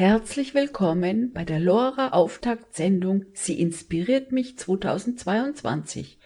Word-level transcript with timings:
Herzlich 0.00 0.54
willkommen 0.54 1.30
bei 1.34 1.44
der 1.44 1.60
Lora 1.60 2.12
Auftaktsendung 2.12 3.26
Sie 3.34 3.60
inspiriert 3.60 4.32
mich 4.32 4.56
2022. 4.56 6.18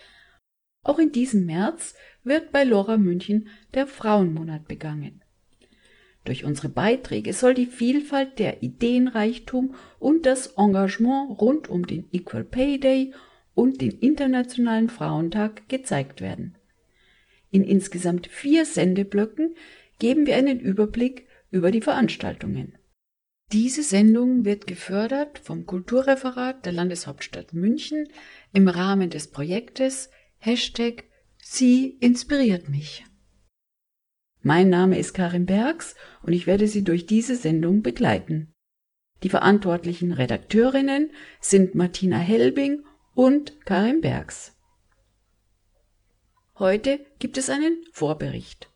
Auch 0.85 1.01
in 1.01 1.11
diesem 1.11 1.45
März 1.47 1.97
wird 2.23 2.53
bei 2.53 2.63
Lora 2.63 2.99
München 2.99 3.49
der 3.75 3.89
Frauenmonat 3.89 4.69
begangen. 4.69 5.25
Durch 6.25 6.45
unsere 6.45 6.69
Beiträge 6.69 7.33
soll 7.33 7.55
die 7.55 7.67
Vielfalt 7.67 8.39
der 8.39 8.63
Ideenreichtum 8.63 9.75
und 9.99 10.25
das 10.25 10.55
Engagement 10.57 11.41
rund 11.41 11.69
um 11.69 11.85
den 11.85 12.05
Equal 12.13 12.45
Pay 12.45 12.79
Day 12.79 13.13
und 13.57 13.81
den 13.81 13.99
Internationalen 13.99 14.89
Frauentag 14.89 15.69
gezeigt 15.69 16.21
werden. 16.21 16.55
In 17.51 17.65
insgesamt 17.65 18.29
vier 18.29 18.67
Sendeblöcken 18.67 19.57
geben 19.99 20.27
wir 20.27 20.37
einen 20.37 20.61
Überblick 20.61 21.27
über 21.51 21.73
die 21.73 21.81
Veranstaltungen. 21.81 22.79
Diese 23.55 23.85
Sendung 23.85 24.45
wird 24.45 24.67
gefördert 24.67 25.39
vom 25.39 25.65
Kulturreferat 25.65 26.67
der 26.67 26.73
Landeshauptstadt 26.73 27.53
München 27.53 28.09
im 28.53 28.67
Rahmen 28.67 29.11
des 29.11 29.31
Projektes 29.31 30.11
Hashtag 30.39 31.05
Sie 31.41 31.97
inspiriert 32.01 32.69
mich. 32.69 33.05
Mein 34.43 34.71
Name 34.71 34.99
ist 34.99 35.15
Karin 35.15 35.47
Bergs 35.47 35.95
und 36.25 36.33
ich 36.33 36.49
werde 36.49 36.67
Sie 36.67 36.83
durch 36.83 37.07
diese 37.07 37.37
Sendung 37.37 37.83
begleiten. 37.83 38.53
Die 39.23 39.29
verantwortlichen 39.29 40.11
Redakteurinnen 40.11 41.13
sind 41.41 41.77
Martina 41.77 42.19
Helbing 42.19 42.83
und 43.15 43.65
Karin 43.65 44.01
Bergs. 44.01 44.57
Heute 46.59 47.07
gibt 47.21 47.39
es 47.39 47.51
einen 47.51 47.85
Vorbericht. 47.93 48.69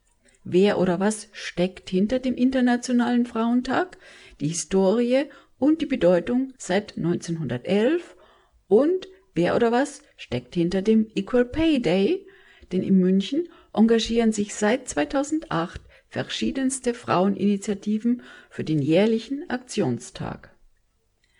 Wer 0.44 0.78
oder 0.78 1.00
was 1.00 1.28
steckt 1.32 1.90
hinter 1.90 2.20
dem 2.20 2.36
Internationalen 2.36 3.26
Frauentag, 3.26 3.98
die 4.40 4.48
Historie 4.48 5.24
und 5.58 5.80
die 5.80 5.86
Bedeutung 5.86 6.52
seit 6.58 6.96
1911 6.96 8.16
und 8.68 9.08
wer 9.34 9.56
oder 9.56 9.72
was 9.72 10.02
steckt 10.16 10.54
hinter 10.54 10.82
dem 10.82 11.08
Equal 11.14 11.44
Pay 11.44 11.80
Day, 11.80 12.26
denn 12.72 12.82
in 12.82 12.98
München 12.98 13.48
engagieren 13.72 14.32
sich 14.32 14.54
seit 14.54 14.88
2008 14.88 15.80
verschiedenste 16.08 16.94
Fraueninitiativen 16.94 18.22
für 18.50 18.64
den 18.64 18.80
jährlichen 18.80 19.48
Aktionstag. 19.50 20.54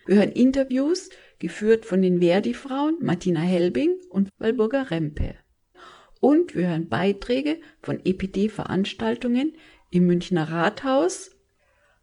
Wir 0.06 0.16
hören 0.16 0.32
Interviews, 0.32 1.10
geführt 1.38 1.84
von 1.84 2.02
den 2.02 2.20
Verdi-Frauen 2.20 2.96
Martina 3.00 3.40
Helbing 3.40 3.96
und 4.10 4.30
Walburga 4.38 4.82
Rempe. 4.82 5.34
Und 6.20 6.54
wir 6.54 6.68
hören 6.68 6.88
Beiträge 6.88 7.60
von 7.80 8.00
EPD-Veranstaltungen 8.04 9.54
im 9.90 10.06
Münchner 10.06 10.50
Rathaus, 10.50 11.30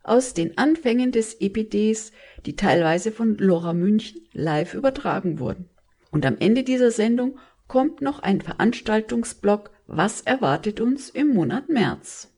aus 0.07 0.33
den 0.33 0.57
Anfängen 0.57 1.11
des 1.11 1.39
EPDs, 1.39 2.11
die 2.45 2.55
teilweise 2.55 3.11
von 3.11 3.37
Lora 3.37 3.73
München 3.73 4.21
live 4.33 4.73
übertragen 4.73 5.39
wurden. 5.39 5.69
Und 6.11 6.25
am 6.25 6.37
Ende 6.37 6.63
dieser 6.63 6.91
Sendung 6.91 7.39
kommt 7.67 8.01
noch 8.01 8.19
ein 8.19 8.41
Veranstaltungsblock 8.41 9.71
Was 9.87 10.21
erwartet 10.21 10.79
uns 10.79 11.09
im 11.09 11.29
Monat 11.29 11.69
März? 11.69 12.31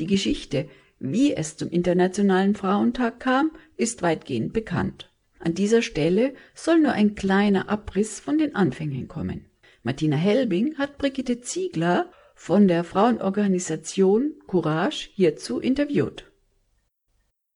Die 0.00 0.06
Geschichte, 0.06 0.68
wie 0.98 1.34
es 1.34 1.56
zum 1.56 1.70
Internationalen 1.70 2.54
Frauentag 2.54 3.20
kam, 3.20 3.52
ist 3.76 4.02
weitgehend 4.02 4.52
bekannt. 4.52 5.10
An 5.38 5.54
dieser 5.54 5.82
Stelle 5.82 6.34
soll 6.54 6.80
nur 6.80 6.92
ein 6.92 7.14
kleiner 7.14 7.68
Abriss 7.68 8.18
von 8.18 8.38
den 8.38 8.54
Anfängen 8.54 9.08
kommen. 9.08 9.46
Martina 9.82 10.16
Helbing 10.16 10.78
hat 10.78 10.96
Brigitte 10.96 11.42
Ziegler 11.42 12.10
von 12.44 12.68
der 12.68 12.84
Frauenorganisation 12.84 14.34
Courage 14.46 15.08
hierzu 15.14 15.60
interviewt. 15.60 16.30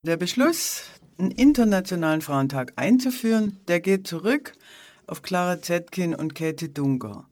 Der 0.02 0.16
Beschluss, 0.16 0.84
einen 1.18 1.30
internationalen 1.30 2.22
Frauentag 2.22 2.72
einzuführen, 2.76 3.60
der 3.68 3.80
geht 3.80 4.06
zurück 4.06 4.54
auf 5.06 5.20
Clara 5.20 5.60
Zetkin 5.60 6.14
und 6.14 6.34
Käthe 6.34 6.70
Dunker. 6.70 7.28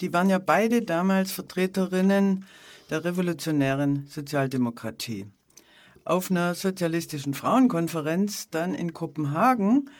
Die 0.00 0.14
waren 0.14 0.30
ja 0.30 0.38
beide 0.38 0.80
damals 0.80 1.30
Vertreterinnen 1.30 2.46
der 2.88 3.04
revolutionären 3.04 4.06
Sozialdemokratie. 4.06 5.26
Auf 6.06 6.30
einer 6.30 6.54
sozialistischen 6.54 7.34
Frauenkonferenz 7.34 8.48
dann 8.48 8.74
in 8.74 8.94
Kopenhagen 8.94 9.90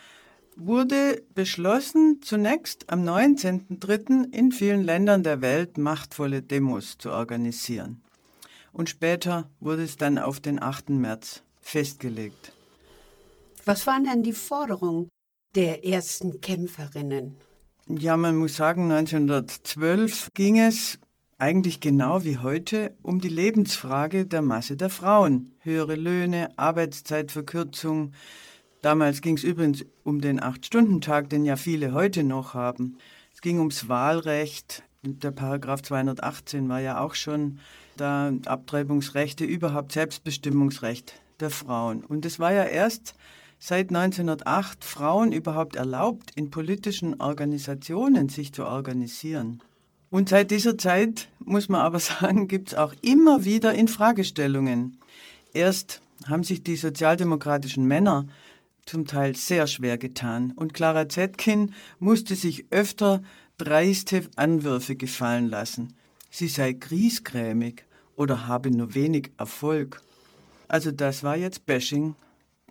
wurde 0.57 1.23
beschlossen, 1.35 2.21
zunächst 2.23 2.91
am 2.91 3.07
19.03. 3.07 4.33
in 4.33 4.53
vielen 4.53 4.83
Ländern 4.83 5.23
der 5.23 5.41
Welt 5.43 5.79
machtvolle 5.79 6.43
Demos 6.43 6.99
zu 6.99 7.11
organisieren. 7.11 8.03
Und 8.73 8.89
später 8.89 9.49
wurde 9.61 9.85
es 9.85 9.97
dann 9.97 10.19
auf 10.19 10.41
den 10.41 10.63
8. 10.63 10.91
März 10.91 11.43
festgelegt. 11.61 12.53
Was 13.65 13.87
waren 13.87 14.05
denn 14.05 14.23
die 14.23 14.33
Forderungen 14.33 15.09
der 15.55 15.85
ersten 15.85 16.41
Kämpferinnen? 16.41 17.37
Ja, 17.89 18.17
man 18.17 18.37
muss 18.37 18.57
sagen, 18.57 18.91
1912 18.91 20.29
ging 20.35 20.59
es 20.59 20.99
eigentlich 21.39 21.81
genau 21.81 22.25
wie 22.25 22.39
heute 22.39 22.97
um 23.03 23.21
die 23.21 23.29
Lebensfrage 23.29 24.27
der 24.27 24.43
Masse 24.43 24.77
der 24.77 24.91
Frauen. 24.91 25.53
Höhere 25.61 25.95
Löhne, 25.95 26.49
Arbeitszeitverkürzung, 26.57 28.13
Damals 28.87 29.21
ging 29.21 29.37
es 29.37 29.43
übrigens 29.43 29.85
um 30.05 30.21
den 30.21 30.41
Acht-Stunden-Tag, 30.41 31.29
den 31.29 31.45
ja 31.45 31.57
viele 31.57 31.93
heute 31.93 32.23
noch 32.23 32.55
haben. 32.55 32.99
Es 33.35 33.41
ging 33.41 33.59
ums 33.59 33.89
Wahlrecht. 33.89 34.85
Der 35.03 35.33
Paragraph 35.33 35.83
218 35.83 36.69
war 36.69 36.79
ja 36.79 37.01
auch 37.01 37.17
schon 37.17 37.59
da 37.97 38.33
Abtreibungsrechte, 38.45 39.45
überhaupt 39.45 39.91
Selbstbestimmungsrecht 39.91 41.21
der 41.41 41.51
Frauen. 41.51 42.05
Und 42.05 42.25
es 42.25 42.39
war 42.39 42.53
ja 42.53 42.63
erst 42.63 43.17
seit 43.59 43.89
1908 43.89 44.85
Frauen 44.85 45.33
überhaupt 45.33 45.75
erlaubt, 45.75 46.31
in 46.37 46.53
politischen 46.53 47.21
Organisationen 47.21 48.29
sich 48.29 48.53
zu 48.53 48.67
organisieren. 48.67 49.65
Und 50.11 50.29
seit 50.29 50.53
dieser 50.53 50.79
Zeit, 50.79 51.29
muss 51.41 51.69
man 51.69 51.81
aber 51.81 51.99
sagen, 52.21 52.47
gibt 52.47 52.69
es 52.69 52.79
auch 52.79 52.95
immer 53.03 53.45
wieder 53.45 53.75
Infragestellungen. 53.75 54.99
Erst 55.53 56.03
haben 56.29 56.45
sich 56.45 56.63
die 56.63 56.77
sozialdemokratischen 56.77 57.85
Männer 57.85 58.27
zum 58.87 59.05
Teil 59.05 59.37
sehr 59.37 59.67
schwer 59.67 59.99
getan 59.99 60.53
und 60.57 60.73
Clara 60.73 61.09
Zetkin 61.09 61.75
musste 61.99 62.35
sich 62.37 62.67
öfter 62.71 63.23
dreiste 63.59 64.23
Anwürfe 64.37 64.97
gefallen 64.97 65.49
lassen. 65.49 65.95
Sie 66.31 66.49
sei 66.49 66.73
griesgrämig 66.73 67.85
oder 68.15 68.47
habe 68.47 68.71
nur 68.71 68.95
wenig 68.95 69.33
Erfolg. 69.37 70.01
Also 70.69 70.91
das 70.91 71.23
war 71.23 71.37
jetzt 71.37 71.67
Bashing 71.67 72.15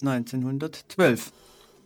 1912. 0.02 1.32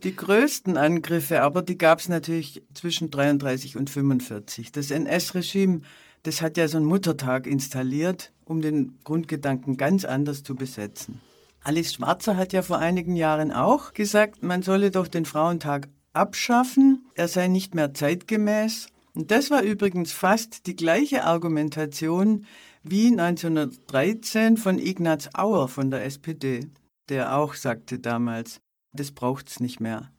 Die 0.03 0.15
größten 0.15 0.77
Angriffe 0.77 1.41
aber, 1.41 1.61
die 1.61 1.77
gab 1.77 1.99
es 1.99 2.07
natürlich 2.07 2.63
zwischen 2.73 3.11
33 3.11 3.75
und 3.75 3.89
45. 3.89 4.71
Das 4.71 4.91
NS-Regime, 4.91 5.81
das 6.23 6.41
hat 6.41 6.57
ja 6.57 6.67
so 6.67 6.77
einen 6.77 6.85
Muttertag 6.85 7.45
installiert, 7.45 8.31
um 8.45 8.61
den 8.61 8.97
Grundgedanken 9.03 9.75
ganz 9.75 10.05
anders 10.05 10.43
zu 10.43 10.55
besetzen. 10.55 11.19
Alice 11.61 11.93
Schwarzer 11.93 12.37
hat 12.37 12.53
ja 12.53 12.61
vor 12.61 12.79
einigen 12.79 13.15
Jahren 13.15 13.51
auch 13.51 13.93
gesagt, 13.93 14.43
man 14.43 14.63
solle 14.63 14.91
doch 14.91 15.07
den 15.07 15.25
Frauentag 15.25 15.89
abschaffen, 16.13 17.05
er 17.15 17.27
sei 17.27 17.47
nicht 17.47 17.75
mehr 17.75 17.93
zeitgemäß. 17.93 18.87
Und 19.13 19.31
das 19.31 19.51
war 19.51 19.61
übrigens 19.61 20.11
fast 20.11 20.67
die 20.67 20.75
gleiche 20.75 21.25
Argumentation 21.25 22.45
wie 22.83 23.07
1913 23.07 24.57
von 24.57 24.79
Ignaz 24.79 25.29
Auer 25.33 25.67
von 25.67 25.91
der 25.91 26.05
SPD, 26.05 26.67
der 27.09 27.35
auch 27.35 27.53
sagte 27.55 27.99
damals, 27.99 28.61
das 28.93 29.11
braucht's 29.11 29.59
nicht 29.59 29.79
mehr. 29.79 30.09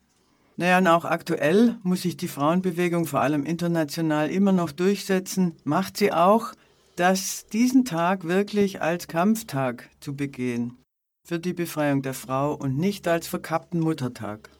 Naja, 0.57 0.78
und 0.78 0.89
auch 0.89 1.07
aktuell 1.07 1.78
muss 1.83 2.03
sich 2.03 2.19
die 2.19 2.28
Frauenbewegung 2.28 3.07
vor 3.07 3.21
allem 3.21 3.47
international 3.47 4.31
immer 4.31 4.53
noch 4.53 4.72
durchsetzen, 4.72 5.57
macht 5.65 5.97
sie 5.97 6.12
auch, 6.12 6.53
dass 6.97 7.47
diesen 7.47 7.87
Tag 7.87 8.25
wirklich 8.25 8.83
als 8.83 9.09
Kampftag 9.09 9.89
zu 10.01 10.15
begehen 10.15 10.80
für 11.23 11.39
die 11.39 11.53
Befreiung 11.53 12.03
der 12.03 12.15
Frau 12.15 12.55
und 12.55 12.77
nicht 12.77 13.07
als 13.09 13.27
verkappten 13.27 13.81
Muttertag. 13.81 14.51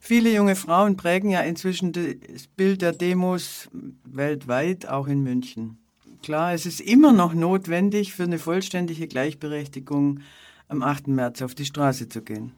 Viele 0.00 0.32
junge 0.32 0.56
Frauen 0.56 0.96
prägen 0.96 1.30
ja 1.30 1.40
inzwischen 1.40 1.92
das 1.92 2.46
Bild 2.54 2.82
der 2.82 2.92
Demos 2.92 3.68
weltweit, 4.04 4.86
auch 4.86 5.08
in 5.08 5.22
München. 5.22 5.78
Klar, 6.22 6.54
es 6.54 6.66
ist 6.66 6.80
immer 6.80 7.12
noch 7.12 7.34
notwendig, 7.34 8.12
für 8.12 8.24
eine 8.24 8.38
vollständige 8.38 9.08
Gleichberechtigung 9.08 10.20
am 10.68 10.82
8. 10.82 11.08
März 11.08 11.42
auf 11.42 11.54
die 11.54 11.64
Straße 11.64 12.08
zu 12.08 12.22
gehen. 12.22 12.52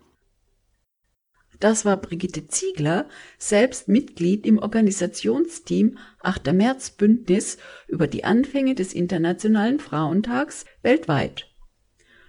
Das 1.60 1.84
war 1.84 1.96
Brigitte 1.96 2.46
Ziegler, 2.46 3.08
selbst 3.36 3.88
Mitglied 3.88 4.46
im 4.46 4.58
Organisationsteam 4.58 5.98
8. 6.20 6.52
März 6.52 6.90
Bündnis 6.90 7.58
über 7.88 8.06
die 8.06 8.22
Anfänge 8.22 8.76
des 8.76 8.92
Internationalen 8.92 9.80
Frauentags 9.80 10.64
weltweit. 10.82 11.47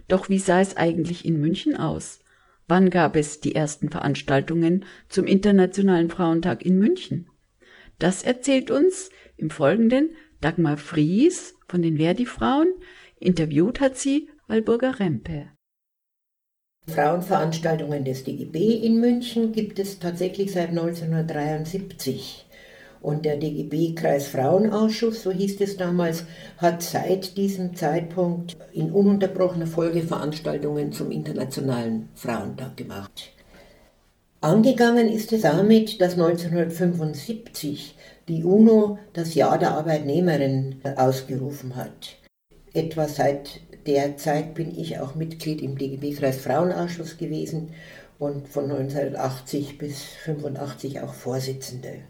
Doch 0.09 0.27
wie 0.27 0.39
sah 0.39 0.59
es 0.59 0.75
eigentlich 0.75 1.23
in 1.23 1.39
München 1.39 1.77
aus? 1.77 2.19
Wann 2.67 2.89
gab 2.89 3.15
es 3.15 3.39
die 3.39 3.55
ersten 3.55 3.89
Veranstaltungen 3.89 4.85
zum 5.07 5.25
Internationalen 5.25 6.09
Frauentag 6.09 6.65
in 6.65 6.77
München? 6.77 7.29
Das 7.99 8.23
erzählt 8.23 8.71
uns 8.71 9.09
im 9.37 9.49
Folgenden 9.49 10.09
Dagmar 10.41 10.77
Fries 10.77 11.55
von 11.67 11.81
den 11.81 11.97
Verdi-Frauen. 11.97 12.67
Interviewt 13.19 13.79
hat 13.79 13.97
sie 13.97 14.29
Walburga 14.47 14.91
Rempe. 14.91 15.49
Frauenveranstaltungen 16.87 18.03
des 18.03 18.23
DGB 18.23 18.77
in 18.83 18.99
München 18.99 19.51
gibt 19.51 19.77
es 19.77 19.99
tatsächlich 19.99 20.51
seit 20.51 20.69
1973. 20.69 22.48
Und 23.01 23.23
der 23.23 23.37
DGB 23.37 23.95
Kreisfrauenausschuss, 23.95 25.23
so 25.23 25.31
hieß 25.31 25.61
es 25.61 25.77
damals, 25.77 26.25
hat 26.57 26.81
seit 26.81 27.37
diesem 27.37 27.75
Zeitpunkt 27.75 28.57
in 28.73 28.91
ununterbrochener 28.91 29.67
Folge 29.67 30.01
Veranstaltungen 30.03 30.91
zum 30.91 31.11
Internationalen 31.11 32.09
Frauentag 32.15 32.75
gemacht. 32.75 33.31
Angegangen 34.41 35.09
ist 35.09 35.33
es 35.33 35.41
damit, 35.41 35.99
dass 35.99 36.13
1975 36.13 37.95
die 38.29 38.43
UNO 38.43 38.97
das 39.13 39.35
Jahr 39.35 39.57
der 39.57 39.71
Arbeitnehmerin 39.71 40.81
ausgerufen 40.95 41.75
hat. 41.75 42.15
Etwa 42.73 43.07
seit 43.07 43.61
der 43.85 44.17
Zeit 44.17 44.53
bin 44.53 44.77
ich 44.77 44.99
auch 44.99 45.15
Mitglied 45.15 45.61
im 45.61 45.77
DGB 45.77 46.13
Kreisfrauenausschuss 46.13 47.17
gewesen 47.17 47.71
und 48.17 48.47
von 48.47 48.65
1980 48.65 49.77
bis 49.77 50.03
1985 50.25 51.01
auch 51.01 51.13
Vorsitzende. 51.13 52.03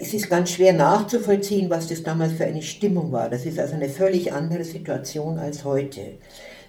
Es 0.00 0.14
ist 0.14 0.30
ganz 0.30 0.52
schwer 0.52 0.72
nachzuvollziehen, 0.72 1.70
was 1.70 1.88
das 1.88 2.04
damals 2.04 2.32
für 2.34 2.44
eine 2.44 2.62
Stimmung 2.62 3.10
war. 3.10 3.28
Das 3.28 3.44
ist 3.44 3.58
also 3.58 3.74
eine 3.74 3.88
völlig 3.88 4.32
andere 4.32 4.62
Situation 4.62 5.38
als 5.38 5.64
heute. 5.64 6.18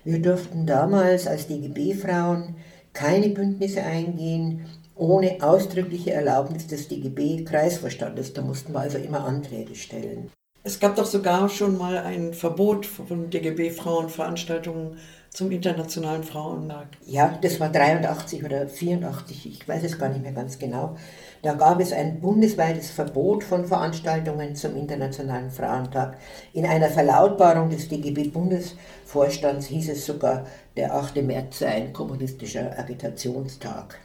Wir 0.04 0.20
durften 0.20 0.66
damals 0.66 1.28
als 1.28 1.46
DGB-Frauen 1.48 2.56
keine 2.94 3.30
Bündnisse 3.30 3.84
eingehen 3.84 4.66
ohne 4.96 5.38
ausdrückliche 5.42 6.12
Erlaubnis 6.12 6.68
des 6.68 6.88
DGB-Kreisvorstandes. 6.90 8.34
Da 8.34 8.42
mussten 8.42 8.74
wir 8.74 8.82
also 8.82 8.98
immer 8.98 9.24
Anträge 9.24 9.76
stellen. 9.76 10.30
Es 10.62 10.80
gab 10.80 10.96
doch 10.96 11.06
sogar 11.06 11.48
schon 11.48 11.78
mal 11.78 11.98
ein 11.98 12.34
Verbot 12.34 12.86
von 12.86 13.30
DGB-Frauenveranstaltungen 13.30 14.98
zum 15.30 15.52
Internationalen 15.52 16.24
Frauentag. 16.24 16.88
Ja, 17.06 17.38
das 17.42 17.62
war 17.62 17.70
83 17.70 18.44
oder 18.44 18.68
84, 18.68 19.46
ich 19.46 19.68
weiß 19.68 19.84
es 19.84 19.98
gar 19.98 20.10
nicht 20.10 20.22
mehr 20.22 20.34
ganz 20.34 20.60
genau. 20.60 20.98
Da 21.44 21.54
gab 21.54 21.80
es 21.80 21.94
ein 21.94 22.20
bundesweites 22.20 22.90
Verbot 22.90 23.46
von 23.46 23.66
Veranstaltungen 23.66 24.56
zum 24.56 24.76
Internationalen 24.76 25.50
Frauentag. 25.50 26.18
In 26.54 26.66
einer 26.66 26.90
Verlautbarung 26.90 27.70
des 27.70 27.88
DGB-Bundesvorstands 27.88 29.68
hieß 29.68 29.90
es 29.90 30.06
sogar, 30.06 30.46
der 30.76 30.94
8. 30.94 31.24
März 31.24 31.60
sei 31.60 31.68
ein 31.68 31.94
kommunistischer 31.94 32.78
Agitationstag. 32.78 34.00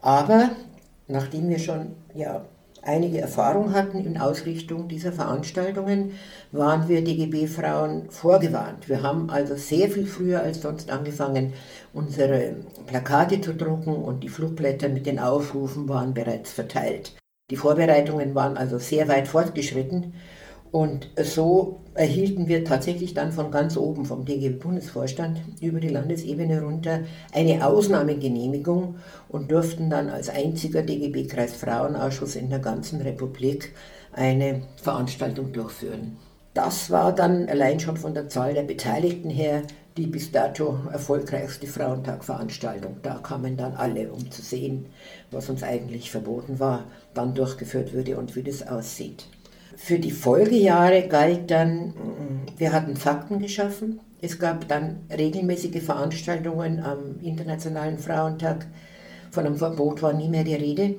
Aber 0.00 0.50
nachdem 1.06 1.48
wir 1.48 1.58
schon 1.60 1.94
ja, 2.14 2.44
einige 2.82 3.20
Erfahrung 3.20 3.72
hatten 3.72 4.04
in 4.04 4.18
Ausrichtung 4.18 4.88
dieser 4.88 5.12
Veranstaltungen, 5.12 6.12
waren 6.52 6.88
wir 6.88 7.04
DGB-Frauen 7.04 8.10
vorgewarnt. 8.10 8.88
Wir 8.88 9.02
haben 9.02 9.30
also 9.30 9.56
sehr 9.56 9.90
viel 9.90 10.06
früher 10.06 10.40
als 10.40 10.62
sonst 10.62 10.90
angefangen, 10.90 11.52
unsere 11.92 12.56
Plakate 12.86 13.40
zu 13.40 13.54
drucken 13.54 13.94
und 13.94 14.22
die 14.22 14.28
Flugblätter 14.28 14.88
mit 14.88 15.06
den 15.06 15.18
Aufrufen 15.18 15.88
waren 15.88 16.14
bereits 16.14 16.52
verteilt. 16.52 17.16
Die 17.50 17.56
Vorbereitungen 17.56 18.34
waren 18.34 18.56
also 18.56 18.78
sehr 18.78 19.08
weit 19.08 19.28
fortgeschritten 19.28 20.14
und 20.72 21.08
so 21.16 21.80
erhielten 21.94 22.46
wir 22.46 22.64
tatsächlich 22.64 23.12
dann 23.14 23.32
von 23.32 23.50
ganz 23.50 23.76
oben, 23.76 24.04
vom 24.04 24.24
DGB-Bundesvorstand 24.24 25.40
über 25.60 25.80
die 25.80 25.88
Landesebene 25.88 26.62
runter, 26.62 27.00
eine 27.32 27.66
Ausnahmegenehmigung 27.66 28.96
und 29.28 29.50
durften 29.50 29.90
dann 29.90 30.08
als 30.08 30.28
einziger 30.28 30.82
DGB-Kreis 30.82 31.54
Frauenausschuss 31.54 32.36
in 32.36 32.50
der 32.50 32.60
ganzen 32.60 33.00
Republik 33.00 33.72
eine 34.12 34.62
Veranstaltung 34.80 35.52
durchführen. 35.52 36.16
Das 36.54 36.90
war 36.90 37.14
dann 37.14 37.48
allein 37.48 37.80
schon 37.80 37.96
von 37.96 38.14
der 38.14 38.28
Zahl 38.28 38.54
der 38.54 38.62
Beteiligten 38.62 39.30
her 39.30 39.62
die 39.96 40.06
bis 40.06 40.30
dato 40.30 40.78
erfolgreichste 40.92 41.66
Frauentagveranstaltung. 41.66 42.98
Da 43.02 43.14
kamen 43.18 43.56
dann 43.56 43.74
alle, 43.74 44.10
um 44.12 44.30
zu 44.30 44.40
sehen, 44.40 44.86
was 45.32 45.50
uns 45.50 45.62
eigentlich 45.62 46.10
verboten 46.10 46.60
war, 46.60 46.84
wann 47.14 47.34
durchgeführt 47.34 47.92
würde 47.92 48.16
und 48.16 48.36
wie 48.36 48.42
das 48.42 48.66
aussieht. 48.66 49.26
Für 49.82 49.98
die 49.98 50.10
Folgejahre 50.10 51.08
galt 51.08 51.50
dann, 51.50 51.94
wir 52.58 52.70
hatten 52.70 52.96
Fakten 52.96 53.38
geschaffen. 53.38 53.98
Es 54.20 54.38
gab 54.38 54.68
dann 54.68 54.98
regelmäßige 55.10 55.82
Veranstaltungen 55.82 56.80
am 56.80 57.18
Internationalen 57.22 57.98
Frauentag. 57.98 58.66
Von 59.30 59.46
einem 59.46 59.56
Verbot 59.56 60.02
war 60.02 60.12
nie 60.12 60.28
mehr 60.28 60.44
die 60.44 60.54
Rede. 60.54 60.96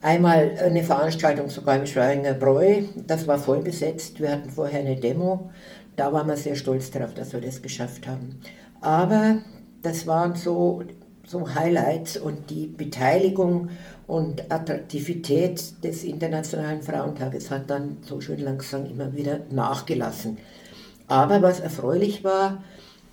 Einmal 0.00 0.52
eine 0.64 0.82
Veranstaltung 0.82 1.50
sogar 1.50 1.76
im 1.76 1.86
Schweinger 1.86 2.32
Bräu, 2.32 2.84
das 3.06 3.28
war 3.28 3.38
voll 3.38 3.60
besetzt. 3.60 4.18
Wir 4.18 4.32
hatten 4.32 4.48
vorher 4.48 4.80
eine 4.80 4.96
Demo, 4.96 5.50
da 5.94 6.10
waren 6.10 6.26
wir 6.26 6.38
sehr 6.38 6.56
stolz 6.56 6.90
darauf, 6.90 7.12
dass 7.12 7.34
wir 7.34 7.42
das 7.42 7.60
geschafft 7.60 8.08
haben. 8.08 8.40
Aber 8.80 9.42
das 9.82 10.06
waren 10.06 10.34
so, 10.36 10.82
so 11.26 11.54
Highlights 11.54 12.16
und 12.16 12.48
die 12.48 12.66
Beteiligung 12.66 13.68
und 14.10 14.50
Attraktivität 14.50 15.84
des 15.84 16.02
Internationalen 16.02 16.82
Frauentages 16.82 17.48
hat 17.48 17.70
dann 17.70 17.98
so 18.00 18.20
schön 18.20 18.40
langsam 18.40 18.84
immer 18.84 19.14
wieder 19.14 19.38
nachgelassen. 19.50 20.38
Aber 21.06 21.42
was 21.42 21.60
erfreulich 21.60 22.24
war, 22.24 22.64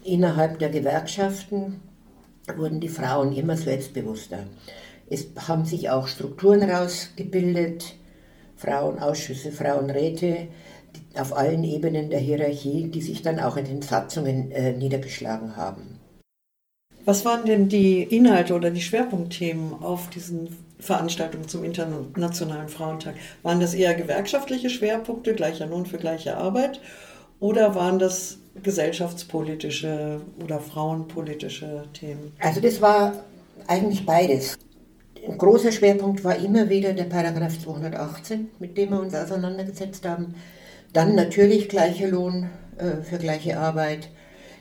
innerhalb 0.03 0.57
der 0.57 0.69
Gewerkschaften 0.69 1.81
wurden 2.55 2.79
die 2.79 2.89
Frauen 2.89 3.31
immer 3.35 3.57
selbstbewusster. 3.57 4.39
Es 5.07 5.27
haben 5.47 5.65
sich 5.65 5.91
auch 5.91 6.07
Strukturen 6.07 6.61
herausgebildet, 6.61 7.93
Frauenausschüsse, 8.55 9.51
Frauenräte 9.51 10.47
auf 11.15 11.37
allen 11.37 11.63
Ebenen 11.63 12.09
der 12.09 12.19
Hierarchie, 12.19 12.89
die 12.89 13.03
sich 13.03 13.21
dann 13.21 13.39
auch 13.39 13.55
in 13.57 13.65
den 13.65 13.83
Satzungen 13.83 14.49
äh, 14.49 14.73
niedergeschlagen 14.73 15.57
haben. 15.57 15.99
Was 17.05 17.23
waren 17.23 17.45
denn 17.45 17.69
die 17.69 18.01
Inhalte 18.01 18.55
oder 18.55 18.71
die 18.71 18.81
Schwerpunktthemen 18.81 19.75
auf 19.75 20.09
diesen 20.09 20.66
Veranstaltungen 20.79 21.47
zum 21.47 21.63
Internationalen 21.63 22.69
Frauentag? 22.69 23.15
Waren 23.43 23.59
das 23.59 23.73
eher 23.73 23.93
gewerkschaftliche 23.95 24.69
Schwerpunkte, 24.69 25.33
gleicher 25.33 25.65
Lohn 25.65 25.85
für 25.85 25.97
gleiche 25.97 26.37
Arbeit? 26.37 26.81
Oder 27.39 27.75
waren 27.75 27.99
das 27.99 28.39
gesellschaftspolitische 28.63 30.21
oder 30.43 30.59
frauenpolitische 30.59 31.83
Themen? 31.93 32.33
Also 32.39 32.61
das 32.61 32.81
war 32.81 33.13
eigentlich 33.67 34.05
beides. 34.05 34.57
Ein 35.27 35.37
großer 35.37 35.71
Schwerpunkt 35.71 36.23
war 36.23 36.37
immer 36.37 36.69
wieder 36.69 36.93
der 36.93 37.03
Paragraph 37.03 37.59
218, 37.59 38.49
mit 38.59 38.77
dem 38.77 38.91
wir 38.91 39.01
uns 39.01 39.13
auseinandergesetzt 39.13 40.07
haben. 40.07 40.35
Dann 40.93 41.15
natürlich 41.15 41.69
gleicher 41.69 42.07
Lohn 42.07 42.49
äh, 42.77 43.03
für 43.03 43.17
gleiche 43.17 43.59
Arbeit, 43.59 44.09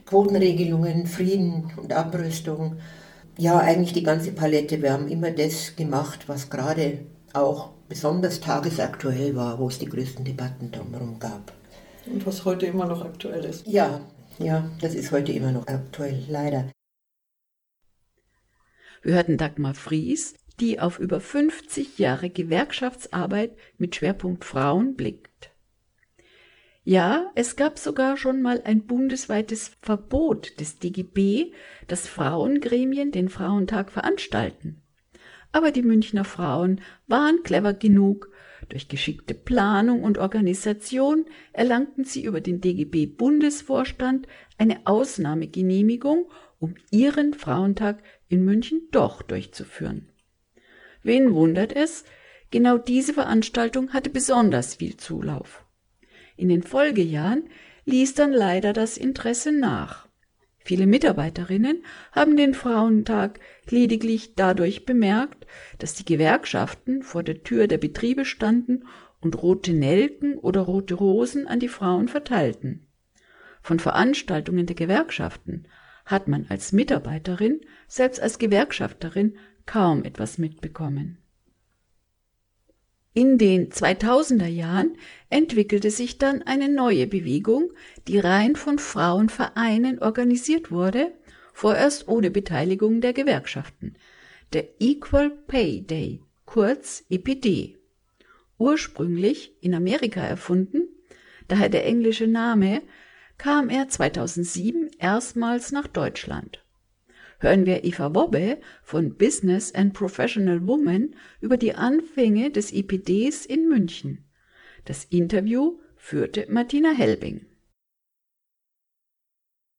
Quotenregelungen, 0.07 1.07
Frieden 1.07 1.73
und 1.77 1.93
Abrüstung. 1.93 2.77
Ja, 3.39 3.59
eigentlich 3.59 3.93
die 3.93 4.03
ganze 4.03 4.33
Palette. 4.33 4.81
Wir 4.81 4.93
haben 4.93 5.09
immer 5.09 5.31
das 5.31 5.77
gemacht, 5.77 6.27
was 6.27 6.49
gerade 6.49 7.01
auch 7.35 7.71
besonders 7.89 8.41
tagesaktuell 8.41 9.37
war, 9.37 9.59
wo 9.59 9.69
es 9.69 9.79
die 9.79 9.87
größten 9.87 10.25
Debatten 10.25 10.73
drumherum 10.73 11.19
gab. 11.19 11.53
Und 12.07 12.27
was 12.27 12.45
heute 12.47 12.67
immer 12.67 12.87
noch 12.87 13.05
aktuell 13.05 13.45
ist. 13.45 13.67
Ja, 13.67 14.01
ja, 14.39 14.71
das 14.81 14.95
ist 14.95 15.13
heute 15.13 15.33
immer 15.33 15.53
noch 15.53 15.67
aktuell, 15.67 16.25
leider. 16.29 16.71
Wir 19.03 19.15
hörten 19.15 19.37
Dagmar 19.37 19.75
Fries, 19.75 20.35
die 20.59 20.81
auf 20.81 20.99
über 20.99 21.21
50 21.21 21.99
Jahre 21.99 22.31
Gewerkschaftsarbeit 22.31 23.55
mit 23.77 23.97
Schwerpunkt 23.97 24.45
Frauen 24.45 24.97
blickt. 24.97 25.51
Ja, 26.89 27.33
es 27.35 27.57
gab 27.57 27.81
sogar 27.81 28.17
schon 28.17 28.43
mal 28.43 28.63
ein 28.65 28.87
bundesweites 28.87 29.73
Verbot 29.83 30.61
des 30.61 30.79
DGB, 30.79 31.51
dass 31.89 32.07
Frauengremien 32.07 33.11
den 33.11 33.29
Frauentag 33.29 33.91
veranstalten. 33.91 34.81
Aber 35.51 35.73
die 35.73 35.83
Münchner 35.83 36.25
Frauen 36.25 36.81
waren 37.09 37.43
clever 37.43 37.75
genug. 37.75 38.31
Durch 38.69 38.87
geschickte 38.87 39.35
Planung 39.35 40.05
und 40.05 40.19
Organisation 40.19 41.25
erlangten 41.53 42.05
sie 42.05 42.23
über 42.23 42.41
den 42.41 42.61
DGB-Bundesvorstand 42.61 44.29
eine 44.57 44.87
Ausnahmegenehmigung, 44.87 46.31
um 46.61 46.77
ihren 46.93 47.35
Frauentag 47.35 48.01
in 48.29 48.45
München 48.45 48.83
doch 48.93 49.23
durchzuführen. 49.23 50.09
Wen 51.03 51.35
wundert 51.35 51.75
es? 51.75 52.05
Genau 52.53 52.79
diese 52.79 53.13
Veranstaltung 53.13 53.93
hatte 53.93 54.09
besonders 54.09 54.77
viel 54.77 54.97
Zulauf. 54.97 55.66
In 56.37 56.49
den 56.49 56.63
Folgejahren 56.63 57.45
ließ 57.85 58.15
dann 58.15 58.33
leider 58.33 58.73
das 58.73 58.97
Interesse 58.97 59.53
nach. 59.53 60.07
Viele 60.59 60.87
Mitarbeiterinnen 60.87 61.85
haben 62.11 62.37
den 62.37 62.53
Frauentag 62.53 63.39
lediglich 63.71 64.35
dadurch 64.35 64.85
bemerkt, 64.85 65.47
dass 65.79 65.95
die 65.95 66.05
Gewerkschaften 66.05 67.03
vor 67.03 67.23
der 67.23 67.45
Tür 67.45 67.69
der 67.69 67.79
Betriebe 67.79 68.25
standen 68.25 68.85
und 69.21 69.41
rote 69.43 69.73
Nelken 69.73 70.37
oder 70.39 70.63
rote 70.63 70.95
Rosen 70.95 71.47
an 71.47 71.61
die 71.61 71.69
Frauen 71.69 72.09
verteilten. 72.09 72.87
Von 73.63 73.79
Veranstaltungen 73.79 74.67
der 74.67 74.77
Gewerkschaften 74.77 75.69
hat 76.05 76.29
man 76.29 76.47
als 76.49 76.73
Mitarbeiterin, 76.73 77.61
selbst 77.87 78.21
als 78.21 78.39
Gewerkschafterin, 78.39 79.37
kaum 79.67 80.05
etwas 80.05 80.39
mitbekommen. 80.39 81.19
In 83.17 83.39
den 83.39 83.71
2000er 83.71 84.47
Jahren 84.47 84.99
entwickelte 85.31 85.91
sich 85.91 86.19
dann 86.19 86.43
eine 86.43 86.69
neue 86.69 87.07
Bewegung, 87.07 87.73
die 88.09 88.19
rein 88.19 88.57
von 88.57 88.79
Frauenvereinen 88.79 90.01
organisiert 90.03 90.71
wurde, 90.71 91.15
vorerst 91.55 92.09
ohne 92.09 92.31
Beteiligung 92.31 93.01
der 93.01 93.15
Gewerkschaften. 93.15 93.95
Der 94.53 94.67
Equal 94.81 95.31
Pay 95.31 95.81
Day, 95.81 96.21
kurz 96.45 97.07
EPD. 97.09 97.79
Ursprünglich 98.59 99.55
in 99.63 99.75
Amerika 99.75 100.21
erfunden, 100.21 100.87
daher 101.49 101.71
der 101.71 101.87
englische 101.87 102.27
Name, 102.27 102.83
kam 103.39 103.71
er 103.71 103.89
2007 103.89 104.91
erstmals 104.99 105.73
nach 105.73 105.87
Deutschland. 105.87 106.66
Hören 107.39 107.67
wir 107.67 107.85
Eva 107.85 108.15
Wobbe 108.15 108.59
von 108.83 109.17
Business 109.17 109.75
and 109.75 109.93
Professional 109.93 110.67
Woman 110.67 111.15
über 111.41 111.57
die 111.57 111.75
Anfänge 111.75 112.51
des 112.51 112.73
EPDs 112.73 113.45
in 113.45 113.69
München. 113.69 114.25
Das 114.87 115.05
Interview 115.05 115.79
führte 115.97 116.47
Martina 116.49 116.93
Helbing. 116.93 117.45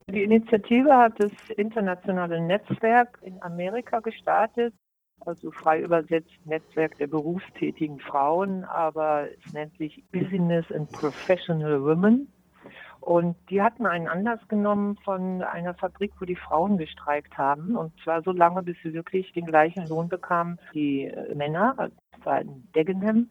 Die 0.09 0.23
Initiative 0.23 0.95
hat 0.95 1.19
das 1.19 1.31
internationale 1.57 2.39
Netzwerk 2.39 3.19
in 3.23 3.41
Amerika 3.41 3.99
gestartet, 3.99 4.73
also 5.25 5.51
frei 5.51 5.81
übersetzt 5.81 6.45
Netzwerk 6.45 6.97
der 6.97 7.07
berufstätigen 7.07 7.99
Frauen, 7.99 8.63
aber 8.63 9.27
es 9.43 9.51
nennt 9.53 9.77
sich 9.77 10.03
Business 10.11 10.71
and 10.71 10.89
Professional 10.91 11.83
Women. 11.83 12.31
Und 13.07 13.37
die 13.49 13.61
hatten 13.61 13.85
einen 13.85 14.09
Anlass 14.09 14.45
genommen 14.49 14.97
von 15.05 15.41
einer 15.41 15.73
Fabrik, 15.73 16.11
wo 16.19 16.25
die 16.25 16.35
Frauen 16.35 16.77
gestreikt 16.77 17.37
haben. 17.37 17.77
Und 17.77 17.93
zwar 18.03 18.21
so 18.21 18.33
lange, 18.33 18.63
bis 18.63 18.75
sie 18.83 18.93
wirklich 18.93 19.31
den 19.31 19.45
gleichen 19.45 19.87
Lohn 19.87 20.09
bekamen 20.09 20.59
wie 20.73 21.05
äh, 21.05 21.33
Männer. 21.33 21.73
Das 21.77 22.25
war 22.25 22.41
in 22.41 22.67
Dagenham. 22.73 23.29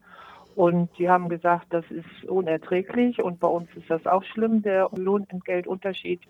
Und 0.55 0.89
die 0.97 1.07
haben 1.07 1.29
gesagt, 1.29 1.67
das 1.69 1.85
ist 1.91 2.25
unerträglich 2.27 3.21
und 3.21 3.39
bei 3.39 3.47
uns 3.47 3.69
ist 3.75 3.87
das 3.91 4.07
auch 4.07 4.23
schlimm, 4.23 4.63
der 4.63 4.89
Lohnentgeltunterschied. 4.95 6.21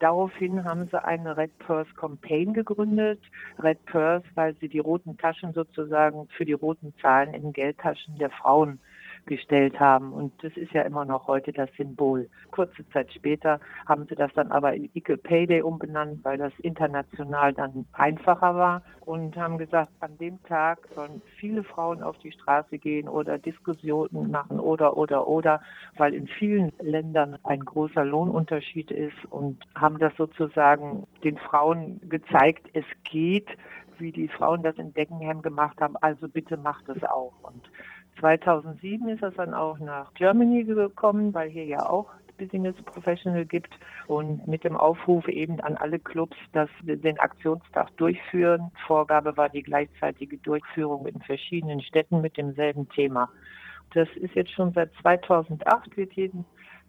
Daraufhin 0.00 0.64
haben 0.64 0.88
sie 0.88 1.04
eine 1.04 1.36
Red 1.36 1.56
Purse 1.60 1.94
Campaign 1.94 2.54
gegründet. 2.54 3.20
Red 3.62 3.84
Purse, 3.86 4.26
weil 4.34 4.56
sie 4.56 4.68
die 4.68 4.80
roten 4.80 5.16
Taschen 5.16 5.52
sozusagen 5.52 6.26
für 6.36 6.44
die 6.44 6.54
roten 6.54 6.92
Zahlen 7.00 7.34
in 7.34 7.42
den 7.42 7.52
Geldtaschen 7.52 8.18
der 8.18 8.30
Frauen 8.30 8.80
gestellt 9.26 9.78
haben. 9.78 10.12
Und 10.12 10.32
das 10.42 10.56
ist 10.56 10.72
ja 10.72 10.82
immer 10.82 11.04
noch 11.04 11.26
heute 11.26 11.52
das 11.52 11.68
Symbol. 11.76 12.28
Kurze 12.50 12.88
Zeit 12.90 13.12
später 13.12 13.60
haben 13.86 14.06
sie 14.08 14.14
das 14.14 14.32
dann 14.34 14.50
aber 14.50 14.74
in 14.74 14.90
Equal 14.94 15.18
Pay 15.18 15.46
Day 15.46 15.62
umbenannt, 15.62 16.24
weil 16.24 16.38
das 16.38 16.52
international 16.60 17.52
dann 17.52 17.86
einfacher 17.92 18.54
war 18.54 18.82
und 19.00 19.36
haben 19.36 19.58
gesagt, 19.58 19.92
an 20.00 20.16
dem 20.18 20.42
Tag 20.44 20.78
sollen 20.94 21.22
viele 21.38 21.62
Frauen 21.62 22.02
auf 22.02 22.18
die 22.18 22.32
Straße 22.32 22.78
gehen 22.78 23.08
oder 23.08 23.38
Diskussionen 23.38 24.30
machen 24.30 24.58
oder, 24.58 24.96
oder, 24.96 25.28
oder, 25.28 25.60
weil 25.96 26.14
in 26.14 26.26
vielen 26.26 26.72
Ländern 26.80 27.38
ein 27.44 27.64
großer 27.64 28.04
Lohnunterschied 28.04 28.90
ist 28.90 29.24
und 29.30 29.62
haben 29.74 29.98
das 29.98 30.14
sozusagen 30.16 31.06
den 31.22 31.36
Frauen 31.36 32.00
gezeigt, 32.08 32.68
es 32.72 32.84
geht, 33.04 33.48
wie 33.98 34.12
die 34.12 34.28
Frauen 34.28 34.62
das 34.62 34.76
in 34.76 34.92
Deckenham 34.92 35.42
gemacht 35.42 35.80
haben, 35.80 35.96
also 36.00 36.28
bitte 36.28 36.56
macht 36.56 36.88
es 36.88 37.02
auch. 37.04 37.32
Und 37.42 37.62
2007 38.20 39.08
ist 39.08 39.22
das 39.22 39.34
dann 39.34 39.54
auch 39.54 39.78
nach 39.78 40.12
Germany 40.14 40.64
gekommen, 40.64 41.34
weil 41.34 41.48
hier 41.50 41.64
ja 41.64 41.88
auch 41.88 42.10
Business 42.36 42.76
Professional 42.84 43.44
gibt 43.44 43.72
und 44.06 44.46
mit 44.46 44.64
dem 44.64 44.76
Aufruf 44.76 45.26
eben 45.28 45.60
an 45.60 45.76
alle 45.76 45.98
Clubs, 45.98 46.36
dass 46.52 46.68
wir 46.82 46.96
den 46.96 47.18
Aktionstag 47.18 47.96
durchführen. 47.96 48.70
Vorgabe 48.86 49.36
war 49.36 49.48
die 49.48 49.62
gleichzeitige 49.62 50.38
Durchführung 50.38 51.06
in 51.06 51.20
verschiedenen 51.20 51.80
Städten 51.80 52.20
mit 52.20 52.36
demselben 52.36 52.88
Thema. 52.90 53.28
Das 53.94 54.08
ist 54.16 54.34
jetzt 54.34 54.50
schon 54.50 54.72
seit 54.72 54.92
2008, 55.00 55.96
wird 55.96 56.12
jeden 56.14 56.44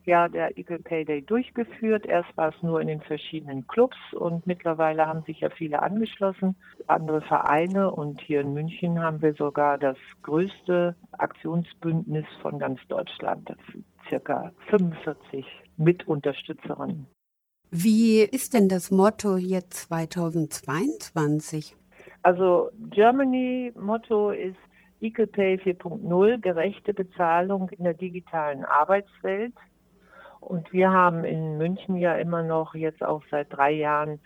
Jahr 0.07 0.29
der 0.29 0.57
Equal 0.57 0.79
Pay 0.79 1.05
Day 1.05 1.21
durchgeführt. 1.21 2.05
Erst 2.05 2.35
war 2.37 2.49
es 2.49 2.63
nur 2.63 2.81
in 2.81 2.87
den 2.87 3.01
verschiedenen 3.01 3.67
Clubs 3.67 3.97
und 4.13 4.47
mittlerweile 4.47 5.05
haben 5.05 5.23
sich 5.23 5.41
ja 5.41 5.49
viele 5.49 5.81
angeschlossen, 5.81 6.55
andere 6.87 7.21
Vereine 7.21 7.91
und 7.91 8.21
hier 8.21 8.41
in 8.41 8.53
München 8.53 8.99
haben 8.99 9.21
wir 9.21 9.33
sogar 9.33 9.77
das 9.77 9.97
größte 10.23 10.95
Aktionsbündnis 11.11 12.25
von 12.41 12.57
ganz 12.57 12.79
Deutschland. 12.87 13.53
Circa 14.09 14.51
45 14.69 15.45
Mitunterstützerinnen. 15.77 17.05
Wie 17.69 18.21
ist 18.21 18.53
denn 18.53 18.69
das 18.69 18.91
Motto 18.91 19.35
jetzt 19.35 19.89
2022? 19.89 21.75
Also 22.23 22.69
Germany 22.91 23.73
Motto 23.75 24.31
ist 24.31 24.55
Equal 24.99 25.27
Pay 25.27 25.55
4.0, 25.57 26.39
gerechte 26.39 26.93
Bezahlung 26.93 27.69
in 27.69 27.83
der 27.83 27.93
digitalen 27.93 28.65
Arbeitswelt. 28.65 29.53
Und 30.39 30.71
wir 30.71 30.91
haben 30.91 31.23
in 31.23 31.57
München 31.57 31.97
ja 31.97 32.15
immer 32.15 32.43
noch 32.43 32.75
jetzt 32.75 33.03
auch 33.03 33.23
seit 33.29 33.51
drei 33.51 33.71
Jahren 33.71 34.19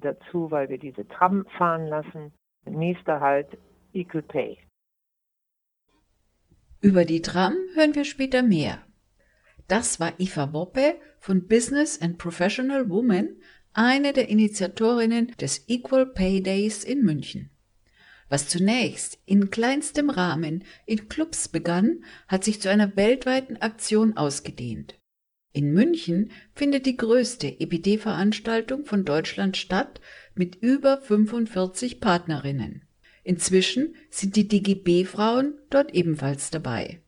dazu, 0.00 0.50
weil 0.50 0.68
wir 0.68 0.78
diese 0.78 1.06
Tram 1.06 1.46
fahren 1.56 1.86
lassen, 1.86 2.32
nächster 2.64 3.20
Halt 3.20 3.58
Equal 3.92 4.22
Pay. 4.22 4.58
Über 6.80 7.04
die 7.04 7.20
Tram 7.20 7.54
hören 7.74 7.94
wir 7.94 8.04
später 8.04 8.42
mehr. 8.42 8.78
Das 9.68 10.00
war 10.00 10.14
Eva 10.18 10.52
Woppe 10.52 10.96
von 11.18 11.46
Business 11.46 12.00
and 12.00 12.18
Professional 12.18 12.88
Woman, 12.88 13.36
eine 13.72 14.12
der 14.12 14.28
Initiatorinnen 14.28 15.34
des 15.40 15.68
Equal 15.68 16.06
Pay 16.06 16.42
Days 16.42 16.82
in 16.82 17.04
München. 17.04 17.50
Was 18.28 18.48
zunächst 18.48 19.18
in 19.26 19.50
kleinstem 19.50 20.08
Rahmen 20.08 20.64
in 20.86 21.08
Clubs 21.08 21.48
begann, 21.48 22.04
hat 22.28 22.44
sich 22.44 22.60
zu 22.60 22.70
einer 22.70 22.96
weltweiten 22.96 23.56
Aktion 23.58 24.16
ausgedehnt. 24.16 24.99
In 25.52 25.72
München 25.72 26.30
findet 26.54 26.86
die 26.86 26.96
größte 26.96 27.48
EPD-Veranstaltung 27.60 28.84
von 28.84 29.04
Deutschland 29.04 29.56
statt 29.56 30.00
mit 30.34 30.56
über 30.56 30.98
45 31.00 32.00
Partnerinnen. 32.00 32.82
Inzwischen 33.24 33.96
sind 34.10 34.36
die 34.36 34.46
DGB-Frauen 34.46 35.58
dort 35.68 35.92
ebenfalls 35.92 36.50
dabei. 36.50 37.02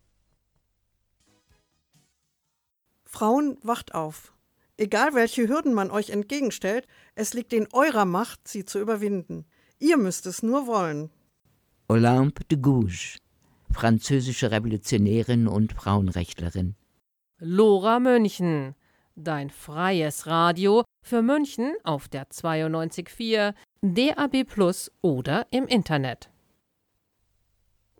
Frauen, 3.04 3.58
wacht 3.62 3.94
auf. 3.94 4.32
Egal 4.76 5.14
welche 5.14 5.46
Hürden 5.46 5.74
man 5.74 5.90
euch 5.90 6.10
entgegenstellt, 6.10 6.88
es 7.14 7.34
liegt 7.34 7.52
in 7.52 7.68
eurer 7.72 8.06
Macht, 8.06 8.48
sie 8.48 8.64
zu 8.64 8.80
überwinden. 8.80 9.44
Ihr 9.78 9.96
müsst 9.96 10.26
es 10.26 10.42
nur 10.42 10.66
wollen. 10.66 11.10
Olympe 11.88 12.42
de 12.44 12.58
Gouges, 12.58 13.18
französische 13.70 14.50
Revolutionärin 14.50 15.46
und 15.46 15.72
Frauenrechtlerin. 15.72 16.74
Lora 17.44 17.98
München, 17.98 18.76
dein 19.16 19.50
freies 19.50 20.28
Radio 20.28 20.84
für 21.04 21.22
München 21.22 21.74
auf 21.82 22.06
der 22.06 22.28
92.4, 22.28 23.54
DAB 23.82 24.44
Plus 24.44 24.92
oder 25.00 25.48
im 25.50 25.66
Internet. 25.66 26.30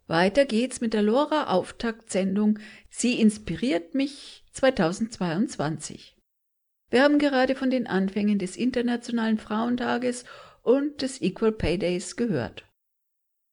Weiter 0.07 0.45
geht's 0.45 0.81
mit 0.81 0.95
der 0.95 1.03
Lora 1.03 1.49
Auftaktsendung 1.49 2.61
Sie 2.89 3.21
inspiriert 3.21 3.97
mich 3.97 4.45
2022. 4.53 6.17
Wir 6.91 7.03
haben 7.03 7.19
gerade 7.19 7.57
von 7.57 7.69
den 7.69 7.89
Anfängen 7.89 8.39
des 8.39 8.57
Internationalen 8.57 9.39
Frauentages 9.39 10.25
und 10.63 11.03
des 11.03 11.21
Equal 11.21 11.51
Pay 11.51 11.79
Days 11.79 12.15
gehört. 12.15 12.65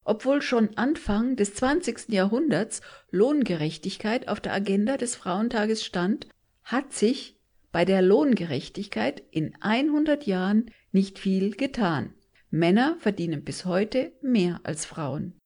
Obwohl 0.10 0.42
schon 0.42 0.76
Anfang 0.76 1.36
des 1.36 1.54
20. 1.54 2.10
Jahrhunderts 2.10 2.82
Lohngerechtigkeit 3.12 4.28
auf 4.28 4.40
der 4.40 4.56
Agenda 4.56 4.98
des 4.98 5.16
Frauentages 5.16 5.86
stand, 5.86 6.28
hat 6.64 6.94
sich 6.94 7.40
bei 7.72 7.86
der 7.86 8.02
Lohngerechtigkeit 8.02 9.22
in 9.30 9.54
100 9.62 10.26
Jahren 10.26 10.72
nicht 10.92 11.20
viel 11.20 11.52
getan. 11.52 12.16
Männer 12.50 12.98
verdienen 12.98 13.44
bis 13.44 13.66
heute 13.66 14.12
mehr 14.24 14.60
als 14.64 14.88
Frauen. 14.88 15.38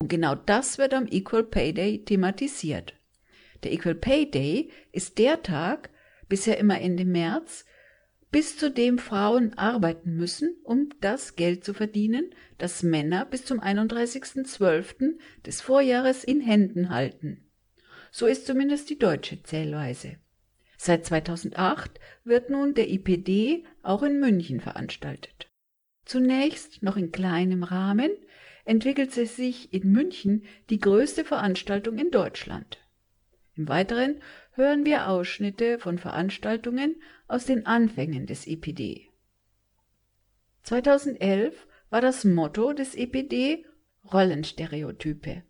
Und 0.00 0.08
genau 0.08 0.34
das 0.34 0.78
wird 0.78 0.94
am 0.94 1.06
Equal 1.08 1.44
Pay 1.44 1.74
Day 1.74 2.02
thematisiert. 2.02 2.94
Der 3.64 3.72
Equal 3.74 3.96
Pay 3.96 4.30
Day 4.30 4.70
ist 4.92 5.18
der 5.18 5.42
Tag, 5.42 5.90
bisher 6.26 6.56
immer 6.56 6.80
Ende 6.80 7.04
März, 7.04 7.65
bis 8.36 8.58
zu 8.58 8.70
dem 8.70 8.98
Frauen 8.98 9.56
arbeiten 9.56 10.14
müssen, 10.14 10.58
um 10.62 10.90
das 11.00 11.36
Geld 11.36 11.64
zu 11.64 11.72
verdienen, 11.72 12.34
das 12.58 12.82
Männer 12.82 13.24
bis 13.24 13.46
zum 13.46 13.60
31.12. 13.60 15.14
des 15.46 15.62
Vorjahres 15.62 16.22
in 16.22 16.42
Händen 16.42 16.90
halten. 16.90 17.48
So 18.10 18.26
ist 18.26 18.46
zumindest 18.46 18.90
die 18.90 18.98
deutsche 18.98 19.42
Zählweise. 19.42 20.16
Seit 20.76 21.06
2008 21.06 21.98
wird 22.24 22.50
nun 22.50 22.74
der 22.74 22.90
IPD 22.90 23.64
auch 23.82 24.02
in 24.02 24.20
München 24.20 24.60
veranstaltet. 24.60 25.48
Zunächst 26.04 26.82
noch 26.82 26.98
in 26.98 27.12
kleinem 27.12 27.62
Rahmen 27.62 28.10
entwickelte 28.66 29.24
sich 29.24 29.72
in 29.72 29.90
München 29.92 30.44
die 30.68 30.78
größte 30.78 31.24
Veranstaltung 31.24 31.96
in 31.96 32.10
Deutschland. 32.10 32.86
Im 33.54 33.66
Weiteren 33.68 34.20
hören 34.56 34.86
wir 34.86 35.08
Ausschnitte 35.08 35.78
von 35.78 35.98
Veranstaltungen 35.98 36.96
aus 37.28 37.44
den 37.44 37.66
Anfängen 37.66 38.26
des 38.26 38.46
EPD. 38.46 39.10
2011 40.62 41.66
war 41.90 42.00
das 42.00 42.24
Motto 42.24 42.72
des 42.72 42.94
EPD 42.94 43.64
Rollenstereotype. 44.12 45.42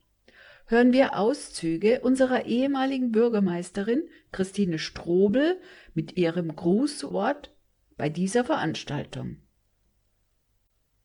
Hören 0.67 0.93
wir 0.93 1.17
Auszüge 1.17 2.01
unserer 2.01 2.47
ehemaligen 2.47 3.13
Bürgermeisterin 3.13 4.09
Christine 4.33 4.79
Strobel 4.79 5.61
mit 5.95 6.17
ihrem 6.17 6.55
Grußwort 6.55 7.55
bei 7.97 8.09
dieser 8.09 8.45
Veranstaltung. 8.45 9.39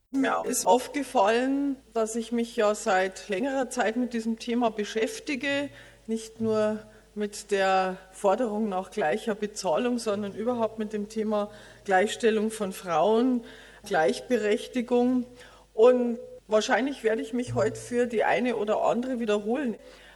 Mir 0.09 0.43
ist 0.45 0.65
aufgefallen, 0.65 1.77
dass 1.93 2.15
ich 2.15 2.31
mich 2.31 2.55
ja 2.55 2.73
seit 2.75 3.29
längerer 3.29 3.69
Zeit 3.69 3.95
mit 3.95 4.13
diesem 4.13 4.39
Thema 4.39 4.69
beschäftige, 4.71 5.69
nicht 6.07 6.41
nur 6.41 6.85
mit 7.15 7.51
der 7.51 7.97
Forderung 8.11 8.69
nach 8.69 8.91
gleicher 8.91 9.35
Bezahlung, 9.35 9.99
sondern 9.99 10.33
überhaupt 10.33 10.79
mit 10.79 10.93
dem 10.93 11.09
Thema 11.09 11.49
Gleichstellung 11.83 12.51
von 12.51 12.71
Frauen, 12.71 13.43
Gleichberechtigung. 13.85 15.25
Und 15.73 16.19
wahrscheinlich 16.47 17.03
werde 17.03 17.21
ich 17.21 17.33
mich 17.33 17.53
heute 17.53 17.79
für 17.79 18.05
die 18.05 18.23
eine 18.23 18.55
oder 18.55 18.83
andere 18.83 19.19
wiederholen, 19.19 19.75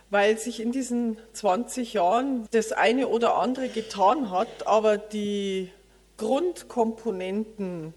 weil 0.10 0.38
sich 0.38 0.60
in 0.60 0.72
diesen 0.72 1.18
20 1.34 1.94
Jahren 1.94 2.48
das 2.52 2.72
eine 2.72 3.08
oder 3.08 3.36
andere 3.36 3.68
getan 3.70 4.32
hat, 4.32 4.68
aber 4.68 4.98
die 4.98 5.72
Grundkomponenten, 6.18 7.94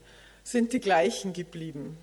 sind 0.48 0.72
die 0.72 0.80
gleichen 0.80 1.34
geblieben. 1.34 1.98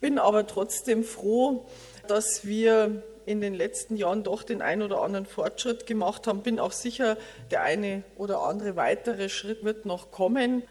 Bin 0.00 0.18
aber 0.18 0.46
trotzdem 0.46 1.02
froh, 1.02 1.66
dass 2.06 2.46
wir 2.46 3.02
in 3.26 3.40
den 3.40 3.54
letzten 3.54 3.96
Jahren 3.96 4.22
doch 4.22 4.42
den 4.42 4.62
einen 4.62 4.82
oder 4.82 5.02
anderen 5.02 5.26
Fortschritt 5.26 5.86
gemacht 5.86 6.26
haben. 6.26 6.42
Bin 6.42 6.58
auch 6.58 6.72
sicher, 6.72 7.16
der 7.50 7.62
eine 7.62 8.02
oder 8.16 8.42
andere 8.42 8.76
weitere 8.76 9.28
Schritt 9.28 9.64
wird 9.64 9.86
noch 9.86 10.10
kommen. 10.10 10.62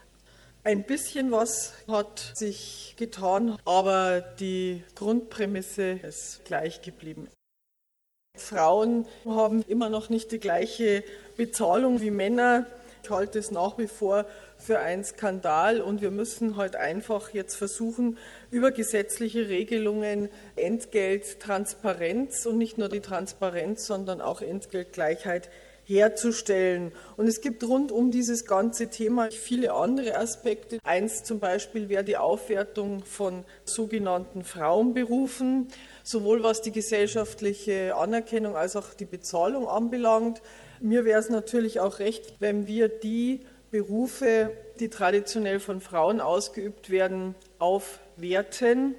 Ein 0.64 0.84
bisschen 0.84 1.32
was 1.32 1.74
hat 1.88 2.32
sich 2.36 2.96
getan, 2.98 3.58
aber 3.66 4.22
die 4.22 4.84
Grundprämisse 4.96 6.00
ist 6.04 6.46
gleich 6.46 6.82
geblieben. 6.82 7.28
Frauen 8.38 9.06
haben 9.26 9.64
immer 9.68 9.90
noch 9.90 10.10
nicht 10.10 10.32
die 10.32 10.40
gleiche 10.40 11.04
Bezahlung 11.38 12.02
wie 12.02 12.12
Männer. 12.12 12.66
Ich 13.04 13.10
halte 13.10 13.40
es 13.40 13.52
nach 13.52 13.78
wie 13.78 13.88
vor 13.88 14.26
für 14.64 14.80
einen 14.80 15.04
Skandal 15.04 15.82
und 15.82 16.02
wir 16.02 16.12
müssen 16.12 16.56
halt 16.56 16.76
einfach 16.76 17.34
jetzt 17.34 17.56
versuchen, 17.56 18.18
über 18.50 18.72
gesetzliche 18.72 19.50
Regelungen 19.50 20.30
Entgelttransparenz 20.56 22.46
und 22.46 22.58
nicht 22.58 22.78
nur 22.78 22.88
die 22.88 23.02
Transparenz, 23.02 23.86
sondern 23.86 24.22
auch 24.22 24.42
Entgeltgleichheit 24.42 25.50
herzustellen. 25.86 26.94
Und 27.18 27.28
es 27.28 27.42
gibt 27.42 27.64
rund 27.64 27.92
um 27.92 28.10
dieses 28.10 28.46
ganze 28.46 28.90
Thema 28.90 29.30
viele 29.32 29.74
andere 29.74 30.16
Aspekte. 30.18 30.80
Eins 30.84 31.24
zum 31.24 31.40
Beispiel 31.40 31.90
wäre 31.90 32.06
die 32.06 32.18
Aufwertung 32.18 33.04
von 33.04 33.44
sogenannten 33.66 34.44
Frauenberufen, 34.44 35.68
sowohl 36.04 36.42
was 36.42 36.62
die 36.62 36.72
gesellschaftliche 36.72 37.96
Anerkennung 37.96 38.56
als 38.56 38.76
auch 38.76 38.94
die 38.94 39.06
Bezahlung 39.06 39.68
anbelangt. 39.68 40.42
Mir 40.80 41.06
wäre 41.06 41.20
es 41.20 41.30
natürlich 41.30 41.80
auch 41.80 42.00
recht, 42.00 42.36
wenn 42.40 42.68
wir 42.68 42.88
die 42.88 43.42
Berufe, 43.74 44.52
die 44.80 44.90
traditionell 44.90 45.60
von 45.60 45.82
Frauen 45.82 46.22
ausgeübt 46.22 46.92
werden, 46.92 47.34
aufwerten. 47.58 48.94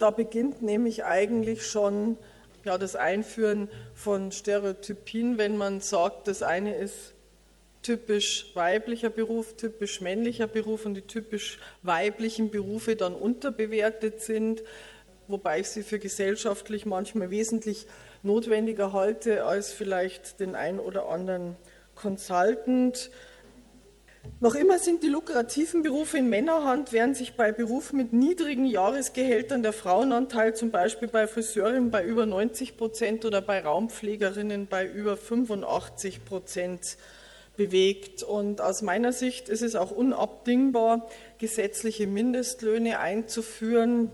Da 0.00 0.10
beginnt 0.10 0.62
nämlich 0.62 1.04
eigentlich 1.04 1.64
schon 1.64 2.18
ja, 2.64 2.76
das 2.76 2.96
Einführen 2.96 3.68
von 3.94 4.32
Stereotypien, 4.32 5.38
wenn 5.38 5.56
man 5.56 5.80
sagt, 5.80 6.26
das 6.26 6.42
eine 6.42 6.74
ist 6.74 7.14
typisch 7.82 8.50
weiblicher 8.54 9.10
Beruf, 9.10 9.54
typisch 9.54 10.00
männlicher 10.00 10.48
Beruf 10.48 10.86
und 10.86 10.94
die 10.94 11.02
typisch 11.02 11.60
weiblichen 11.84 12.50
Berufe 12.50 12.96
dann 12.96 13.14
unterbewertet 13.14 14.20
sind, 14.20 14.64
wobei 15.28 15.60
ich 15.60 15.68
sie 15.68 15.84
für 15.84 16.00
gesellschaftlich 16.00 16.84
manchmal 16.84 17.30
wesentlich 17.30 17.86
notwendiger 18.24 18.92
halte 18.92 19.44
als 19.44 19.72
vielleicht 19.72 20.40
den 20.40 20.56
ein 20.56 20.80
oder 20.80 21.08
anderen 21.10 21.54
Consultant. 21.94 23.12
Noch 24.40 24.54
immer 24.54 24.78
sind 24.78 25.02
die 25.02 25.08
lukrativen 25.08 25.82
Berufe 25.82 26.18
in 26.18 26.28
Männerhand, 26.28 26.92
während 26.92 27.16
sich 27.16 27.34
bei 27.34 27.52
Berufen 27.52 27.96
mit 27.96 28.12
niedrigen 28.12 28.66
Jahresgehältern 28.66 29.62
der 29.62 29.72
Frauenanteil 29.72 30.54
zum 30.54 30.70
Beispiel 30.70 31.08
bei 31.08 31.26
Friseurinnen 31.26 31.90
bei 31.90 32.04
über 32.04 32.26
90 32.26 32.76
Prozent 32.76 33.24
oder 33.24 33.40
bei 33.40 33.60
Raumpflegerinnen 33.60 34.66
bei 34.66 34.86
über 34.86 35.16
85 35.16 36.24
Prozent 36.24 36.96
bewegt. 37.56 38.22
Und 38.22 38.60
aus 38.60 38.82
meiner 38.82 39.12
Sicht 39.12 39.48
ist 39.48 39.62
es 39.62 39.76
auch 39.76 39.90
unabdingbar, 39.90 41.08
gesetzliche 41.38 42.06
Mindestlöhne 42.06 42.98
einzuführen, 42.98 44.10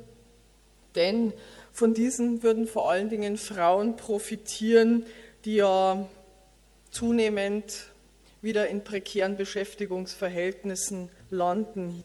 denn 0.94 1.32
von 1.72 1.94
diesen 1.94 2.42
würden 2.42 2.66
vor 2.66 2.90
allen 2.90 3.08
Dingen 3.08 3.36
Frauen 3.36 3.96
profitieren, 3.96 5.06
die 5.44 5.56
ja 5.56 6.08
zunehmend 6.90 7.89
wieder 8.42 8.68
in 8.68 8.84
prekären 8.84 9.36
Beschäftigungsverhältnissen 9.36 11.10
landen. 11.30 12.04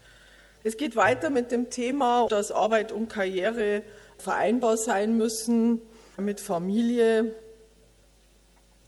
Es 0.63 0.77
geht 0.77 0.95
weiter 0.95 1.29
mit 1.29 1.51
dem 1.51 1.69
Thema, 1.69 2.25
dass 2.27 2.51
Arbeit 2.51 2.91
und 2.91 3.07
Karriere 3.07 3.83
vereinbar 4.17 4.77
sein 4.77 5.15
müssen 5.15 5.81
mit 6.17 6.39
Familie 6.39 7.35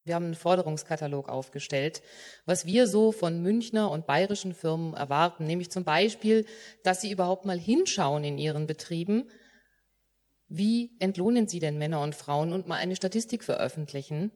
Wir 0.04 0.16
haben 0.16 0.26
einen 0.26 0.36
Forderungskatalog 0.36 1.30
aufgestellt, 1.30 2.02
was 2.46 2.66
wir 2.66 2.88
so 2.88 3.12
von 3.12 3.42
Münchner 3.42 3.92
und 3.92 4.08
bayerischen 4.08 4.54
Firmen 4.54 4.94
erwarten, 4.94 5.46
nämlich 5.46 5.70
zum 5.70 5.84
Beispiel, 5.84 6.46
dass 6.84 7.02
sie 7.02 7.12
überhaupt 7.12 7.46
mal 7.46 7.60
hinschauen 7.60 8.24
in 8.24 8.38
ihren 8.40 8.66
Betrieben, 8.66 9.30
wie 10.54 10.92
entlohnen 11.00 11.48
Sie 11.48 11.60
denn 11.60 11.78
Männer 11.78 12.02
und 12.02 12.14
Frauen 12.14 12.52
und 12.52 12.68
mal 12.68 12.76
eine 12.76 12.98
Statistik 12.98 13.42
veröffentlichen 13.42 14.32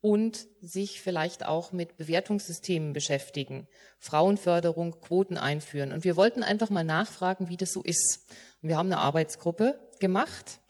und 0.00 0.46
sich 0.60 1.00
vielleicht 1.00 1.44
auch 1.44 1.72
mit 1.72 1.96
Bewertungssystemen 1.96 2.92
beschäftigen, 2.92 3.66
Frauenförderung, 3.98 5.00
Quoten 5.00 5.36
einführen. 5.36 5.90
Und 5.90 6.04
wir 6.04 6.16
wollten 6.16 6.44
einfach 6.44 6.70
mal 6.70 6.84
nachfragen, 6.84 7.48
wie 7.48 7.56
das 7.56 7.72
so 7.72 7.82
ist. 7.82 8.26
Und 8.62 8.68
wir 8.68 8.76
haben 8.76 8.92
eine 8.92 9.00
Arbeitsgruppe 9.00 9.80
gemacht 9.98 10.60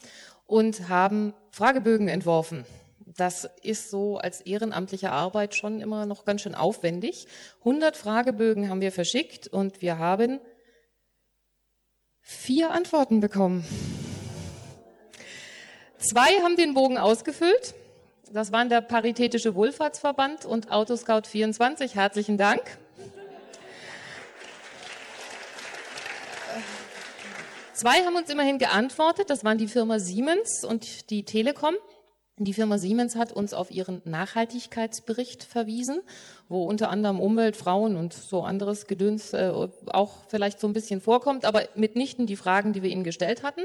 und 0.46 0.88
haben 0.88 1.34
Fragebögen 1.50 2.08
entworfen. 2.08 2.64
Das 3.04 3.50
ist 3.62 3.90
so 3.90 4.16
als 4.16 4.40
ehrenamtliche 4.40 5.12
Arbeit 5.12 5.54
schon 5.54 5.82
immer 5.82 6.06
noch 6.06 6.24
ganz 6.24 6.40
schön 6.40 6.54
aufwendig. 6.54 7.26
100 7.58 7.98
Fragebögen 7.98 8.70
haben 8.70 8.80
wir 8.80 8.92
verschickt 8.92 9.46
und 9.46 9.82
wir 9.82 9.98
haben 9.98 10.40
vier 12.22 12.70
Antworten 12.70 13.20
bekommen. 13.20 13.62
Zwei 16.08 16.40
haben 16.40 16.54
den 16.54 16.72
Bogen 16.72 16.98
ausgefüllt. 16.98 17.74
Das 18.32 18.52
waren 18.52 18.68
der 18.68 18.80
Paritätische 18.80 19.56
Wohlfahrtsverband 19.56 20.44
und 20.44 20.70
Autoscout 20.70 21.22
24. 21.28 21.96
Herzlichen 21.96 22.38
Dank. 22.38 22.62
Zwei 27.72 28.04
haben 28.04 28.14
uns 28.14 28.30
immerhin 28.30 28.58
geantwortet. 28.58 29.30
Das 29.30 29.42
waren 29.42 29.58
die 29.58 29.66
Firma 29.66 29.98
Siemens 29.98 30.62
und 30.64 31.10
die 31.10 31.24
Telekom. 31.24 31.74
Die 32.38 32.52
Firma 32.52 32.76
Siemens 32.76 33.16
hat 33.16 33.32
uns 33.32 33.54
auf 33.54 33.70
ihren 33.70 34.02
Nachhaltigkeitsbericht 34.04 35.42
verwiesen, 35.42 36.02
wo 36.50 36.64
unter 36.64 36.90
anderem 36.90 37.18
Umwelt, 37.18 37.56
Frauen 37.56 37.96
und 37.96 38.12
so 38.12 38.42
anderes 38.42 38.86
Gedöns 38.86 39.32
äh, 39.32 39.50
auch 39.86 40.12
vielleicht 40.28 40.60
so 40.60 40.66
ein 40.66 40.74
bisschen 40.74 41.00
vorkommt, 41.00 41.46
aber 41.46 41.62
mitnichten 41.76 42.26
die 42.26 42.36
Fragen, 42.36 42.74
die 42.74 42.82
wir 42.82 42.90
ihnen 42.90 43.04
gestellt 43.04 43.42
hatten. 43.42 43.62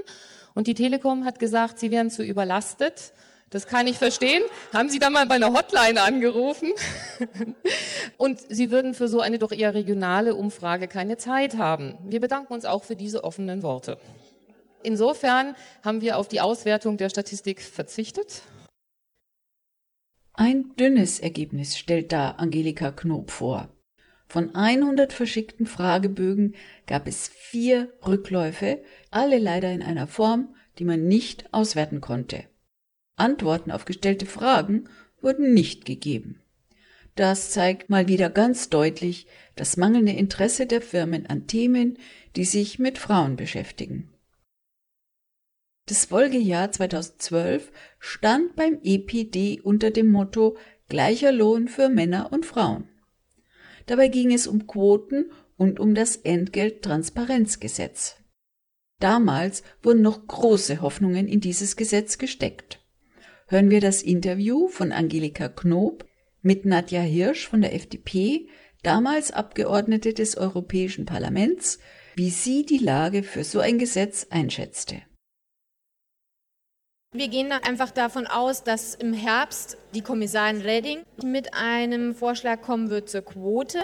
Und 0.53 0.67
die 0.67 0.73
Telekom 0.73 1.25
hat 1.25 1.37
gesagt, 1.37 1.79
sie 1.79 1.91
wären 1.91 2.09
zu 2.09 2.23
überlastet. 2.23 3.11
Das 3.49 3.67
kann 3.67 3.87
ich 3.87 3.97
verstehen. 3.97 4.41
Haben 4.71 4.87
Sie 4.87 4.99
da 4.99 5.09
mal 5.09 5.25
bei 5.25 5.35
einer 5.35 5.51
Hotline 5.51 6.01
angerufen? 6.01 6.71
und 8.17 8.39
Sie 8.47 8.71
würden 8.71 8.93
für 8.93 9.09
so 9.09 9.19
eine 9.19 9.37
doch 9.37 9.51
eher 9.51 9.73
regionale 9.73 10.33
Umfrage 10.33 10.87
keine 10.87 11.17
Zeit 11.17 11.57
haben. 11.57 11.97
Wir 12.07 12.21
bedanken 12.21 12.53
uns 12.53 12.63
auch 12.63 12.85
für 12.85 12.95
diese 12.95 13.25
offenen 13.25 13.63
Worte. 13.63 13.97
Insofern 14.81 15.57
haben 15.83 15.99
wir 15.99 16.17
auf 16.17 16.29
die 16.29 16.39
Auswertung 16.39 16.95
der 16.95 17.09
Statistik 17.09 17.61
verzichtet 17.61 18.43
ein 20.41 20.75
dünnes 20.75 21.19
Ergebnis 21.19 21.77
stellt 21.77 22.11
da 22.11 22.31
Angelika 22.31 22.91
Knob 22.91 23.29
vor. 23.29 23.69
Von 24.25 24.55
100 24.55 25.13
verschickten 25.13 25.67
Fragebögen 25.67 26.55
gab 26.87 27.05
es 27.05 27.27
vier 27.27 27.93
Rückläufe, 28.07 28.81
alle 29.11 29.37
leider 29.37 29.71
in 29.71 29.83
einer 29.83 30.07
Form, 30.07 30.55
die 30.79 30.83
man 30.83 31.07
nicht 31.07 31.53
auswerten 31.53 32.01
konnte. 32.01 32.45
Antworten 33.17 33.69
auf 33.69 33.85
gestellte 33.85 34.25
Fragen 34.25 34.85
wurden 35.21 35.53
nicht 35.53 35.85
gegeben. 35.85 36.41
Das 37.13 37.51
zeigt 37.51 37.91
mal 37.91 38.07
wieder 38.07 38.31
ganz 38.31 38.69
deutlich 38.69 39.27
das 39.55 39.77
mangelnde 39.77 40.13
Interesse 40.13 40.65
der 40.65 40.81
Firmen 40.81 41.27
an 41.27 41.45
Themen, 41.45 41.99
die 42.35 42.45
sich 42.45 42.79
mit 42.79 42.97
Frauen 42.97 43.35
beschäftigen. 43.35 44.10
Das 45.91 46.05
Folgejahr 46.05 46.71
2012 46.71 47.69
stand 47.99 48.55
beim 48.55 48.79
EPD 48.81 49.59
unter 49.59 49.91
dem 49.91 50.09
Motto 50.09 50.55
Gleicher 50.87 51.33
Lohn 51.33 51.67
für 51.67 51.89
Männer 51.89 52.31
und 52.31 52.45
Frauen. 52.45 52.87
Dabei 53.87 54.07
ging 54.07 54.31
es 54.31 54.47
um 54.47 54.67
Quoten 54.67 55.33
und 55.57 55.81
um 55.81 55.93
das 55.93 56.15
Entgelttransparenzgesetz. 56.15 58.15
Damals 59.01 59.63
wurden 59.83 60.01
noch 60.01 60.27
große 60.27 60.81
Hoffnungen 60.81 61.27
in 61.27 61.41
dieses 61.41 61.75
Gesetz 61.75 62.17
gesteckt. 62.17 62.79
Hören 63.47 63.69
wir 63.69 63.81
das 63.81 64.01
Interview 64.01 64.69
von 64.69 64.93
Angelika 64.93 65.49
Knob 65.49 66.05
mit 66.41 66.63
Nadja 66.63 67.01
Hirsch 67.01 67.49
von 67.49 67.59
der 67.59 67.75
FDP, 67.75 68.47
damals 68.81 69.31
Abgeordnete 69.31 70.13
des 70.13 70.37
Europäischen 70.37 71.05
Parlaments, 71.05 71.79
wie 72.15 72.29
sie 72.29 72.65
die 72.65 72.77
Lage 72.77 73.23
für 73.23 73.43
so 73.43 73.59
ein 73.59 73.77
Gesetz 73.77 74.27
einschätzte. 74.29 75.01
Wir 77.13 77.27
gehen 77.27 77.51
einfach 77.51 77.91
davon 77.91 78.25
aus, 78.25 78.63
dass 78.63 78.95
im 78.95 79.11
Herbst 79.11 79.75
die 79.93 79.99
Kommissarin 79.99 80.61
Reding 80.61 80.99
mit 81.21 81.53
einem 81.53 82.15
Vorschlag 82.15 82.61
kommen 82.61 82.89
wird 82.89 83.09
zur 83.09 83.21
Quote 83.21 83.79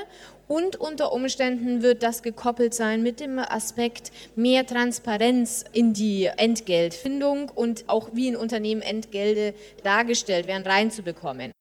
und 0.47 0.77
unter 0.77 1.11
Umständen 1.11 1.81
wird 1.81 2.03
das 2.03 2.23
gekoppelt 2.23 2.73
sein 2.73 3.03
mit 3.03 3.19
dem 3.19 3.37
Aspekt 3.37 4.13
mehr 4.37 4.65
Transparenz 4.65 5.65
in 5.73 5.91
die 5.91 6.27
Entgeltfindung 6.37 7.49
und 7.49 7.89
auch 7.89 8.11
wie 8.13 8.29
in 8.29 8.37
Unternehmen 8.37 8.81
Entgelte 8.81 9.53
dargestellt 9.83 10.47
werden, 10.47 10.65
reinzubekommen. 10.65 11.51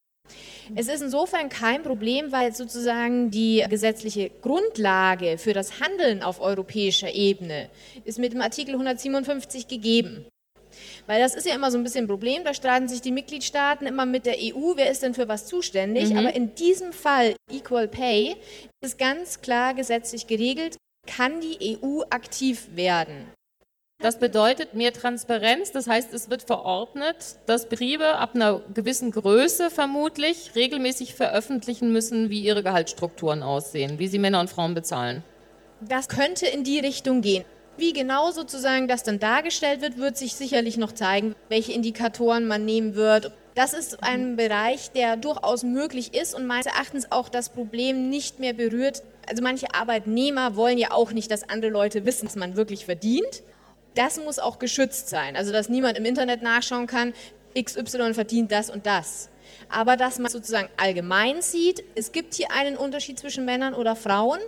Es 0.73 0.87
ist 0.87 1.01
insofern 1.03 1.49
kein 1.49 1.83
Problem, 1.83 2.31
weil 2.31 2.55
sozusagen 2.55 3.29
die 3.29 3.65
gesetzliche 3.69 4.31
Grundlage 4.41 5.37
für 5.37 5.51
das 5.51 5.81
Handeln 5.81 6.23
auf 6.23 6.39
europäischer 6.39 7.13
Ebene 7.13 7.69
ist 8.05 8.19
mit 8.19 8.31
dem 8.31 8.41
Artikel 8.41 8.71
157 8.71 9.67
gegeben. 9.67 10.25
Weil 11.07 11.21
das 11.21 11.35
ist 11.35 11.47
ja 11.47 11.55
immer 11.55 11.71
so 11.71 11.77
ein 11.77 11.83
bisschen 11.83 12.05
ein 12.05 12.09
Problem, 12.09 12.43
da 12.43 12.53
streiten 12.53 12.87
sich 12.87 13.01
die 13.01 13.13
Mitgliedstaaten 13.13 13.87
immer 13.87 14.05
mit 14.05 14.25
der 14.25 14.35
EU, 14.35 14.73
wer 14.75 14.91
ist 14.91 15.03
denn 15.03 15.13
für 15.13 15.27
was 15.27 15.47
zuständig. 15.47 16.09
Mhm. 16.09 16.17
Aber 16.17 16.35
in 16.35 16.53
diesem 16.53 16.93
Fall 16.93 17.35
Equal 17.49 17.87
Pay 17.87 18.35
ist 18.81 18.99
ganz 18.99 19.41
klar 19.41 19.73
gesetzlich 19.73 20.27
geregelt, 20.27 20.77
kann 21.07 21.39
die 21.39 21.79
EU 21.81 22.01
aktiv 22.09 22.67
werden. 22.75 23.31
Das 23.99 24.19
bedeutet 24.19 24.75
mehr 24.75 24.93
Transparenz, 24.93 25.71
das 25.71 25.87
heißt, 25.87 26.13
es 26.13 26.29
wird 26.29 26.43
verordnet, 26.43 27.37
dass 27.47 27.67
Betriebe 27.67 28.17
ab 28.17 28.35
einer 28.35 28.61
gewissen 28.71 29.09
Größe 29.09 29.71
vermutlich 29.71 30.51
regelmäßig 30.53 31.15
veröffentlichen 31.15 31.91
müssen, 31.91 32.29
wie 32.29 32.41
ihre 32.41 32.61
Gehaltsstrukturen 32.61 33.41
aussehen, 33.41 33.97
wie 33.97 34.07
sie 34.07 34.19
Männer 34.19 34.39
und 34.39 34.51
Frauen 34.51 34.75
bezahlen. 34.75 35.23
Das 35.81 36.09
könnte 36.09 36.45
in 36.45 36.63
die 36.63 36.77
Richtung 36.77 37.21
gehen. 37.21 37.43
Wie 37.77 37.93
genau 37.93 38.31
sozusagen 38.31 38.87
das 38.87 39.03
dann 39.03 39.19
dargestellt 39.19 39.81
wird, 39.81 39.97
wird 39.97 40.17
sich 40.17 40.33
sicherlich 40.33 40.77
noch 40.77 40.91
zeigen, 40.91 41.35
welche 41.47 41.73
Indikatoren 41.73 42.47
man 42.47 42.65
nehmen 42.65 42.95
wird. 42.95 43.31
Das 43.53 43.73
ist 43.73 44.03
ein 44.03 44.35
Bereich, 44.35 44.91
der 44.91 45.15
durchaus 45.15 45.63
möglich 45.63 46.15
ist 46.15 46.33
und 46.33 46.47
meines 46.47 46.65
Erachtens 46.65 47.11
auch 47.11 47.29
das 47.29 47.49
Problem 47.49 48.09
nicht 48.09 48.39
mehr 48.39 48.53
berührt. 48.53 49.03
Also 49.29 49.43
manche 49.43 49.75
Arbeitnehmer 49.75 50.55
wollen 50.55 50.79
ja 50.79 50.91
auch 50.91 51.11
nicht, 51.11 51.29
dass 51.29 51.47
andere 51.49 51.71
Leute 51.71 52.05
wissen, 52.05 52.25
was 52.25 52.35
man 52.35 52.55
wirklich 52.55 52.85
verdient. 52.85 53.43
Das 53.93 54.17
muss 54.17 54.39
auch 54.39 54.57
geschützt 54.57 55.09
sein. 55.09 55.35
Also 55.35 55.51
dass 55.51 55.69
niemand 55.69 55.99
im 55.99 56.05
Internet 56.05 56.41
nachschauen 56.41 56.87
kann, 56.87 57.13
XY 57.59 58.15
verdient 58.15 58.51
das 58.51 58.71
und 58.71 58.87
das. 58.87 59.29
Aber 59.69 59.97
dass 59.97 60.19
man 60.19 60.31
sozusagen 60.31 60.69
allgemein 60.77 61.41
sieht, 61.41 61.83
es 61.95 62.11
gibt 62.11 62.33
hier 62.33 62.51
einen 62.51 62.77
Unterschied 62.77 63.19
zwischen 63.19 63.45
Männern 63.45 63.73
oder 63.73 63.95
Frauen. 63.95 64.39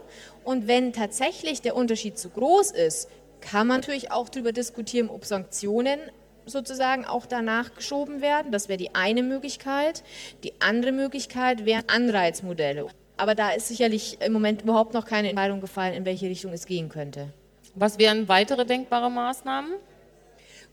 Und 0.43 0.67
wenn 0.67 0.93
tatsächlich 0.93 1.61
der 1.61 1.75
Unterschied 1.75 2.17
zu 2.17 2.29
groß 2.29 2.71
ist, 2.71 3.09
kann 3.41 3.67
man 3.67 3.77
natürlich 3.77 4.11
auch 4.11 4.29
darüber 4.29 4.51
diskutieren, 4.51 5.09
ob 5.09 5.25
Sanktionen 5.25 5.99
sozusagen 6.45 7.05
auch 7.05 7.25
danach 7.25 7.73
geschoben 7.75 8.21
werden. 8.21 8.51
Das 8.51 8.69
wäre 8.69 8.77
die 8.77 8.95
eine 8.95 9.23
Möglichkeit. 9.23 10.03
Die 10.43 10.53
andere 10.59 10.91
Möglichkeit 10.91 11.65
wären 11.65 11.83
Anreizmodelle. 11.87 12.87
Aber 13.17 13.35
da 13.35 13.51
ist 13.51 13.67
sicherlich 13.67 14.21
im 14.21 14.33
Moment 14.33 14.63
überhaupt 14.63 14.93
noch 14.93 15.05
keine 15.05 15.29
Entscheidung 15.29 15.61
gefallen, 15.61 15.93
in 15.93 16.05
welche 16.05 16.27
Richtung 16.27 16.53
es 16.53 16.65
gehen 16.65 16.89
könnte. 16.89 17.33
Was 17.75 17.99
wären 17.99 18.27
weitere 18.27 18.65
denkbare 18.65 19.11
Maßnahmen? 19.11 19.73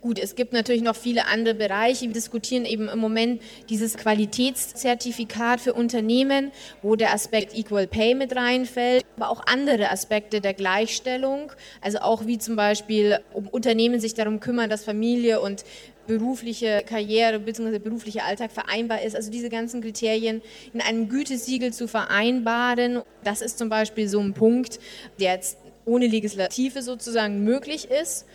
Gut, 0.03 0.19
es 0.19 0.35
gibt 0.35 0.53
natürlich 0.53 0.83
noch 0.83 0.95
viele 0.95 1.27
andere 1.27 1.55
Bereiche. 1.55 2.07
Wir 2.07 2.13
diskutieren 2.13 2.67
eben 2.67 2.89
im 2.89 2.99
Moment 2.99 3.41
dieses 3.71 3.97
Qualitätszertifikat 3.97 5.59
für 5.59 5.73
Unternehmen, 5.73 6.53
wo 6.83 6.97
der 6.97 7.15
Aspekt 7.15 7.57
Equal 7.57 7.87
Pay 7.87 8.15
mit 8.15 8.37
reinfällt, 8.37 9.05
aber 9.17 9.31
auch 9.31 9.47
andere 9.47 9.91
Aspekte 9.91 10.43
der 10.43 10.53
Gleichstellung, 10.53 11.51
also 11.81 11.99
auch 11.99 12.27
wie 12.27 12.37
zum 12.37 12.57
Beispiel, 12.57 13.21
um 13.33 13.49
Unternehmen 13.49 13.99
sich 13.99 14.13
darum 14.13 14.39
kümmern, 14.39 14.69
dass 14.69 14.85
Familie 14.85 15.41
und 15.41 15.65
berufliche 16.07 16.85
Karriere 16.87 17.41
bzw. 17.41 17.79
beruflicher 17.79 18.25
Alltag 18.25 18.53
vereinbar 18.53 19.03
ist. 19.03 19.17
Also 19.17 19.31
diese 19.31 19.49
ganzen 19.49 19.81
Kriterien 19.81 20.43
in 20.75 20.83
einem 20.83 21.09
Gütesiegel 21.09 21.73
zu 21.73 21.89
vereinbaren, 21.89 23.03
das 23.25 23.41
ist 23.41 23.59
zum 23.59 23.71
Beispiel 23.71 24.09
so 24.09 24.21
ein 24.21 24.35
Punkt, 24.35 24.79
der 25.19 25.33
jetzt 25.33 25.59
ohne 25.87 26.07
Legislative 26.07 26.83
sozusagen 26.83 27.45
möglich 27.45 27.89
ist 27.91 28.27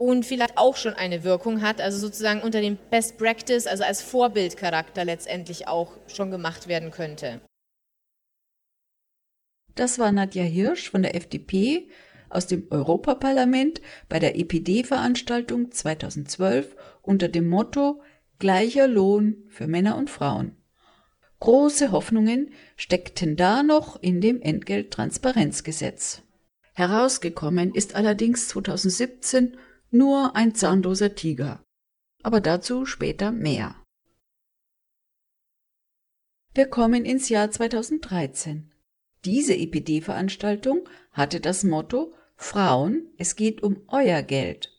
und 0.00 0.24
vielleicht 0.24 0.56
auch 0.56 0.76
schon 0.76 0.94
eine 0.94 1.24
Wirkung 1.24 1.60
hat, 1.60 1.82
also 1.82 1.98
sozusagen 1.98 2.40
unter 2.40 2.62
dem 2.62 2.78
Best 2.90 3.18
Practice, 3.18 3.66
also 3.66 3.84
als 3.84 4.00
Vorbildcharakter 4.00 5.04
letztendlich 5.04 5.68
auch 5.68 5.92
schon 6.06 6.30
gemacht 6.30 6.68
werden 6.68 6.90
könnte. 6.90 7.42
Das 9.74 9.98
war 9.98 10.10
Nadja 10.10 10.42
Hirsch 10.42 10.90
von 10.90 11.02
der 11.02 11.14
FDP 11.14 11.90
aus 12.30 12.46
dem 12.46 12.66
Europaparlament 12.70 13.82
bei 14.08 14.18
der 14.18 14.38
EPD-Veranstaltung 14.38 15.70
2012 15.70 16.76
unter 17.02 17.28
dem 17.28 17.50
Motto 17.50 18.00
Gleicher 18.38 18.88
Lohn 18.88 19.44
für 19.50 19.66
Männer 19.66 19.98
und 19.98 20.08
Frauen. 20.08 20.56
Große 21.40 21.92
Hoffnungen 21.92 22.54
steckten 22.76 23.36
da 23.36 23.62
noch 23.62 24.00
in 24.00 24.22
dem 24.22 24.40
Entgelttransparenzgesetz. 24.40 26.22
Herausgekommen 26.72 27.74
ist 27.74 27.94
allerdings 27.94 28.48
2017 28.48 29.58
nur 29.90 30.36
ein 30.36 30.54
zahnloser 30.54 31.14
Tiger. 31.14 31.64
Aber 32.22 32.40
dazu 32.40 32.86
später 32.86 33.32
mehr. 33.32 33.76
Wir 36.52 36.66
kommen 36.66 37.04
ins 37.04 37.28
Jahr 37.28 37.50
2013. 37.50 38.72
Diese 39.24 39.54
EPD-Veranstaltung 39.54 40.88
hatte 41.12 41.40
das 41.40 41.62
Motto 41.62 42.12
Frauen, 42.36 43.08
es 43.18 43.36
geht 43.36 43.62
um 43.62 43.82
euer 43.88 44.22
Geld 44.22 44.72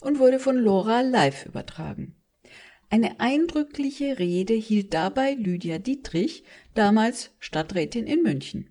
und 0.00 0.18
wurde 0.18 0.38
von 0.38 0.56
Laura 0.56 1.02
live 1.02 1.46
übertragen. 1.46 2.16
Eine 2.88 3.20
eindrückliche 3.20 4.18
Rede 4.18 4.54
hielt 4.54 4.92
dabei 4.92 5.34
Lydia 5.34 5.78
Dietrich, 5.78 6.44
damals 6.74 7.30
Stadträtin 7.38 8.06
in 8.06 8.22
München. 8.22 8.70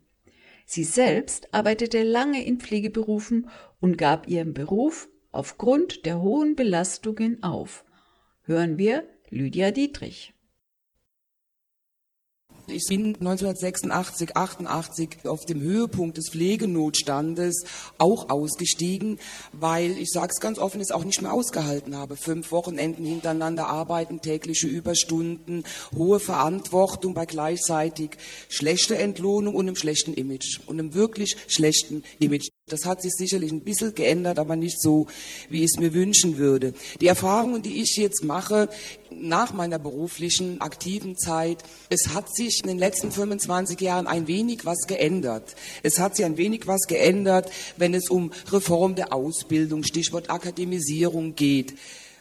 Sie 0.65 0.83
selbst 0.83 1.53
arbeitete 1.53 2.03
lange 2.03 2.45
in 2.45 2.59
Pflegeberufen 2.59 3.49
und 3.79 3.97
gab 3.97 4.27
ihrem 4.27 4.53
Beruf 4.53 5.09
aufgrund 5.31 6.05
der 6.05 6.21
hohen 6.21 6.55
Belastungen 6.55 7.43
auf. 7.43 7.85
Hören 8.43 8.77
wir 8.77 9.03
Lydia 9.29 9.71
Dietrich. 9.71 10.33
Ich 12.67 12.85
bin 12.87 13.15
1986, 13.15 14.35
88 14.35 15.25
auf 15.25 15.45
dem 15.45 15.61
Höhepunkt 15.61 16.17
des 16.17 16.29
Pflegenotstandes 16.29 17.65
auch 17.97 18.29
ausgestiegen, 18.29 19.19
weil 19.51 19.97
ich 19.97 20.09
sage 20.09 20.31
es 20.31 20.39
ganz 20.39 20.57
offen, 20.57 20.79
es 20.79 20.91
auch 20.91 21.03
nicht 21.03 21.21
mehr 21.21 21.33
ausgehalten 21.33 21.97
habe. 21.97 22.15
Fünf 22.15 22.51
Wochenenden 22.51 23.05
hintereinander 23.05 23.67
arbeiten, 23.67 24.21
tägliche 24.21 24.67
Überstunden, 24.67 25.63
hohe 25.95 26.19
Verantwortung 26.19 27.13
bei 27.13 27.25
gleichzeitig 27.25 28.11
schlechter 28.47 28.97
Entlohnung 28.97 29.55
und 29.55 29.67
einem 29.67 29.75
schlechten 29.75 30.13
Image 30.13 30.59
und 30.65 30.79
einem 30.79 30.93
wirklich 30.93 31.35
schlechten 31.47 32.03
Image. 32.19 32.49
Das 32.71 32.85
hat 32.85 33.01
sich 33.01 33.13
sicherlich 33.13 33.51
ein 33.51 33.61
bisschen 33.61 33.93
geändert, 33.93 34.39
aber 34.39 34.55
nicht 34.55 34.81
so, 34.81 35.07
wie 35.49 35.59
ich 35.63 35.71
es 35.73 35.79
mir 35.79 35.93
wünschen 35.93 36.37
würde. 36.37 36.73
Die 37.01 37.07
Erfahrungen, 37.07 37.61
die 37.61 37.81
ich 37.81 37.97
jetzt 37.97 38.23
mache 38.23 38.69
nach 39.09 39.53
meiner 39.53 39.79
beruflichen 39.79 40.61
aktiven 40.61 41.17
Zeit, 41.17 41.63
es 41.89 42.13
hat 42.13 42.33
sich 42.33 42.61
in 42.61 42.69
den 42.69 42.79
letzten 42.79 43.11
25 43.11 43.79
Jahren 43.81 44.07
ein 44.07 44.27
wenig 44.27 44.65
was 44.65 44.87
geändert. 44.87 45.55
Es 45.83 45.99
hat 45.99 46.15
sich 46.15 46.25
ein 46.25 46.37
wenig 46.37 46.67
was 46.67 46.87
geändert, 46.87 47.51
wenn 47.77 47.93
es 47.93 48.09
um 48.09 48.31
Reform 48.51 48.95
der 48.95 49.13
Ausbildung, 49.13 49.83
Stichwort 49.83 50.29
Akademisierung 50.29 51.35
geht. 51.35 51.73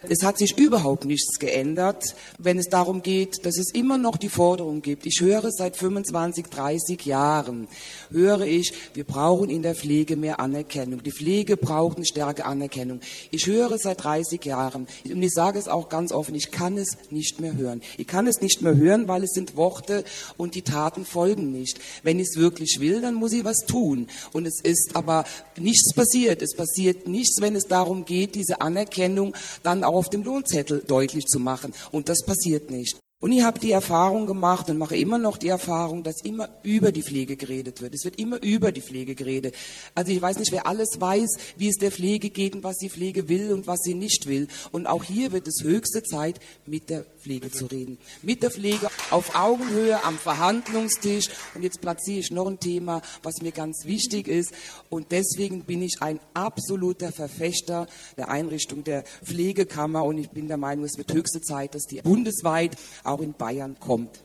Es 0.09 0.23
hat 0.23 0.39
sich 0.39 0.57
überhaupt 0.57 1.05
nichts 1.05 1.37
geändert, 1.37 2.15
wenn 2.39 2.57
es 2.57 2.69
darum 2.69 3.03
geht, 3.03 3.45
dass 3.45 3.59
es 3.59 3.71
immer 3.71 3.99
noch 3.99 4.17
die 4.17 4.29
Forderung 4.29 4.81
gibt. 4.81 5.05
Ich 5.05 5.21
höre 5.21 5.51
seit 5.51 5.77
25, 5.77 6.47
30 6.47 7.05
Jahren, 7.05 7.67
höre 8.09 8.41
ich, 8.41 8.73
wir 8.95 9.03
brauchen 9.03 9.51
in 9.51 9.61
der 9.61 9.75
Pflege 9.75 10.15
mehr 10.15 10.39
Anerkennung. 10.39 11.03
Die 11.03 11.11
Pflege 11.11 11.55
braucht 11.55 11.97
eine 11.97 12.05
stärkere 12.07 12.47
Anerkennung. 12.47 12.99
Ich 13.29 13.45
höre 13.45 13.77
seit 13.77 14.03
30 14.03 14.43
Jahren 14.43 14.87
und 15.05 15.21
ich 15.21 15.33
sage 15.33 15.59
es 15.59 15.67
auch 15.67 15.87
ganz 15.87 16.11
offen, 16.11 16.33
ich 16.33 16.49
kann 16.49 16.79
es 16.79 16.97
nicht 17.11 17.39
mehr 17.39 17.55
hören. 17.55 17.83
Ich 17.99 18.07
kann 18.07 18.25
es 18.25 18.41
nicht 18.41 18.63
mehr 18.63 18.75
hören, 18.75 19.07
weil 19.07 19.23
es 19.23 19.33
sind 19.33 19.55
Worte 19.55 20.03
und 20.35 20.55
die 20.55 20.63
Taten 20.63 21.05
folgen 21.05 21.51
nicht. 21.51 21.79
Wenn 22.01 22.19
ich 22.19 22.29
es 22.29 22.37
wirklich 22.37 22.79
will, 22.79 23.01
dann 23.01 23.13
muss 23.13 23.33
ich 23.33 23.43
was 23.43 23.67
tun. 23.67 24.07
Und 24.33 24.47
es 24.47 24.61
ist 24.61 24.95
aber 24.95 25.25
nichts 25.57 25.93
passiert. 25.93 26.41
Es 26.41 26.55
passiert 26.55 27.07
nichts, 27.07 27.39
wenn 27.39 27.55
es 27.55 27.67
darum 27.67 28.05
geht, 28.05 28.33
diese 28.33 28.61
Anerkennung 28.61 29.35
dann 29.61 29.83
auch 29.83 29.90
auf 29.95 30.09
dem 30.09 30.23
Lohnzettel 30.23 30.83
deutlich 30.85 31.25
zu 31.25 31.39
machen. 31.39 31.73
Und 31.91 32.09
das 32.09 32.23
passiert 32.25 32.71
nicht. 32.71 32.97
Und 33.21 33.31
ich 33.31 33.43
habe 33.43 33.59
die 33.59 33.71
Erfahrung 33.71 34.25
gemacht 34.25 34.67
und 34.71 34.79
mache 34.79 34.97
immer 34.97 35.19
noch 35.19 35.37
die 35.37 35.49
Erfahrung, 35.49 36.01
dass 36.01 36.23
immer 36.23 36.49
über 36.63 36.91
die 36.91 37.03
Pflege 37.03 37.37
geredet 37.37 37.79
wird. 37.79 37.93
Es 37.93 38.03
wird 38.03 38.17
immer 38.17 38.41
über 38.41 38.71
die 38.71 38.81
Pflege 38.81 39.13
geredet. 39.13 39.53
Also 39.93 40.11
ich 40.11 40.19
weiß 40.19 40.39
nicht, 40.39 40.51
wer 40.51 40.65
alles 40.65 40.99
weiß, 40.99 41.29
wie 41.55 41.67
es 41.67 41.75
der 41.75 41.91
Pflege 41.91 42.31
geht 42.31 42.55
und 42.55 42.63
was 42.63 42.77
die 42.77 42.89
Pflege 42.89 43.29
will 43.29 43.53
und 43.53 43.67
was 43.67 43.81
sie 43.83 43.93
nicht 43.93 44.25
will. 44.25 44.47
Und 44.71 44.87
auch 44.87 45.03
hier 45.03 45.31
wird 45.31 45.47
es 45.47 45.61
höchste 45.61 46.01
Zeit, 46.01 46.39
mit 46.65 46.89
der 46.89 47.05
Pflege 47.21 47.51
zu 47.51 47.67
reden. 47.67 47.97
Mit 48.21 48.43
der 48.43 48.51
Pflege 48.51 48.89
auf 49.09 49.35
Augenhöhe 49.35 50.03
am 50.03 50.17
Verhandlungstisch. 50.17 51.29
Und 51.55 51.63
jetzt 51.63 51.81
platziere 51.81 52.19
ich 52.19 52.31
noch 52.31 52.47
ein 52.47 52.59
Thema, 52.59 53.01
was 53.23 53.41
mir 53.41 53.51
ganz 53.51 53.85
wichtig 53.85 54.27
ist. 54.27 54.53
Und 54.89 55.11
deswegen 55.11 55.63
bin 55.63 55.81
ich 55.81 55.97
ein 56.01 56.19
absoluter 56.33 57.11
Verfechter 57.11 57.87
der 58.17 58.29
Einrichtung 58.29 58.83
der 58.83 59.03
Pflegekammer. 59.23 60.03
Und 60.03 60.17
ich 60.17 60.29
bin 60.29 60.47
der 60.47 60.57
Meinung, 60.57 60.85
es 60.85 60.97
wird 60.97 61.13
höchste 61.13 61.41
Zeit, 61.41 61.75
dass 61.75 61.83
die 61.83 62.01
bundesweit 62.01 62.75
auch 63.03 63.21
in 63.21 63.33
Bayern 63.33 63.77
kommt. 63.79 64.23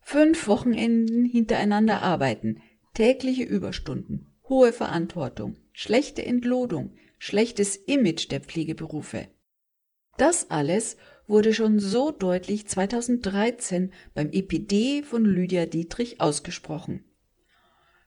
Fünf 0.00 0.46
Wochenenden 0.46 1.24
hintereinander 1.24 2.02
arbeiten, 2.02 2.60
tägliche 2.92 3.44
Überstunden, 3.44 4.34
hohe 4.48 4.72
Verantwortung, 4.72 5.56
schlechte 5.72 6.26
Entlohnung, 6.26 6.92
schlechtes 7.18 7.76
Image 7.76 8.30
der 8.30 8.40
Pflegeberufe. 8.40 9.28
Das 10.22 10.52
alles 10.52 10.98
wurde 11.26 11.52
schon 11.52 11.80
so 11.80 12.12
deutlich 12.12 12.68
2013 12.68 13.92
beim 14.14 14.30
EPD 14.30 15.02
von 15.02 15.24
Lydia 15.24 15.66
Dietrich 15.66 16.20
ausgesprochen. 16.20 17.02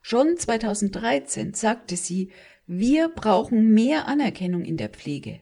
Schon 0.00 0.38
2013 0.38 1.52
sagte 1.52 1.94
sie, 1.94 2.30
wir 2.66 3.10
brauchen 3.10 3.74
mehr 3.74 4.08
Anerkennung 4.08 4.64
in 4.64 4.78
der 4.78 4.88
Pflege. 4.88 5.40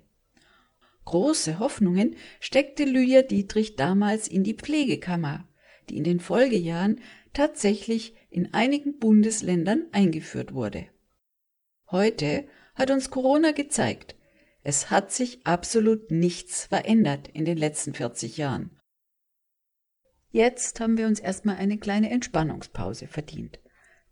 Große 1.04 1.60
Hoffnungen 1.60 2.16
steckte 2.40 2.82
Lydia 2.82 3.22
Dietrich 3.22 3.76
damals 3.76 4.26
in 4.26 4.42
die 4.42 4.54
Pflegekammer, 4.54 5.46
die 5.88 5.96
in 5.96 6.02
den 6.02 6.18
Folgejahren 6.18 7.00
tatsächlich 7.32 8.16
in 8.30 8.52
einigen 8.52 8.98
Bundesländern 8.98 9.84
eingeführt 9.92 10.54
wurde. 10.54 10.88
Heute 11.92 12.48
hat 12.74 12.90
uns 12.90 13.10
Corona 13.10 13.52
gezeigt, 13.52 14.16
es 14.64 14.90
hat 14.90 15.12
sich 15.12 15.46
absolut 15.46 16.10
nichts 16.10 16.64
verändert 16.64 17.28
in 17.28 17.44
den 17.44 17.58
letzten 17.58 17.92
40 17.92 18.38
Jahren. 18.38 18.70
Jetzt 20.30 20.80
haben 20.80 20.96
wir 20.96 21.06
uns 21.06 21.20
erstmal 21.20 21.56
eine 21.56 21.78
kleine 21.78 22.10
Entspannungspause 22.10 23.06
verdient. 23.06 23.60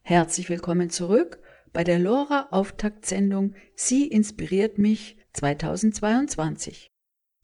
Herzlich 0.01 0.49
willkommen 0.49 0.89
zurück 0.89 1.37
bei 1.71 1.83
der 1.83 1.99
Lora 1.99 2.47
Auftaktsendung 2.49 3.53
Sie 3.75 4.07
inspiriert 4.07 4.79
mich 4.79 5.17
2022. 5.33 6.91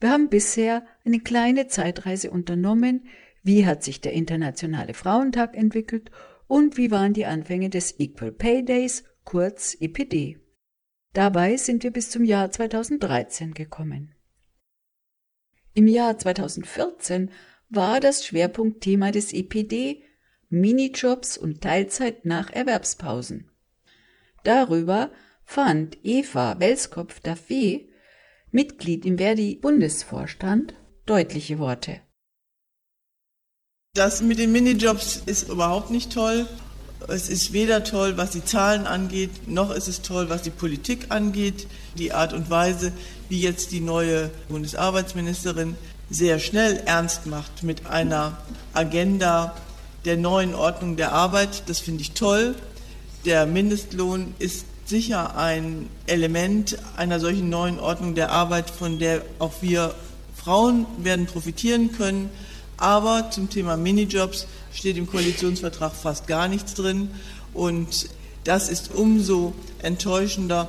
Wir 0.00 0.10
haben 0.10 0.28
bisher 0.28 0.86
eine 1.04 1.20
kleine 1.20 1.66
Zeitreise 1.66 2.30
unternommen. 2.30 3.06
Wie 3.42 3.66
hat 3.66 3.82
sich 3.82 4.00
der 4.00 4.12
Internationale 4.12 4.94
Frauentag 4.94 5.56
entwickelt 5.56 6.10
und 6.46 6.76
wie 6.76 6.90
waren 6.90 7.12
die 7.12 7.26
Anfänge 7.26 7.70
des 7.70 7.98
Equal 7.98 8.32
Pay 8.32 8.64
Days, 8.64 9.04
kurz 9.24 9.76
EPD? 9.80 10.38
Dabei 11.12 11.56
sind 11.56 11.82
wir 11.82 11.90
bis 11.90 12.10
zum 12.10 12.24
Jahr 12.24 12.50
2013 12.50 13.54
gekommen. 13.54 14.14
Im 15.74 15.86
Jahr 15.86 16.18
2014 16.18 17.30
war 17.68 18.00
das 18.00 18.26
Schwerpunktthema 18.26 19.10
des 19.10 19.32
EPD 19.32 20.02
Minijobs 20.48 21.36
und 21.36 21.60
Teilzeit 21.60 22.24
nach 22.24 22.50
Erwerbspausen. 22.50 23.50
Darüber 24.44 25.10
fand 25.48 25.96
Eva 26.04 26.56
Welskopf-Daffé, 26.58 27.88
Mitglied 28.50 29.06
im 29.06 29.16
Verdi-Bundesvorstand, 29.16 30.74
deutliche 31.06 31.58
Worte. 31.58 32.02
Das 33.94 34.20
mit 34.20 34.38
den 34.38 34.52
Minijobs 34.52 35.22
ist 35.24 35.48
überhaupt 35.48 35.90
nicht 35.90 36.12
toll. 36.12 36.46
Es 37.08 37.30
ist 37.30 37.54
weder 37.54 37.82
toll, 37.82 38.18
was 38.18 38.32
die 38.32 38.44
Zahlen 38.44 38.86
angeht, 38.86 39.48
noch 39.48 39.70
ist 39.70 39.88
es 39.88 40.02
toll, 40.02 40.28
was 40.28 40.42
die 40.42 40.50
Politik 40.50 41.06
angeht. 41.08 41.66
Die 41.96 42.12
Art 42.12 42.34
und 42.34 42.50
Weise, 42.50 42.92
wie 43.30 43.40
jetzt 43.40 43.70
die 43.70 43.80
neue 43.80 44.30
Bundesarbeitsministerin 44.50 45.76
sehr 46.10 46.40
schnell 46.40 46.82
ernst 46.84 47.24
macht 47.24 47.62
mit 47.62 47.86
einer 47.86 48.36
Agenda 48.74 49.56
der 50.04 50.18
neuen 50.18 50.54
Ordnung 50.54 50.96
der 50.96 51.12
Arbeit, 51.12 51.62
das 51.70 51.78
finde 51.78 52.02
ich 52.02 52.12
toll. 52.12 52.54
Der 53.24 53.46
Mindestlohn 53.46 54.34
ist 54.38 54.67
sicher 54.88 55.36
ein 55.36 55.88
Element 56.06 56.78
einer 56.96 57.20
solchen 57.20 57.50
neuen 57.50 57.78
Ordnung 57.78 58.14
der 58.14 58.30
Arbeit, 58.30 58.70
von 58.70 58.98
der 58.98 59.22
auch 59.38 59.52
wir 59.60 59.94
Frauen 60.34 60.86
werden 60.98 61.26
profitieren 61.26 61.92
können. 61.92 62.30
Aber 62.78 63.30
zum 63.30 63.50
Thema 63.50 63.76
Minijobs 63.76 64.46
steht 64.72 64.96
im 64.96 65.06
Koalitionsvertrag 65.06 65.92
fast 65.92 66.26
gar 66.26 66.48
nichts 66.48 66.74
drin. 66.74 67.10
Und 67.52 68.08
das 68.44 68.70
ist 68.70 68.94
umso 68.94 69.52
enttäuschender, 69.82 70.68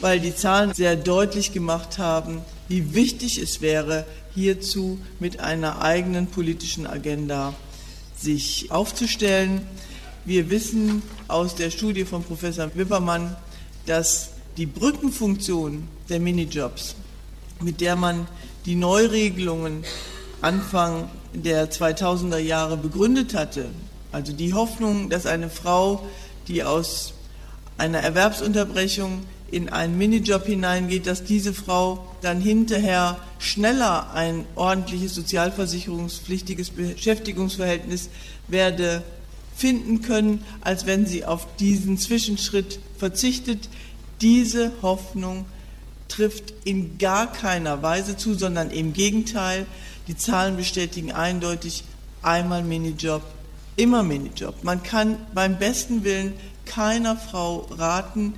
weil 0.00 0.20
die 0.20 0.34
Zahlen 0.34 0.72
sehr 0.72 0.96
deutlich 0.96 1.52
gemacht 1.52 1.98
haben, 1.98 2.40
wie 2.68 2.94
wichtig 2.94 3.38
es 3.38 3.60
wäre, 3.60 4.06
hierzu 4.34 4.98
mit 5.18 5.40
einer 5.40 5.82
eigenen 5.82 6.28
politischen 6.28 6.86
Agenda 6.86 7.54
sich 8.16 8.70
aufzustellen. 8.70 9.66
Wir 10.24 10.48
wissen 10.48 11.02
aus 11.26 11.54
der 11.54 11.70
Studie 11.70 12.04
von 12.04 12.22
Professor 12.22 12.70
Wippermann, 12.74 13.36
dass 13.88 14.30
die 14.56 14.66
Brückenfunktion 14.66 15.88
der 16.08 16.20
Minijobs, 16.20 16.94
mit 17.60 17.80
der 17.80 17.96
man 17.96 18.26
die 18.66 18.74
Neuregelungen 18.74 19.84
Anfang 20.40 21.08
der 21.32 21.70
2000er 21.70 22.38
Jahre 22.38 22.76
begründet 22.76 23.34
hatte. 23.34 23.66
Also 24.12 24.32
die 24.32 24.54
Hoffnung, 24.54 25.10
dass 25.10 25.26
eine 25.26 25.50
Frau, 25.50 26.06
die 26.48 26.62
aus 26.62 27.14
einer 27.76 27.98
Erwerbsunterbrechung 27.98 29.24
in 29.50 29.68
einen 29.68 29.96
Minijob 29.96 30.44
hineingeht, 30.46 31.06
dass 31.06 31.24
diese 31.24 31.54
Frau 31.54 32.06
dann 32.20 32.40
hinterher 32.40 33.18
schneller 33.38 34.12
ein 34.12 34.44
ordentliches 34.54 35.14
sozialversicherungspflichtiges 35.14 36.70
Beschäftigungsverhältnis 36.70 38.10
werde 38.48 39.02
finden 39.58 40.02
können, 40.02 40.44
als 40.60 40.86
wenn 40.86 41.04
sie 41.04 41.24
auf 41.24 41.46
diesen 41.56 41.98
Zwischenschritt 41.98 42.78
verzichtet. 42.96 43.68
Diese 44.20 44.72
Hoffnung 44.82 45.46
trifft 46.06 46.54
in 46.64 46.96
gar 46.98 47.32
keiner 47.32 47.82
Weise 47.82 48.16
zu, 48.16 48.34
sondern 48.34 48.70
im 48.70 48.92
Gegenteil. 48.92 49.66
Die 50.06 50.16
Zahlen 50.16 50.56
bestätigen 50.56 51.12
eindeutig 51.12 51.82
einmal 52.22 52.62
Minijob, 52.62 53.22
immer 53.76 54.04
Minijob. 54.04 54.62
Man 54.62 54.82
kann 54.84 55.16
beim 55.34 55.58
besten 55.58 56.04
Willen 56.04 56.34
keiner 56.64 57.16
Frau 57.16 57.66
raten, 57.70 58.34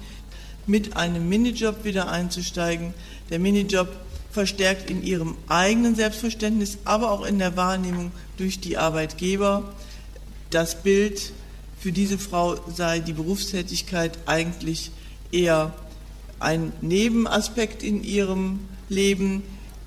mit 0.67 0.97
einem 0.97 1.29
Minijob 1.29 1.85
wieder 1.85 2.11
einzusteigen. 2.11 2.95
Der 3.29 3.39
Minijob 3.39 3.89
verstärkt 4.31 4.89
in 4.89 5.03
ihrem 5.03 5.37
eigenen 5.49 5.97
Selbstverständnis, 5.97 6.79
aber 6.85 7.11
auch 7.11 7.27
in 7.27 7.39
der 7.39 7.57
Wahrnehmung 7.57 8.13
durch 8.37 8.61
die 8.61 8.79
Arbeitgeber 8.79 9.75
das 10.51 10.83
Bild, 10.83 11.33
für 11.79 11.93
diese 11.93 12.19
Frau 12.19 12.57
sei 12.69 13.01
die 13.01 13.15
Berufstätigkeit 13.15 14.19
eigentlich 14.27 14.91
eher 15.33 15.73
ein 16.39 16.73
Nebenaspekt 16.81 17.83
in 17.83 18.05
ihrem 18.05 18.61
Leben. 18.89 19.43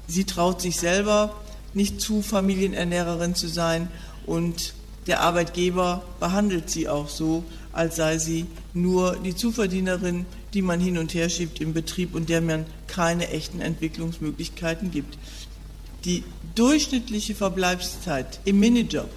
Sie 0.07 0.23
traut 0.23 0.61
sich 0.61 0.77
selber 0.77 1.35
nicht 1.73 2.01
zu, 2.01 2.21
Familienernährerin 2.21 3.35
zu 3.35 3.47
sein 3.47 3.89
und 4.25 4.73
der 5.07 5.21
Arbeitgeber 5.21 6.03
behandelt 6.19 6.69
sie 6.69 6.87
auch 6.87 7.09
so, 7.09 7.43
als 7.73 7.97
sei 7.97 8.17
sie 8.17 8.45
nur 8.73 9.17
die 9.17 9.35
Zuverdienerin, 9.35 10.25
die 10.53 10.61
man 10.61 10.79
hin 10.79 10.97
und 10.97 11.13
her 11.13 11.29
schiebt 11.29 11.59
im 11.59 11.73
Betrieb 11.73 12.15
und 12.15 12.29
der 12.29 12.41
man 12.41 12.65
keine 12.87 13.29
echten 13.29 13.59
Entwicklungsmöglichkeiten 13.59 14.91
gibt. 14.91 15.17
Die 16.05 16.23
durchschnittliche 16.55 17.35
Verbleibszeit 17.35 18.39
im 18.45 18.59
Minijob 18.59 19.09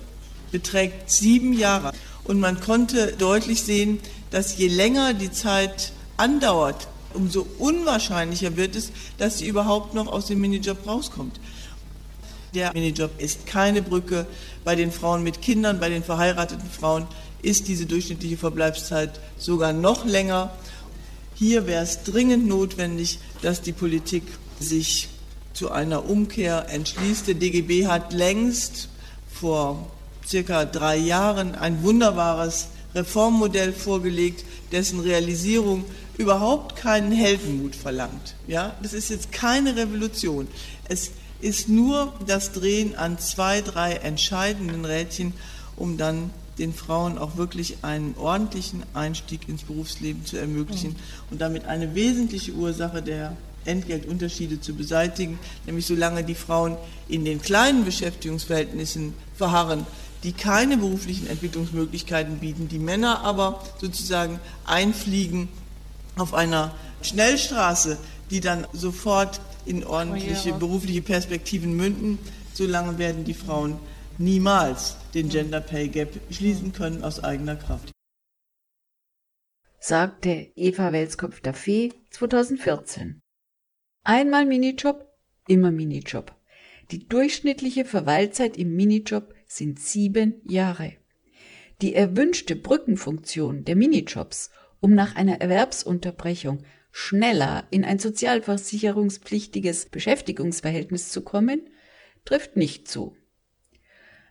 beträgt 0.51 1.11
sieben 1.11 1.53
Jahre 1.53 1.93
und 2.25 2.41
man 2.41 2.61
konnte 2.61 3.15
deutlich 3.19 3.63
sehen, 3.63 4.01
dass 4.31 4.57
je 4.57 4.69
länger 4.69 5.15
die 5.15 5.31
Zeit 5.31 5.93
andauert, 6.17 6.89
umso 7.15 7.47
unwahrscheinlicher 7.59 8.57
wird 8.57 8.77
es, 8.77 8.91
dass 9.19 9.39
sie 9.39 9.47
überhaupt 9.47 9.95
noch 9.95 10.07
aus 10.07 10.27
dem 10.27 10.41
Minijob 10.41 10.87
rauskommt. 10.87 11.39
Der 12.55 12.73
Minijob 12.73 13.11
ist 13.21 13.47
keine 13.47 13.83
Brücke. 13.83 14.27
Bei 14.65 14.77
den 14.77 14.91
Frauen 14.91 15.23
mit 15.23 15.43
Kindern, 15.43 15.79
bei 15.79 15.89
den 15.89 16.03
verheirateten 16.03 16.69
Frauen 16.71 17.07
ist 17.43 17.69
diese 17.69 17.87
durchschnittliche 17.87 18.37
Verbleibszeit 18.37 19.21
sogar 19.37 19.73
noch 19.73 20.05
länger. 20.05 20.51
Hier 21.35 21.67
wäre 21.67 21.83
es 21.83 22.03
dringend 22.03 22.47
notwendig, 22.47 23.19
dass 23.43 23.61
die 23.61 23.73
Politik 23.73 24.23
sich 24.59 25.09
zu 25.53 25.71
einer 25.71 26.09
Umkehr 26.09 26.67
entschließt. 26.71 27.29
Der 27.29 27.35
DGB 27.35 27.87
hat 27.87 28.13
längst 28.13 28.89
vor 29.31 29.91
circa 30.27 30.65
drei 30.65 30.97
Jahren 30.97 31.55
ein 31.55 31.83
wunderbares 31.83 32.69
Reformmodell 32.95 33.73
vorgelegt, 33.73 34.45
dessen 34.73 35.01
Realisierung 35.01 35.85
überhaupt 36.17 36.77
keinen 36.77 37.13
Heldenmut 37.13 37.77
verlangt. 37.77 38.35
Ja, 38.47 38.75
das 38.83 38.93
ist 38.93 39.11
jetzt 39.11 39.33
keine 39.33 39.77
Revolution. 39.77 40.49
Es 40.89 41.11
ist 41.41 41.69
nur 41.69 42.15
das 42.27 42.53
Drehen 42.53 42.97
an 42.97 43.19
zwei, 43.19 43.61
drei 43.61 43.93
entscheidenden 43.95 44.85
Rädchen, 44.85 45.35
um 45.77 45.99
dann 45.99 46.31
den 46.59 46.73
Frauen 46.73 47.19
auch 47.19 47.37
wirklich 47.37 47.79
einen 47.83 48.15
ordentlichen 48.17 48.83
Einstieg 48.95 49.47
ins 49.47 49.65
Berufsleben 49.65 50.25
zu 50.25 50.39
ermöglichen 50.39 50.91
mhm. 50.91 51.33
und 51.33 51.41
damit 51.43 51.67
eine 51.67 51.95
wesentliche 51.95 52.53
Ursache 52.53 53.03
der 53.03 53.37
Entgeltunterschiede 53.67 54.61
zu 54.61 54.75
beseitigen, 54.75 55.39
nämlich 55.67 55.87
solange 55.87 56.25
die 56.25 56.35
Frauen 56.35 56.77
in 57.09 57.25
den 57.25 57.43
kleinen 57.43 57.85
Beschäftigungsverhältnissen 57.85 59.13
verharren, 59.35 59.87
die 60.27 60.33
keine 60.33 60.77
beruflichen 60.77 61.29
Entwicklungsmöglichkeiten 61.29 62.39
bieten, 62.41 62.67
die 62.67 62.81
Männer 62.81 63.21
aber 63.21 63.63
sozusagen 63.81 64.41
einfliegen 64.65 65.49
auf 66.19 66.35
einer 66.35 66.75
Schnellstraße, 67.01 67.97
die 68.31 68.41
dann 68.41 68.67
sofort 68.73 69.41
in 69.67 69.85
ordentliche 69.85 70.53
berufliche 70.53 71.01
Perspektiven 71.01 71.77
münden, 71.77 72.19
solange 72.55 72.99
werden 72.99 73.23
die 73.23 73.35
Frauen 73.35 73.79
niemals 74.19 74.97
den 75.15 75.29
Gender 75.29 75.61
Pay 75.61 75.89
Gap 75.89 76.19
schließen 76.33 76.73
können 76.73 77.05
aus 77.05 77.23
eigener 77.23 77.55
Kraft. 77.55 77.93
Sagte 79.79 80.51
Eva 80.57 80.91
Welskopf-Daffé 80.91 81.93
2014. 82.11 83.21
Einmal 84.03 84.45
Minijob, 84.45 85.07
immer 85.47 85.71
Minijob. 85.71 86.35
Die 86.91 87.07
durchschnittliche 87.07 87.85
Verweilzeit 87.85 88.57
im 88.57 88.75
Minijob 88.75 89.36
sind 89.47 89.81
sieben 89.81 90.41
Jahre. 90.45 90.95
Die 91.83 91.95
erwünschte 91.95 92.57
Brückenfunktion 92.57 93.65
der 93.65 93.77
Minijobs, 93.77 94.51
um 94.81 94.95
nach 94.95 95.17
einer 95.17 95.41
Erwerbsunterbrechung 95.41 96.63
schneller 96.91 97.67
in 97.71 97.85
ein 97.85 97.99
sozialversicherungspflichtiges 97.99 99.87
Beschäftigungsverhältnis 99.87 101.11
zu 101.11 101.23
kommen, 101.23 101.69
trifft 102.25 102.57
nicht 102.57 102.89
zu. 102.89 103.15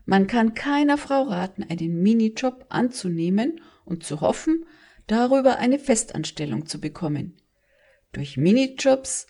Man 0.06 0.28
kann 0.28 0.54
keiner 0.54 0.98
Frau 0.98 1.24
raten, 1.24 1.64
einen 1.64 2.02
Minijob 2.02 2.66
anzunehmen 2.70 3.62
und 3.86 4.04
zu 4.04 4.22
hoffen, 4.22 4.66
darüber 5.08 5.58
eine 5.58 5.80
Festanstellung 5.80 6.66
zu 6.66 6.80
bekommen. 6.80 7.38
Durch 8.12 8.38
Minijobs 8.38 9.28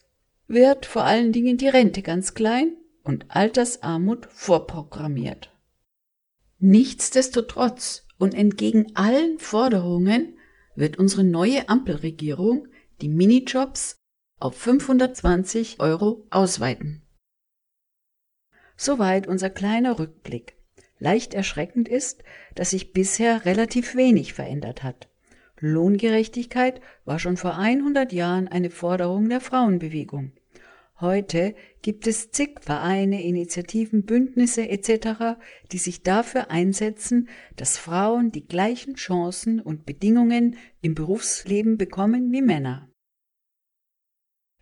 wird 0.48 0.86
vor 0.86 1.04
allen 1.04 1.32
Dingen 1.32 1.58
die 1.58 1.68
Rente 1.68 2.02
ganz 2.02 2.34
klein 2.34 2.78
und 3.04 3.26
Altersarmut 3.30 4.28
vorprogrammiert. 4.28 5.55
Nichtsdestotrotz 6.68 8.08
und 8.18 8.34
entgegen 8.34 8.88
allen 8.96 9.38
Forderungen 9.38 10.36
wird 10.76 10.98
unsere 10.98 11.24
neue 11.24 11.70
Ampelregierung 11.70 12.68
die 13.02 13.08
Minijobs 13.08 13.98
auf 14.40 14.58
520 14.58 15.80
Euro 15.80 16.26
ausweiten. 16.32 17.04
Soweit 18.78 19.28
unser 19.28 19.52
kleiner 19.52 20.00
Rückblick. 20.00 20.58
Leicht 20.98 21.36
erschreckend 21.36 21.88
ist, 21.88 22.24
dass 22.56 22.72
sich 22.72 22.94
bisher 22.94 23.46
relativ 23.46 23.96
wenig 23.96 24.34
verändert 24.34 24.82
hat. 24.82 25.08
Lohngerechtigkeit 25.60 26.82
war 27.04 27.20
schon 27.20 27.38
vor 27.38 27.60
100 27.60 28.12
Jahren 28.12 28.48
eine 28.48 28.72
Forderung 28.72 29.30
der 29.30 29.40
Frauenbewegung. 29.40 30.32
Heute 31.02 31.56
gibt 31.82 32.08
es 32.08 32.32
zig 32.32 32.62
Vereine, 32.62 33.22
Initiativen, 33.22 34.06
Bündnisse 34.06 34.70
etc., 34.70 35.38
die 35.74 35.78
sich 35.78 36.04
dafür 36.04 36.50
einsetzen, 36.50 37.28
dass 37.58 37.78
Frauen 37.78 38.32
die 38.32 38.48
gleichen 38.48 38.96
Chancen 38.96 39.60
und 39.60 39.86
Bedingungen 39.86 40.56
im 40.82 40.96
Berufsleben 40.96 41.78
bekommen 41.78 42.32
wie 42.32 42.42
Männer. 42.42 42.90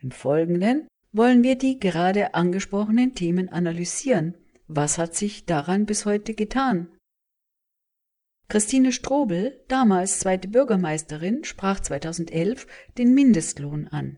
Im 0.01 0.09
Folgenden 0.09 0.87
wollen 1.11 1.43
wir 1.43 1.55
die 1.55 1.79
gerade 1.79 2.33
angesprochenen 2.33 3.13
Themen 3.13 3.49
analysieren. 3.49 4.35
Was 4.67 4.97
hat 4.97 5.13
sich 5.13 5.45
daran 5.45 5.85
bis 5.85 6.05
heute 6.05 6.33
getan? 6.33 6.87
Christine 8.49 8.91
Strobel, 8.91 9.63
damals 9.67 10.19
zweite 10.19 10.47
Bürgermeisterin, 10.47 11.43
sprach 11.43 11.79
2011 11.79 12.65
den 12.97 13.13
Mindestlohn 13.13 13.87
an. 13.87 14.17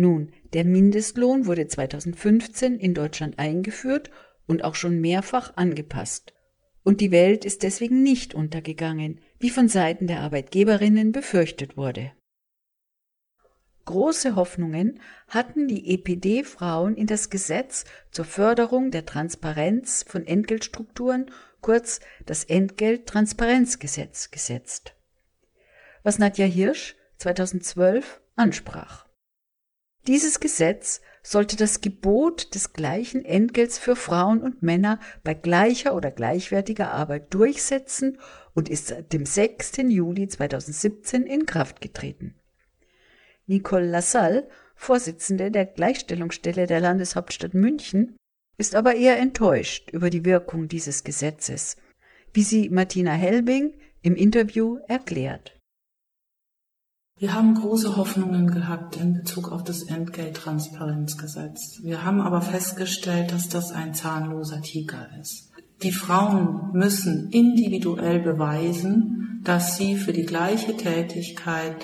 Nun, 0.00 0.32
der 0.54 0.64
Mindestlohn 0.64 1.44
wurde 1.44 1.68
2015 1.68 2.78
in 2.78 2.94
Deutschland 2.94 3.38
eingeführt 3.38 4.10
und 4.46 4.64
auch 4.64 4.74
schon 4.74 4.98
mehrfach 4.98 5.58
angepasst. 5.58 6.32
Und 6.82 7.02
die 7.02 7.10
Welt 7.10 7.44
ist 7.44 7.62
deswegen 7.62 8.02
nicht 8.02 8.32
untergegangen, 8.32 9.20
wie 9.38 9.50
von 9.50 9.68
Seiten 9.68 10.06
der 10.06 10.20
Arbeitgeberinnen 10.20 11.12
befürchtet 11.12 11.76
wurde. 11.76 12.12
Große 13.84 14.36
Hoffnungen 14.36 15.00
hatten 15.28 15.68
die 15.68 15.92
EPD-Frauen 15.92 16.94
in 16.94 17.06
das 17.06 17.28
Gesetz 17.28 17.84
zur 18.10 18.24
Förderung 18.24 18.90
der 18.90 19.04
Transparenz 19.04 20.06
von 20.08 20.26
Entgeltstrukturen, 20.26 21.30
kurz 21.60 22.00
das 22.24 22.44
Entgelttransparenzgesetz, 22.44 24.30
gesetzt, 24.30 24.94
was 26.02 26.18
Nadja 26.18 26.46
Hirsch 26.46 26.96
2012 27.18 28.22
ansprach. 28.36 29.09
Dieses 30.06 30.40
Gesetz 30.40 31.02
sollte 31.22 31.56
das 31.56 31.82
Gebot 31.82 32.54
des 32.54 32.72
gleichen 32.72 33.24
Entgelts 33.24 33.78
für 33.78 33.96
Frauen 33.96 34.42
und 34.42 34.62
Männer 34.62 34.98
bei 35.22 35.34
gleicher 35.34 35.94
oder 35.94 36.10
gleichwertiger 36.10 36.90
Arbeit 36.92 37.34
durchsetzen 37.34 38.18
und 38.54 38.70
ist 38.70 38.88
seit 38.88 39.12
dem 39.12 39.26
6. 39.26 39.78
Juli 39.88 40.28
2017 40.28 41.24
in 41.24 41.44
Kraft 41.44 41.80
getreten. 41.82 42.34
Nicole 43.46 43.86
Lassalle, 43.86 44.48
Vorsitzende 44.74 45.50
der 45.50 45.66
Gleichstellungsstelle 45.66 46.66
der 46.66 46.80
Landeshauptstadt 46.80 47.52
München, 47.52 48.16
ist 48.56 48.74
aber 48.74 48.94
eher 48.94 49.18
enttäuscht 49.18 49.90
über 49.90 50.08
die 50.08 50.24
Wirkung 50.24 50.68
dieses 50.68 51.04
Gesetzes, 51.04 51.76
wie 52.32 52.42
sie 52.42 52.70
Martina 52.70 53.12
Helbing 53.12 53.74
im 54.00 54.16
Interview 54.16 54.78
erklärt. 54.88 55.59
Wir 57.20 57.34
haben 57.34 57.54
große 57.54 57.98
Hoffnungen 57.98 58.50
gehabt 58.50 58.96
in 58.96 59.12
Bezug 59.12 59.52
auf 59.52 59.62
das 59.62 59.82
Entgelttransparenzgesetz. 59.82 61.80
Wir 61.82 62.02
haben 62.02 62.22
aber 62.22 62.40
festgestellt, 62.40 63.30
dass 63.30 63.50
das 63.50 63.72
ein 63.72 63.92
zahnloser 63.92 64.62
Tiger 64.62 65.06
ist. 65.20 65.50
Die 65.82 65.92
Frauen 65.92 66.70
müssen 66.72 67.28
individuell 67.28 68.20
beweisen, 68.20 69.42
dass 69.44 69.76
sie 69.76 69.96
für 69.96 70.14
die 70.14 70.24
gleiche 70.24 70.78
Tätigkeit 70.78 71.76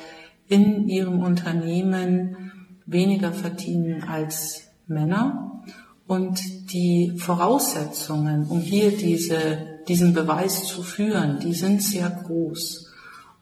in 0.49 0.89
ihrem 0.89 1.21
Unternehmen 1.21 2.53
weniger 2.87 3.35
verdienen 3.35 4.05
als 4.05 4.63
Männer. 4.87 5.63
Und 6.07 6.41
die 6.73 7.13
Voraussetzungen, 7.19 8.47
um 8.47 8.61
hier 8.61 8.97
diese, 8.97 9.59
diesen 9.87 10.15
Beweis 10.15 10.65
zu 10.65 10.83
führen, 10.83 11.41
die 11.41 11.53
sind 11.53 11.83
sehr 11.83 12.09
groß. 12.09 12.86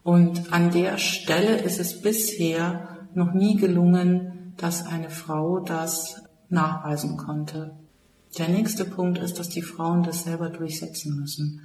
Und 0.04 0.52
an 0.52 0.70
der 0.70 0.98
Stelle 0.98 1.56
ist 1.56 1.80
es 1.80 2.00
bisher 2.02 2.98
noch 3.14 3.32
nie 3.32 3.56
gelungen, 3.56 4.52
dass 4.58 4.86
eine 4.86 5.08
Frau 5.08 5.60
das 5.60 6.22
nachweisen 6.50 7.16
konnte. 7.16 7.74
Der 8.38 8.48
nächste 8.48 8.84
Punkt 8.84 9.16
ist, 9.18 9.38
dass 9.38 9.48
die 9.48 9.62
Frauen 9.62 10.02
das 10.02 10.24
selber 10.24 10.50
durchsetzen 10.50 11.18
müssen. 11.18 11.62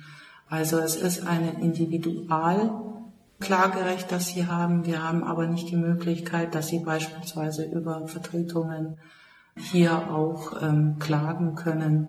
Also 0.48 0.80
es 0.80 0.96
ist 0.96 1.28
eine 1.28 1.60
Individualklagerecht, 1.60 4.10
das 4.10 4.28
sie 4.28 4.48
haben. 4.48 4.86
Wir 4.86 5.04
haben 5.04 5.26
aber 5.26 5.48
nicht 5.48 5.70
die 5.70 5.76
Möglichkeit, 5.76 6.56
dass 6.56 6.70
sie 6.70 6.80
beispielsweise 6.80 7.66
über 7.66 8.08
Vertretungen 8.08 9.00
hier 9.58 10.12
auch 10.12 10.62
ähm, 10.62 10.96
klagen 10.98 11.56
können. 11.56 12.08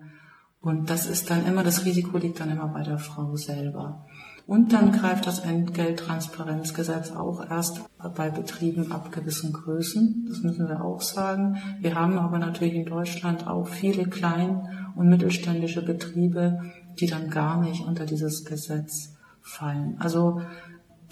Und 0.61 0.89
das 0.89 1.07
ist 1.07 1.29
dann 1.29 1.45
immer, 1.45 1.63
das 1.63 1.83
Risiko 1.83 2.17
liegt 2.17 2.39
dann 2.39 2.51
immer 2.51 2.69
bei 2.69 2.83
der 2.83 2.99
Frau 2.99 3.35
selber. 3.35 4.05
Und 4.51 4.73
dann 4.73 4.91
greift 4.91 5.27
das 5.27 5.39
Entgelttransparenzgesetz 5.39 7.11
auch 7.11 7.49
erst 7.49 7.83
bei 8.17 8.29
Betrieben 8.29 8.91
ab 8.91 9.09
gewissen 9.13 9.53
Größen. 9.53 10.25
Das 10.27 10.43
müssen 10.43 10.67
wir 10.67 10.83
auch 10.83 10.99
sagen. 10.99 11.55
Wir 11.79 11.95
haben 11.95 12.17
aber 12.17 12.37
natürlich 12.37 12.73
in 12.73 12.85
Deutschland 12.85 13.47
auch 13.47 13.69
viele 13.69 14.09
klein- 14.09 14.67
und 14.97 15.07
mittelständische 15.07 15.85
Betriebe, 15.85 16.59
die 16.99 17.05
dann 17.05 17.29
gar 17.29 17.61
nicht 17.61 17.85
unter 17.85 18.05
dieses 18.05 18.43
Gesetz 18.43 19.13
fallen. 19.39 19.95
Also 19.99 20.41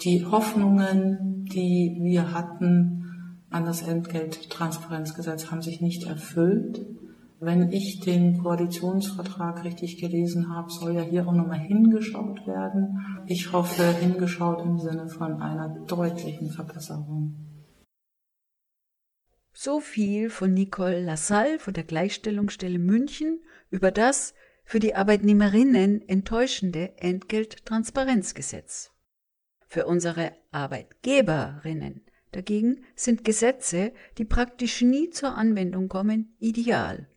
die 0.02 0.26
Hoffnungen, 0.26 1.46
die 1.50 1.96
wir 1.98 2.34
hatten 2.34 3.38
an 3.48 3.64
das 3.64 3.80
Entgelttransparenzgesetz, 3.80 5.50
haben 5.50 5.62
sich 5.62 5.80
nicht 5.80 6.04
erfüllt. 6.04 6.84
Wenn 7.42 7.72
ich 7.72 8.00
den 8.00 8.36
Koalitionsvertrag 8.42 9.64
richtig 9.64 9.96
gelesen 9.96 10.54
habe, 10.54 10.70
soll 10.70 10.94
ja 10.94 11.00
hier 11.00 11.26
auch 11.26 11.32
nochmal 11.32 11.60
hingeschaut 11.60 12.46
werden. 12.46 13.24
Ich 13.26 13.50
hoffe, 13.54 13.82
hingeschaut 13.98 14.60
im 14.60 14.78
Sinne 14.78 15.08
von 15.08 15.40
einer 15.40 15.70
deutlichen 15.86 16.50
Verbesserung. 16.50 17.34
So 19.54 19.80
viel 19.80 20.28
von 20.28 20.52
Nicole 20.52 21.02
Lassalle 21.02 21.58
von 21.58 21.72
der 21.72 21.84
Gleichstellungsstelle 21.84 22.78
München 22.78 23.40
über 23.70 23.90
das 23.90 24.34
für 24.64 24.78
die 24.78 24.94
Arbeitnehmerinnen 24.94 26.06
enttäuschende 26.06 26.98
Entgelttransparenzgesetz. 26.98 28.92
Für 29.66 29.86
unsere 29.86 30.32
Arbeitgeberinnen 30.50 32.04
dagegen 32.32 32.84
sind 32.94 33.24
Gesetze, 33.24 33.92
die 34.18 34.26
praktisch 34.26 34.82
nie 34.82 35.08
zur 35.08 35.36
Anwendung 35.36 35.88
kommen, 35.88 36.36
ideal. 36.38 37.09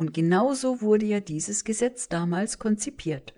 Und 0.00 0.14
genauso 0.14 0.80
wurde 0.80 1.04
ja 1.04 1.20
dieses 1.20 1.62
Gesetz 1.62 2.08
damals 2.08 2.58
konzipiert. 2.58 3.34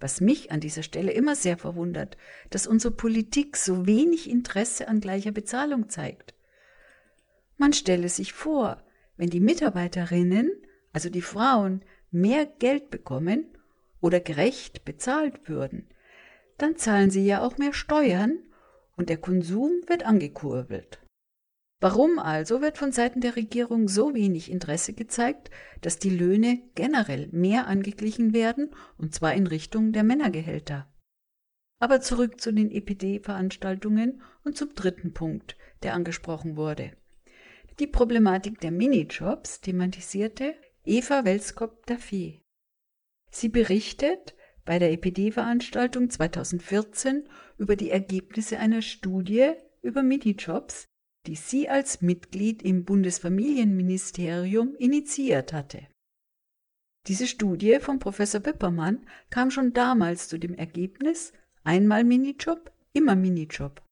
Was 0.00 0.20
mich 0.20 0.52
an 0.52 0.60
dieser 0.60 0.82
Stelle 0.82 1.12
immer 1.12 1.34
sehr 1.34 1.56
verwundert, 1.56 2.18
dass 2.50 2.66
unsere 2.66 2.92
Politik 2.92 3.56
so 3.56 3.86
wenig 3.86 4.28
Interesse 4.28 4.86
an 4.86 5.00
gleicher 5.00 5.32
Bezahlung 5.32 5.88
zeigt. 5.88 6.34
Man 7.56 7.72
stelle 7.72 8.10
sich 8.10 8.34
vor, 8.34 8.82
wenn 9.16 9.30
die 9.30 9.40
Mitarbeiterinnen, 9.40 10.52
also 10.92 11.08
die 11.08 11.22
Frauen, 11.22 11.82
mehr 12.10 12.44
Geld 12.44 12.90
bekommen 12.90 13.46
oder 14.02 14.20
gerecht 14.20 14.84
bezahlt 14.84 15.48
würden, 15.48 15.88
dann 16.58 16.76
zahlen 16.76 17.08
sie 17.08 17.24
ja 17.24 17.40
auch 17.40 17.56
mehr 17.56 17.72
Steuern 17.72 18.40
und 18.98 19.08
der 19.08 19.16
Konsum 19.16 19.72
wird 19.86 20.04
angekurbelt. 20.04 21.01
Warum 21.82 22.20
also 22.20 22.60
wird 22.60 22.78
von 22.78 22.92
Seiten 22.92 23.20
der 23.20 23.34
Regierung 23.34 23.88
so 23.88 24.14
wenig 24.14 24.52
Interesse 24.52 24.92
gezeigt, 24.92 25.50
dass 25.80 25.98
die 25.98 26.16
Löhne 26.16 26.62
generell 26.76 27.28
mehr 27.32 27.66
angeglichen 27.66 28.32
werden, 28.32 28.70
und 28.98 29.16
zwar 29.16 29.34
in 29.34 29.48
Richtung 29.48 29.90
der 29.90 30.04
Männergehälter? 30.04 30.86
Aber 31.80 32.00
zurück 32.00 32.40
zu 32.40 32.52
den 32.52 32.70
EPD-Veranstaltungen 32.70 34.22
und 34.44 34.56
zum 34.56 34.76
dritten 34.76 35.12
Punkt, 35.12 35.56
der 35.82 35.94
angesprochen 35.94 36.54
wurde. 36.54 36.92
Die 37.80 37.88
Problematik 37.88 38.60
der 38.60 38.70
Minijobs 38.70 39.60
thematisierte 39.60 40.54
Eva 40.84 41.24
Welskop-Daffy. 41.24 42.42
Sie 43.32 43.48
berichtet 43.48 44.36
bei 44.64 44.78
der 44.78 44.92
EPD-Veranstaltung 44.92 46.10
2014 46.10 47.28
über 47.58 47.74
die 47.74 47.90
Ergebnisse 47.90 48.60
einer 48.60 48.82
Studie 48.82 49.54
über 49.80 50.04
Minijobs, 50.04 50.86
die 51.26 51.36
sie 51.36 51.68
als 51.68 52.02
Mitglied 52.02 52.62
im 52.62 52.84
Bundesfamilienministerium 52.84 54.74
initiiert 54.76 55.52
hatte. 55.52 55.86
Diese 57.06 57.26
Studie 57.26 57.78
von 57.80 57.98
Professor 57.98 58.44
Wippermann 58.44 59.06
kam 59.30 59.50
schon 59.50 59.72
damals 59.72 60.28
zu 60.28 60.38
dem 60.38 60.54
Ergebnis, 60.54 61.32
einmal 61.64 62.04
Minijob, 62.04 62.72
immer 62.92 63.16
Minijob. 63.16 63.82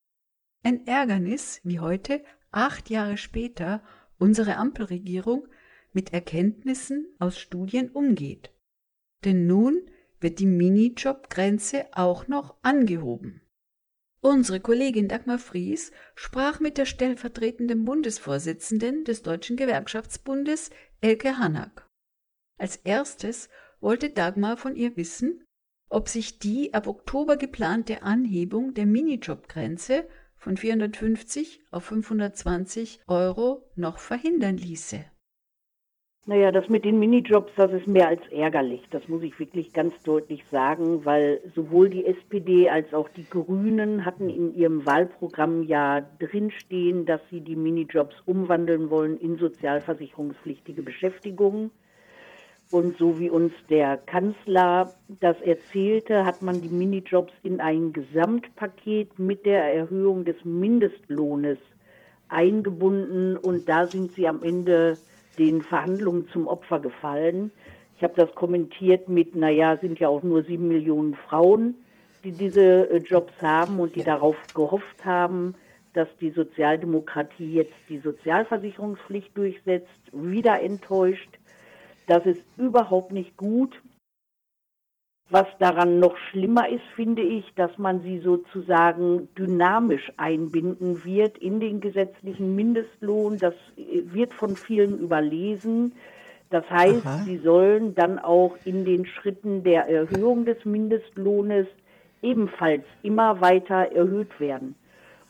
Ein 0.62 0.86
Ärgernis, 0.86 1.60
wie 1.64 1.80
heute, 1.80 2.22
acht 2.50 2.90
Jahre 2.90 3.16
später, 3.16 3.82
unsere 4.18 4.56
Ampelregierung 4.56 5.48
mit 5.92 6.12
Erkenntnissen 6.12 7.06
aus 7.18 7.38
Studien 7.38 7.90
umgeht. 7.90 8.52
Denn 9.24 9.46
nun 9.46 9.80
wird 10.20 10.38
die 10.38 10.46
Minijob-Grenze 10.46 11.86
auch 11.92 12.28
noch 12.28 12.56
angehoben. 12.62 13.40
Unsere 14.22 14.60
Kollegin 14.60 15.08
Dagmar 15.08 15.38
Fries 15.38 15.92
sprach 16.14 16.60
mit 16.60 16.76
der 16.76 16.84
stellvertretenden 16.84 17.86
Bundesvorsitzenden 17.86 19.04
des 19.04 19.22
Deutschen 19.22 19.56
Gewerkschaftsbundes, 19.56 20.70
Elke 21.00 21.38
Hanak. 21.38 21.88
Als 22.58 22.76
erstes 22.76 23.48
wollte 23.80 24.10
Dagmar 24.10 24.58
von 24.58 24.76
ihr 24.76 24.94
wissen, 24.98 25.42
ob 25.88 26.10
sich 26.10 26.38
die 26.38 26.74
ab 26.74 26.86
Oktober 26.86 27.38
geplante 27.38 28.02
Anhebung 28.02 28.74
der 28.74 28.84
Minijobgrenze 28.84 30.06
von 30.36 30.58
450 30.58 31.64
auf 31.70 31.84
520 31.84 33.00
Euro 33.06 33.70
noch 33.74 33.98
verhindern 33.98 34.58
ließe. 34.58 35.04
Naja, 36.26 36.52
das 36.52 36.68
mit 36.68 36.84
den 36.84 36.98
Minijobs, 36.98 37.50
das 37.56 37.72
ist 37.72 37.86
mehr 37.86 38.08
als 38.08 38.20
ärgerlich. 38.30 38.82
Das 38.90 39.08
muss 39.08 39.22
ich 39.22 39.38
wirklich 39.38 39.72
ganz 39.72 39.94
deutlich 40.02 40.44
sagen, 40.50 41.04
weil 41.04 41.40
sowohl 41.54 41.88
die 41.88 42.04
SPD 42.04 42.68
als 42.68 42.92
auch 42.92 43.08
die 43.08 43.24
Grünen 43.24 44.04
hatten 44.04 44.28
in 44.28 44.54
ihrem 44.54 44.84
Wahlprogramm 44.84 45.62
ja 45.62 46.02
drinstehen, 46.18 47.06
dass 47.06 47.22
sie 47.30 47.40
die 47.40 47.56
Minijobs 47.56 48.14
umwandeln 48.26 48.90
wollen 48.90 49.18
in 49.18 49.38
sozialversicherungspflichtige 49.38 50.82
Beschäftigung. 50.82 51.70
Und 52.70 52.98
so 52.98 53.18
wie 53.18 53.30
uns 53.30 53.52
der 53.70 53.96
Kanzler 53.96 54.92
das 55.20 55.40
erzählte, 55.40 56.26
hat 56.26 56.42
man 56.42 56.60
die 56.60 56.68
Minijobs 56.68 57.32
in 57.42 57.60
ein 57.60 57.92
Gesamtpaket 57.94 59.18
mit 59.18 59.46
der 59.46 59.74
Erhöhung 59.74 60.24
des 60.26 60.44
Mindestlohnes 60.44 61.58
eingebunden 62.28 63.36
und 63.36 63.68
da 63.68 63.86
sind 63.86 64.12
sie 64.12 64.28
am 64.28 64.42
Ende 64.44 64.96
den 65.40 65.62
Verhandlungen 65.62 66.28
zum 66.28 66.46
Opfer 66.46 66.80
gefallen. 66.80 67.50
Ich 67.96 68.04
habe 68.04 68.12
das 68.14 68.34
kommentiert 68.34 69.08
mit, 69.08 69.34
naja, 69.34 69.78
sind 69.78 69.98
ja 69.98 70.08
auch 70.08 70.22
nur 70.22 70.42
sieben 70.42 70.68
Millionen 70.68 71.14
Frauen, 71.14 71.74
die 72.22 72.32
diese 72.32 72.90
äh, 72.90 72.98
Jobs 72.98 73.32
haben 73.40 73.80
und 73.80 73.96
die 73.96 74.04
darauf 74.04 74.36
gehofft 74.54 75.04
haben, 75.04 75.54
dass 75.94 76.08
die 76.20 76.30
Sozialdemokratie 76.30 77.54
jetzt 77.54 77.74
die 77.88 77.98
Sozialversicherungspflicht 77.98 79.36
durchsetzt, 79.36 79.88
wieder 80.12 80.60
enttäuscht. 80.60 81.30
Das 82.06 82.26
ist 82.26 82.42
überhaupt 82.58 83.12
nicht 83.12 83.36
gut. 83.38 83.80
Was 85.32 85.46
daran 85.60 86.00
noch 86.00 86.16
schlimmer 86.16 86.68
ist, 86.68 86.82
finde 86.96 87.22
ich, 87.22 87.44
dass 87.54 87.78
man 87.78 88.00
sie 88.00 88.18
sozusagen 88.18 89.28
dynamisch 89.38 90.10
einbinden 90.16 91.04
wird 91.04 91.38
in 91.38 91.60
den 91.60 91.80
gesetzlichen 91.80 92.56
Mindestlohn. 92.56 93.38
Das 93.38 93.54
wird 93.76 94.34
von 94.34 94.56
vielen 94.56 94.98
überlesen. 94.98 95.92
Das 96.50 96.68
heißt, 96.68 97.06
Aha. 97.06 97.22
sie 97.24 97.38
sollen 97.38 97.94
dann 97.94 98.18
auch 98.18 98.56
in 98.64 98.84
den 98.84 99.06
Schritten 99.06 99.62
der 99.62 99.88
Erhöhung 99.88 100.46
des 100.46 100.64
Mindestlohnes 100.64 101.68
ebenfalls 102.22 102.82
immer 103.04 103.40
weiter 103.40 103.92
erhöht 103.92 104.40
werden. 104.40 104.74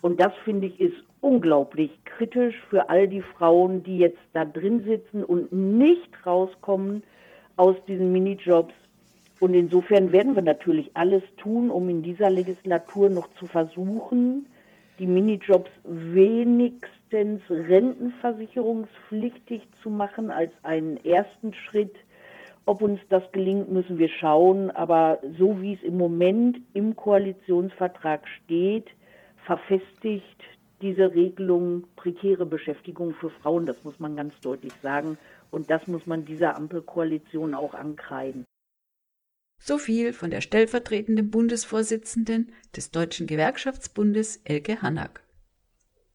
Und 0.01 0.18
das 0.18 0.32
finde 0.44 0.68
ich 0.68 0.80
ist 0.80 1.05
unglaublich 1.20 1.90
kritisch 2.07 2.57
für 2.70 2.88
all 2.88 3.07
die 3.07 3.20
Frauen, 3.20 3.82
die 3.82 3.98
jetzt 3.98 4.22
da 4.32 4.46
drin 4.46 4.82
sitzen 4.84 5.22
und 5.22 5.53
nicht 5.53 6.11
rauskommen 6.24 7.03
aus 7.57 7.76
diesen 7.86 8.12
Minijobs. 8.12 8.72
Und 9.41 9.55
insofern 9.55 10.12
werden 10.12 10.36
wir 10.36 10.43
natürlich 10.43 10.95
alles 10.95 11.24
tun, 11.38 11.70
um 11.70 11.88
in 11.88 12.03
dieser 12.03 12.28
Legislatur 12.28 13.09
noch 13.09 13.32
zu 13.38 13.47
versuchen, 13.47 14.45
die 14.99 15.07
Minijobs 15.07 15.70
wenigstens 15.84 17.41
rentenversicherungspflichtig 17.49 19.62
zu 19.82 19.88
machen 19.88 20.30
als 20.30 20.53
einen 20.62 21.03
ersten 21.07 21.55
Schritt. 21.55 21.95
Ob 22.66 22.82
uns 22.82 23.01
das 23.09 23.22
gelingt, 23.32 23.72
müssen 23.72 23.97
wir 23.97 24.11
schauen. 24.11 24.70
Aber 24.70 25.20
so 25.38 25.62
wie 25.62 25.72
es 25.72 25.82
im 25.82 25.97
Moment 25.97 26.59
im 26.74 26.95
Koalitionsvertrag 26.95 28.28
steht, 28.45 28.88
verfestigt 29.47 30.43
diese 30.82 31.14
Regelung 31.14 31.84
prekäre 31.97 32.45
Beschäftigung 32.45 33.14
für 33.14 33.30
Frauen. 33.30 33.64
Das 33.64 33.82
muss 33.84 33.99
man 33.99 34.16
ganz 34.16 34.38
deutlich 34.41 34.74
sagen. 34.82 35.16
Und 35.51 35.70
das 35.70 35.86
muss 35.86 36.07
man 36.07 36.26
dieser 36.26 36.57
Ampelkoalition 36.57 37.55
auch 37.55 37.72
ankreiden. 37.72 38.45
So 39.70 39.78
viel 39.78 40.12
von 40.12 40.30
der 40.32 40.40
stellvertretenden 40.40 41.30
Bundesvorsitzenden 41.30 42.50
des 42.74 42.90
Deutschen 42.90 43.28
Gewerkschaftsbundes 43.28 44.40
Elke 44.42 44.82
Hannack. 44.82 45.22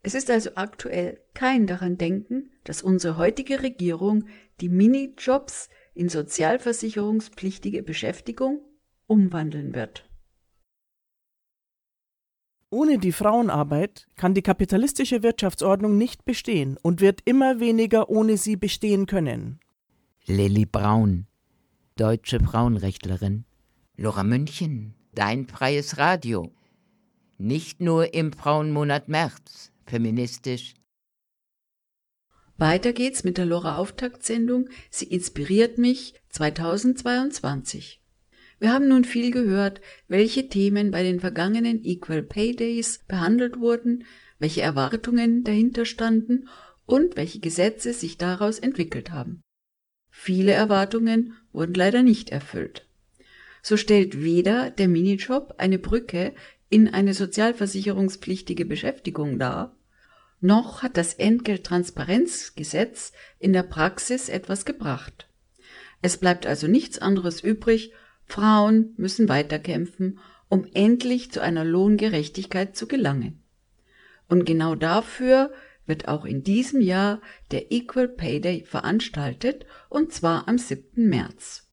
Es 0.03 0.13
ist 0.13 0.29
also 0.29 0.49
aktuell 0.55 1.21
kein 1.33 1.65
daran 1.65 1.97
denken, 1.97 2.49
dass 2.65 2.81
unsere 2.81 3.15
heutige 3.15 3.63
Regierung 3.63 4.25
die 4.59 4.67
Minijobs 4.67 5.69
in 5.93 6.09
sozialversicherungspflichtige 6.09 7.81
Beschäftigung 7.81 8.59
umwandeln 9.07 9.73
wird. 9.73 10.05
Ohne 12.69 12.97
die 12.97 13.13
Frauenarbeit 13.13 14.09
kann 14.17 14.33
die 14.33 14.41
kapitalistische 14.41 15.23
Wirtschaftsordnung 15.23 15.97
nicht 15.97 16.25
bestehen 16.25 16.77
und 16.81 16.99
wird 16.99 17.21
immer 17.23 17.61
weniger 17.61 18.09
ohne 18.09 18.35
sie 18.35 18.57
bestehen 18.57 19.05
können. 19.05 19.61
Lilly 20.25 20.65
Braun, 20.65 21.27
deutsche 21.97 22.41
Frauenrechtlerin. 22.41 23.45
Lora 23.95 24.23
München, 24.23 24.95
dein 25.13 25.47
freies 25.47 25.97
Radio. 25.97 26.53
Nicht 27.37 27.79
nur 27.79 28.13
im 28.13 28.33
Frauenmonat 28.33 29.07
März, 29.07 29.71
feministisch. 29.85 30.73
Weiter 32.57 32.91
geht's 32.91 33.23
mit 33.23 33.37
der 33.37 33.45
Lora 33.45 33.77
Auftaktsendung 33.77 34.67
Sie 34.89 35.05
inspiriert 35.05 35.77
mich 35.77 36.15
2022. 36.29 38.01
Wir 38.59 38.73
haben 38.73 38.89
nun 38.89 39.05
viel 39.05 39.31
gehört, 39.31 39.79
welche 40.09 40.49
Themen 40.49 40.91
bei 40.91 41.03
den 41.03 41.21
vergangenen 41.21 41.83
Equal 41.85 42.23
Pay 42.23 42.57
Days 42.57 43.05
behandelt 43.07 43.59
wurden, 43.59 44.03
welche 44.37 44.61
Erwartungen 44.61 45.45
dahinter 45.45 45.85
standen 45.85 46.49
und 46.85 47.15
welche 47.15 47.39
Gesetze 47.39 47.93
sich 47.93 48.17
daraus 48.17 48.59
entwickelt 48.59 49.11
haben. 49.11 49.44
Viele 50.17 50.53
Erwartungen 50.53 51.33
wurden 51.51 51.75
leider 51.75 52.01
nicht 52.01 52.29
erfüllt. 52.29 52.87
So 53.61 53.77
stellt 53.77 54.23
weder 54.23 54.71
der 54.71 54.87
Minijob 54.87 55.55
eine 55.57 55.77
Brücke 55.77 56.33
in 56.69 56.87
eine 56.87 57.13
sozialversicherungspflichtige 57.13 58.65
Beschäftigung 58.65 59.37
dar, 59.37 59.75
noch 60.41 60.81
hat 60.81 60.97
das 60.97 61.13
Entgelttransparenzgesetz 61.13 63.11
in 63.39 63.53
der 63.53 63.61
Praxis 63.63 64.29
etwas 64.29 64.65
gebracht. 64.65 65.27
Es 66.01 66.17
bleibt 66.17 66.47
also 66.47 66.65
nichts 66.67 66.97
anderes 66.97 67.41
übrig, 67.41 67.91
Frauen 68.25 68.95
müssen 68.97 69.29
weiterkämpfen, 69.29 70.17
um 70.49 70.65
endlich 70.73 71.31
zu 71.31 71.39
einer 71.41 71.65
Lohngerechtigkeit 71.65 72.75
zu 72.75 72.87
gelangen. 72.87 73.43
Und 74.27 74.45
genau 74.45 74.73
dafür 74.75 75.51
wird 75.85 76.07
auch 76.07 76.25
in 76.25 76.43
diesem 76.43 76.81
Jahr 76.81 77.21
der 77.51 77.71
Equal 77.71 78.07
Pay 78.07 78.41
Day 78.41 78.63
veranstaltet, 78.65 79.65
und 79.89 80.11
zwar 80.11 80.47
am 80.47 80.57
7. 80.57 81.07
März. 81.07 81.67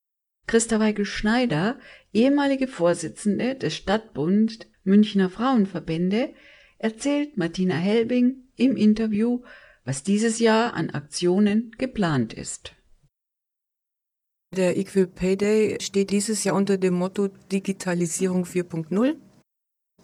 Christa 0.46 0.80
Weigel-Schneider, 0.80 1.78
ehemalige 2.12 2.68
Vorsitzende 2.68 3.54
des 3.54 3.74
Stadtbund 3.76 4.66
Münchner 4.84 5.30
Frauenverbände, 5.30 6.34
erzählt 6.78 7.36
Martina 7.36 7.76
Helbing 7.76 8.48
im 8.56 8.76
Interview, 8.76 9.42
was 9.84 10.02
dieses 10.02 10.38
Jahr 10.38 10.74
an 10.74 10.90
Aktionen 10.90 11.72
geplant 11.78 12.32
ist. 12.32 12.74
Der 14.54 14.76
Equal 14.76 15.06
Pay 15.06 15.36
Day 15.36 15.78
steht 15.80 16.10
dieses 16.10 16.44
Jahr 16.44 16.56
unter 16.56 16.76
dem 16.76 16.94
Motto 16.94 17.28
Digitalisierung 17.50 18.44
4.0. 18.44 19.16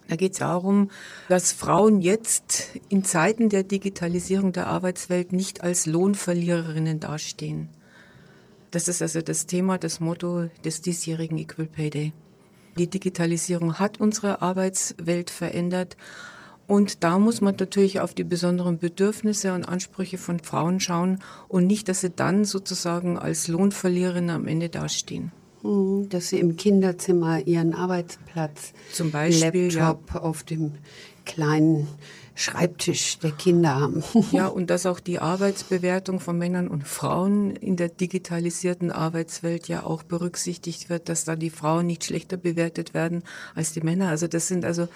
Da 0.09 0.17
geht 0.17 0.33
es 0.33 0.39
darum, 0.39 0.91
dass 1.29 1.53
Frauen 1.53 2.01
jetzt 2.01 2.71
in 2.89 3.05
Zeiten 3.05 3.51
der 3.51 3.63
Digitalisierung 3.63 4.53
der 4.53 4.67
Arbeitswelt 4.67 5.33
nicht 5.33 5.63
als 5.63 5.85
Lohnverliererinnen 5.85 6.99
dastehen. 6.99 7.69
Das 8.71 8.89
ist 8.89 9.03
also 9.03 9.21
das 9.21 9.47
Thema, 9.47 9.79
das 9.79 10.01
Motto 10.01 10.49
des 10.65 10.81
diesjährigen 10.81 11.39
Equal 11.39 11.67
Pay 11.67 11.91
Day. 11.91 12.13
Die 12.79 12.89
Digitalisierung 12.89 13.79
hat 13.79 14.01
unsere 14.01 14.41
Arbeitswelt 14.41 15.31
verändert 15.31 15.97
und 16.67 17.03
da 17.03 17.19
muss 17.19 17.41
man 17.41 17.57
natürlich 17.59 18.01
auf 18.01 18.15
die 18.15 18.25
besonderen 18.25 18.79
Bedürfnisse 18.79 19.55
und 19.55 19.65
Ansprüche 19.65 20.19
von 20.19 20.39
Frauen 20.39 20.81
schauen 20.81 21.19
und 21.49 21.67
nicht, 21.67 21.89
dass 21.89 22.03
sie 22.03 22.11
dann 22.11 22.45
sozusagen 22.45 23.19
als 23.19 23.49
Lohnverliererin 23.49 24.31
am 24.31 24.47
Ende 24.47 24.69
dastehen. 24.69 25.33
Hm, 25.63 26.09
dass 26.09 26.29
sie 26.29 26.39
im 26.39 26.57
Kinderzimmer 26.57 27.47
ihren 27.47 27.75
Arbeitsplatz, 27.75 28.73
zum 28.93 29.11
Beispiel 29.11 29.73
Laptop 29.75 30.15
ja. 30.15 30.21
auf 30.21 30.45
dem 30.45 30.75
kleinen 31.25 31.89
Schreibtisch 32.39 33.19
der 33.19 33.33
Kinder 33.33 33.75
haben. 33.75 34.05
Ja, 34.31 34.47
und 34.47 34.71
dass 34.71 34.87
auch 34.87 35.01
die 35.01 35.19
Arbeitsbewertung 35.19 36.21
von 36.21 36.39
Männern 36.39 36.69
und 36.69 36.87
Frauen 36.87 37.57
in 37.57 37.77
der 37.77 37.89
digitalisierten 37.89 38.93
Arbeitswelt 38.93 39.67
ja 39.67 39.83
auch 39.83 40.05
berücksichtigt 40.05 40.89
wird, 40.89 41.09
dass 41.09 41.25
da 41.25 41.35
die 41.35 41.51
Frauen 41.51 41.87
nicht 41.87 42.05
schlechter 42.05 42.37
bewertet 42.37 42.95
werden 42.95 43.25
als 43.57 43.73
die 43.73 43.81
Männer. 43.81 44.09
Also 44.09 44.29
das 44.29 44.47
sind 44.47 44.65
also 44.65 44.87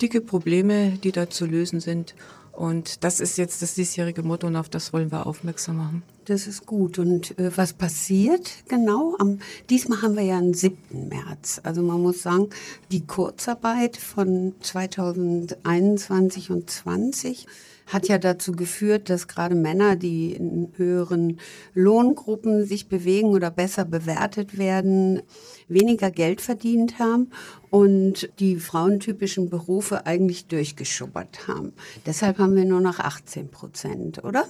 dicke 0.00 0.22
Probleme, 0.22 0.92
die 0.92 1.12
da 1.12 1.28
zu 1.28 1.44
lösen 1.44 1.80
sind. 1.80 2.14
Und 2.56 3.04
das 3.04 3.20
ist 3.20 3.36
jetzt 3.36 3.60
das 3.60 3.74
diesjährige 3.74 4.22
Motto 4.22 4.46
und 4.46 4.56
auf 4.56 4.70
das 4.70 4.94
wollen 4.94 5.12
wir 5.12 5.26
aufmerksam 5.26 5.76
machen. 5.76 6.02
Das 6.24 6.46
ist 6.46 6.64
gut. 6.64 6.98
Und 6.98 7.38
äh, 7.38 7.54
was 7.54 7.74
passiert 7.74 8.50
genau? 8.66 9.14
Am, 9.18 9.40
diesmal 9.68 10.00
haben 10.00 10.16
wir 10.16 10.22
ja 10.22 10.38
einen 10.38 10.54
7. 10.54 11.08
März. 11.08 11.60
Also 11.64 11.82
man 11.82 12.00
muss 12.00 12.22
sagen, 12.22 12.48
die 12.90 13.06
Kurzarbeit 13.06 13.98
von 13.98 14.54
2021 14.60 16.50
und 16.50 16.70
20 16.70 17.46
hat 17.86 18.08
ja 18.08 18.18
dazu 18.18 18.52
geführt, 18.52 19.10
dass 19.10 19.28
gerade 19.28 19.54
Männer, 19.54 19.94
die 19.94 20.32
in 20.32 20.72
höheren 20.76 21.38
Lohngruppen 21.74 22.66
sich 22.66 22.88
bewegen 22.88 23.28
oder 23.28 23.50
besser 23.50 23.84
bewertet 23.84 24.58
werden, 24.58 25.22
weniger 25.68 26.10
Geld 26.10 26.40
verdient 26.40 26.98
haben 26.98 27.30
und 27.76 28.30
die 28.38 28.56
frauentypischen 28.56 29.50
Berufe 29.50 30.06
eigentlich 30.06 30.46
durchgeschubbert 30.46 31.46
haben. 31.46 31.74
Deshalb 32.06 32.38
haben 32.38 32.56
wir 32.56 32.64
nur 32.64 32.80
noch 32.80 33.00
18 33.00 33.50
Prozent, 33.50 34.24
oder? 34.24 34.46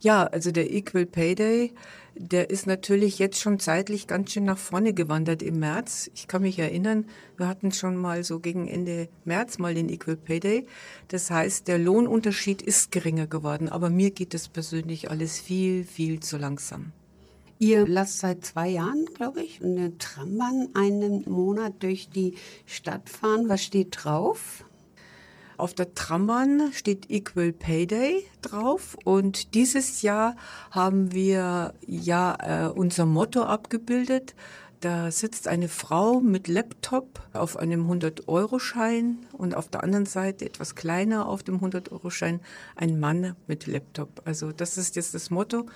Ja, 0.00 0.24
also 0.24 0.52
der 0.52 0.72
Equal 0.72 1.04
Pay 1.04 1.34
Day, 1.34 1.74
der 2.14 2.48
ist 2.48 2.66
natürlich 2.66 3.18
jetzt 3.18 3.38
schon 3.38 3.58
zeitlich 3.58 4.06
ganz 4.06 4.32
schön 4.32 4.44
nach 4.44 4.56
vorne 4.56 4.94
gewandert 4.94 5.42
im 5.42 5.58
März. 5.58 6.10
Ich 6.14 6.28
kann 6.28 6.40
mich 6.40 6.58
erinnern, 6.58 7.04
wir 7.36 7.46
hatten 7.46 7.72
schon 7.72 7.94
mal 7.94 8.24
so 8.24 8.40
gegen 8.40 8.66
Ende 8.66 9.10
März 9.26 9.58
mal 9.58 9.74
den 9.74 9.90
Equal 9.90 10.16
Pay 10.16 10.40
Day. 10.40 10.66
Das 11.08 11.30
heißt, 11.30 11.68
der 11.68 11.78
Lohnunterschied 11.78 12.62
ist 12.62 12.90
geringer 12.90 13.26
geworden, 13.26 13.68
aber 13.68 13.90
mir 13.90 14.12
geht 14.12 14.32
das 14.32 14.48
persönlich 14.48 15.10
alles 15.10 15.38
viel, 15.38 15.84
viel 15.84 16.20
zu 16.20 16.38
langsam. 16.38 16.92
Ihr 17.62 17.86
lasst 17.86 18.18
seit 18.18 18.44
zwei 18.44 18.70
Jahren, 18.70 19.04
glaube 19.14 19.40
ich, 19.40 19.62
eine 19.62 19.96
Trambahn 19.96 20.70
einen 20.74 21.22
Monat 21.30 21.74
durch 21.84 22.10
die 22.10 22.34
Stadt 22.66 23.08
fahren. 23.08 23.48
Was 23.48 23.62
steht 23.62 24.02
drauf? 24.02 24.64
Auf 25.58 25.72
der 25.72 25.94
Trambahn 25.94 26.72
steht 26.72 27.08
Equal 27.08 27.52
Pay 27.52 27.86
Day 27.86 28.26
drauf 28.40 28.96
und 29.04 29.54
dieses 29.54 30.02
Jahr 30.02 30.34
haben 30.72 31.12
wir 31.12 31.74
ja 31.86 32.66
äh, 32.66 32.68
unser 32.68 33.06
Motto 33.06 33.44
abgebildet. 33.44 34.34
Da 34.80 35.12
sitzt 35.12 35.46
eine 35.46 35.68
Frau 35.68 36.18
mit 36.18 36.48
Laptop 36.48 37.20
auf 37.32 37.56
einem 37.56 37.88
100-Euro-Schein 37.88 39.18
und 39.34 39.54
auf 39.54 39.68
der 39.68 39.84
anderen 39.84 40.06
Seite 40.06 40.46
etwas 40.46 40.74
kleiner 40.74 41.28
auf 41.28 41.44
dem 41.44 41.60
100-Euro-Schein 41.60 42.40
ein 42.74 42.98
Mann 42.98 43.36
mit 43.46 43.68
Laptop. 43.68 44.22
Also 44.24 44.50
das 44.50 44.78
ist 44.78 44.96
jetzt 44.96 45.14
das 45.14 45.30
Motto 45.30 45.66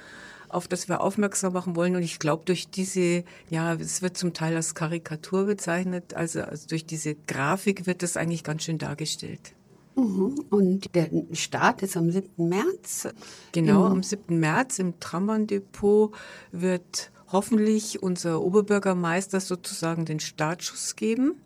auf 0.48 0.68
das 0.68 0.88
wir 0.88 1.00
aufmerksam 1.00 1.52
machen 1.52 1.76
wollen. 1.76 1.96
Und 1.96 2.02
ich 2.02 2.18
glaube, 2.18 2.44
durch 2.44 2.68
diese, 2.68 3.24
ja, 3.50 3.74
es 3.74 4.02
wird 4.02 4.16
zum 4.16 4.32
Teil 4.32 4.56
als 4.56 4.74
Karikatur 4.74 5.46
bezeichnet, 5.46 6.14
also, 6.14 6.42
also 6.42 6.68
durch 6.68 6.86
diese 6.86 7.14
Grafik 7.14 7.86
wird 7.86 8.02
das 8.02 8.16
eigentlich 8.16 8.44
ganz 8.44 8.64
schön 8.64 8.78
dargestellt. 8.78 9.54
Mhm. 9.96 10.44
Und 10.50 10.94
der 10.94 11.08
Start 11.32 11.82
ist 11.82 11.96
am 11.96 12.10
7. 12.10 12.48
März. 12.48 13.08
Genau, 13.52 13.86
am 13.86 14.02
7. 14.02 14.38
März 14.38 14.78
im 14.78 15.00
Trambahn-Depot 15.00 16.12
wird 16.52 17.10
hoffentlich 17.32 18.02
unser 18.02 18.42
Oberbürgermeister 18.42 19.40
sozusagen 19.40 20.04
den 20.04 20.20
Startschuss 20.20 20.96
geben. 20.96 21.36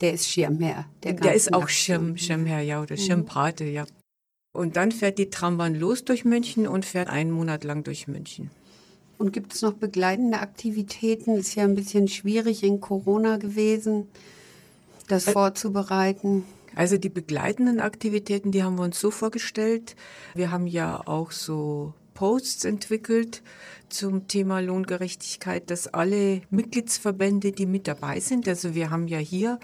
Der 0.00 0.14
ist 0.14 0.28
Schirmherr. 0.28 0.86
Der, 1.02 1.12
der 1.12 1.34
ist 1.34 1.52
auch 1.52 1.68
Schirm, 1.68 2.16
Schirmherr, 2.16 2.60
ja, 2.60 2.82
oder 2.82 2.96
mhm. 2.96 3.00
Schirmpate, 3.00 3.64
ja. 3.64 3.84
Und 4.52 4.76
dann 4.76 4.92
fährt 4.92 5.18
die 5.18 5.30
Trambahn 5.30 5.74
los 5.74 6.04
durch 6.04 6.24
München 6.24 6.66
und 6.66 6.84
fährt 6.84 7.08
einen 7.08 7.30
Monat 7.30 7.64
lang 7.64 7.84
durch 7.84 8.08
München. 8.08 8.50
Und 9.18 9.32
gibt 9.32 9.54
es 9.54 9.62
noch 9.62 9.74
begleitende 9.74 10.40
Aktivitäten? 10.40 11.36
Ist 11.36 11.54
ja 11.54 11.64
ein 11.64 11.74
bisschen 11.74 12.08
schwierig 12.08 12.62
in 12.64 12.80
Corona 12.80 13.36
gewesen, 13.36 14.08
das 15.08 15.24
vorzubereiten. 15.24 16.44
Also 16.74 16.96
die 16.96 17.08
begleitenden 17.08 17.80
Aktivitäten, 17.80 18.52
die 18.52 18.62
haben 18.62 18.76
wir 18.76 18.84
uns 18.84 18.98
so 18.98 19.10
vorgestellt. 19.10 19.96
Wir 20.34 20.50
haben 20.50 20.66
ja 20.66 21.02
auch 21.06 21.32
so 21.32 21.92
Posts 22.14 22.64
entwickelt 22.64 23.42
zum 23.88 24.28
Thema 24.28 24.60
Lohngerechtigkeit, 24.60 25.70
dass 25.70 25.88
alle 25.88 26.42
Mitgliedsverbände, 26.50 27.52
die 27.52 27.66
mit 27.66 27.88
dabei 27.88 28.20
sind, 28.20 28.46
also 28.48 28.74
wir 28.74 28.90
haben 28.90 29.08
ja 29.08 29.18
hier 29.18 29.58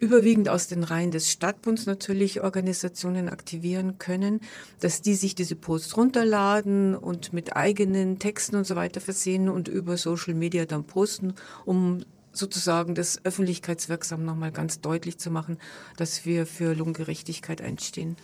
überwiegend 0.00 0.48
aus 0.48 0.66
den 0.66 0.82
Reihen 0.82 1.10
des 1.10 1.30
Stadtbunds 1.30 1.86
natürlich 1.86 2.40
Organisationen 2.40 3.28
aktivieren 3.28 3.98
können, 3.98 4.40
dass 4.80 5.02
die 5.02 5.14
sich 5.14 5.34
diese 5.34 5.54
Posts 5.56 5.96
runterladen 5.96 6.96
und 6.96 7.32
mit 7.32 7.54
eigenen 7.54 8.18
Texten 8.18 8.56
und 8.56 8.66
so 8.66 8.76
weiter 8.76 9.00
versehen 9.00 9.48
und 9.48 9.68
über 9.68 9.96
Social 9.98 10.34
Media 10.34 10.64
dann 10.64 10.84
posten, 10.84 11.34
um 11.66 12.02
sozusagen 12.32 12.94
das 12.94 13.24
öffentlichkeitswirksam 13.24 14.24
nochmal 14.24 14.52
ganz 14.52 14.80
deutlich 14.80 15.18
zu 15.18 15.30
machen, 15.30 15.58
dass 15.96 16.24
wir 16.24 16.46
für 16.46 16.74
Lohngerechtigkeit 16.74 17.60
einstehen. 17.60 18.16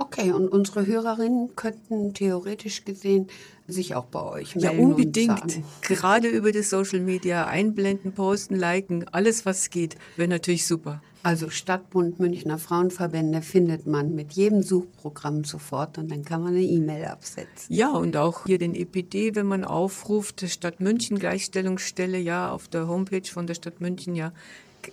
Okay, 0.00 0.32
und 0.32 0.48
unsere 0.48 0.86
Hörerinnen 0.86 1.56
könnten 1.56 2.14
theoretisch 2.14 2.86
gesehen 2.86 3.26
sich 3.68 3.94
auch 3.94 4.06
bei 4.06 4.22
euch 4.22 4.56
melden. 4.56 4.78
Ja, 4.78 4.82
unbedingt. 4.82 5.60
Gerade 5.82 6.28
über 6.28 6.52
die 6.52 6.62
Social 6.62 7.00
Media 7.00 7.46
einblenden, 7.46 8.12
posten, 8.12 8.56
liken, 8.56 9.06
alles 9.12 9.44
was 9.44 9.68
geht, 9.68 9.96
wäre 10.16 10.28
natürlich 10.28 10.66
super. 10.66 11.02
Also 11.22 11.50
Stadtbund 11.50 12.18
Münchner 12.18 12.56
Frauenverbände 12.56 13.42
findet 13.42 13.86
man 13.86 14.14
mit 14.14 14.32
jedem 14.32 14.62
Suchprogramm 14.62 15.44
sofort 15.44 15.98
und 15.98 16.10
dann 16.10 16.24
kann 16.24 16.42
man 16.42 16.54
eine 16.54 16.64
E-Mail 16.64 17.04
absetzen. 17.04 17.66
Ja, 17.68 17.90
und 17.90 18.16
auch 18.16 18.46
hier 18.46 18.56
den 18.56 18.74
EPD, 18.74 19.34
wenn 19.34 19.46
man 19.46 19.64
aufruft, 19.66 20.48
Stadt 20.48 20.80
München 20.80 21.18
Gleichstellungsstelle, 21.18 22.18
ja, 22.18 22.50
auf 22.50 22.68
der 22.68 22.88
Homepage 22.88 23.28
von 23.30 23.46
der 23.46 23.52
Stadt 23.52 23.82
München, 23.82 24.14
ja, 24.14 24.32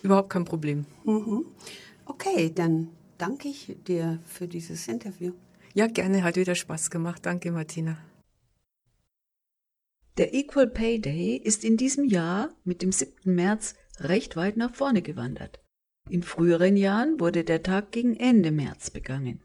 überhaupt 0.03 0.31
kein 0.31 0.43
Problem. 0.43 0.85
Mhm. 1.05 1.45
Okay, 2.05 2.51
dann 2.53 2.89
danke 3.18 3.47
ich 3.47 3.76
dir 3.88 4.20
für 4.26 4.47
dieses 4.47 4.88
Interview. 4.88 5.34
Ja, 5.74 5.88
gerne, 5.88 6.24
hat 6.24 6.38
wieder 6.38 6.55
Spaß 6.55 6.89
gemacht. 6.89 7.26
Danke, 7.26 7.51
Martina. 7.51 7.97
Der 10.18 10.34
Equal 10.34 10.68
Pay 10.68 10.99
Day 10.99 11.36
ist 11.36 11.63
in 11.63 11.78
diesem 11.78 12.05
Jahr 12.05 12.49
mit 12.63 12.82
dem 12.82 12.91
7. 12.91 13.36
März 13.36 13.76
recht 13.99 14.36
weit 14.36 14.57
nach 14.57 14.74
vorne 14.74 15.01
gewandert. 15.01 15.59
In 16.09 16.24
früheren 16.24 16.78
Jahren 16.78 17.20
wurde 17.20 17.43
der 17.43 17.61
Tag 17.61 17.91
gegen 17.91 18.15
Ende 18.15 18.51
März 18.51 18.89
begangen. 18.89 19.43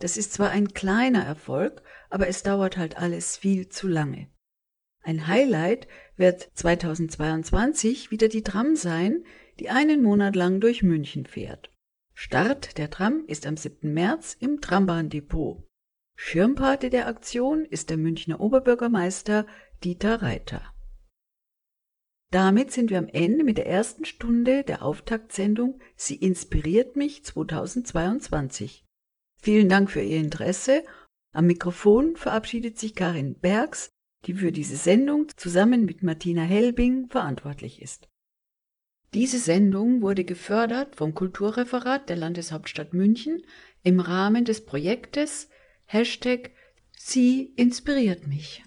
Das 0.00 0.16
ist 0.16 0.32
zwar 0.32 0.50
ein 0.50 0.72
kleiner 0.72 1.22
Erfolg, 1.24 1.82
aber 2.08 2.26
es 2.26 2.42
dauert 2.42 2.76
halt 2.76 2.96
alles 2.96 3.36
viel 3.36 3.68
zu 3.68 3.86
lange. 3.86 4.28
Ein 5.02 5.26
Highlight 5.26 5.86
wird 6.16 6.50
2022 6.54 8.10
wieder 8.10 8.28
die 8.28 8.42
Tram 8.42 8.76
sein, 8.76 9.24
die 9.58 9.70
einen 9.70 10.02
Monat 10.02 10.36
lang 10.36 10.60
durch 10.60 10.82
München 10.82 11.26
fährt. 11.26 11.70
Start 12.22 12.76
der 12.76 12.90
Tram 12.90 13.24
ist 13.28 13.46
am 13.46 13.56
7. 13.56 13.94
März 13.94 14.36
im 14.38 14.60
Trambahndepot. 14.60 15.66
Schirmpate 16.18 16.90
der 16.90 17.06
Aktion 17.06 17.64
ist 17.64 17.88
der 17.88 17.96
Münchner 17.96 18.40
Oberbürgermeister 18.40 19.46
Dieter 19.82 20.20
Reiter. 20.20 20.60
Damit 22.30 22.72
sind 22.72 22.90
wir 22.90 22.98
am 22.98 23.08
Ende 23.08 23.42
mit 23.42 23.56
der 23.56 23.66
ersten 23.66 24.04
Stunde 24.04 24.64
der 24.64 24.82
Auftaktsendung 24.82 25.80
Sie 25.96 26.14
inspiriert 26.14 26.94
mich 26.94 27.24
2022. 27.24 28.84
Vielen 29.40 29.70
Dank 29.70 29.90
für 29.90 30.02
Ihr 30.02 30.18
Interesse. 30.18 30.84
Am 31.32 31.46
Mikrofon 31.46 32.16
verabschiedet 32.16 32.78
sich 32.78 32.94
Karin 32.94 33.38
Bergs, 33.38 33.88
die 34.26 34.34
für 34.34 34.52
diese 34.52 34.76
Sendung 34.76 35.28
zusammen 35.38 35.86
mit 35.86 36.02
Martina 36.02 36.42
Helbing 36.42 37.08
verantwortlich 37.08 37.80
ist. 37.80 38.10
Diese 39.12 39.38
Sendung 39.38 40.02
wurde 40.02 40.24
gefördert 40.24 40.94
vom 40.94 41.14
Kulturreferat 41.14 42.08
der 42.08 42.16
Landeshauptstadt 42.16 42.94
München 42.94 43.42
im 43.82 43.98
Rahmen 43.98 44.44
des 44.44 44.64
Projektes 44.64 45.48
Hashtag 45.86 46.50
Sie 46.96 47.52
inspiriert 47.56 48.28
mich. 48.28 48.62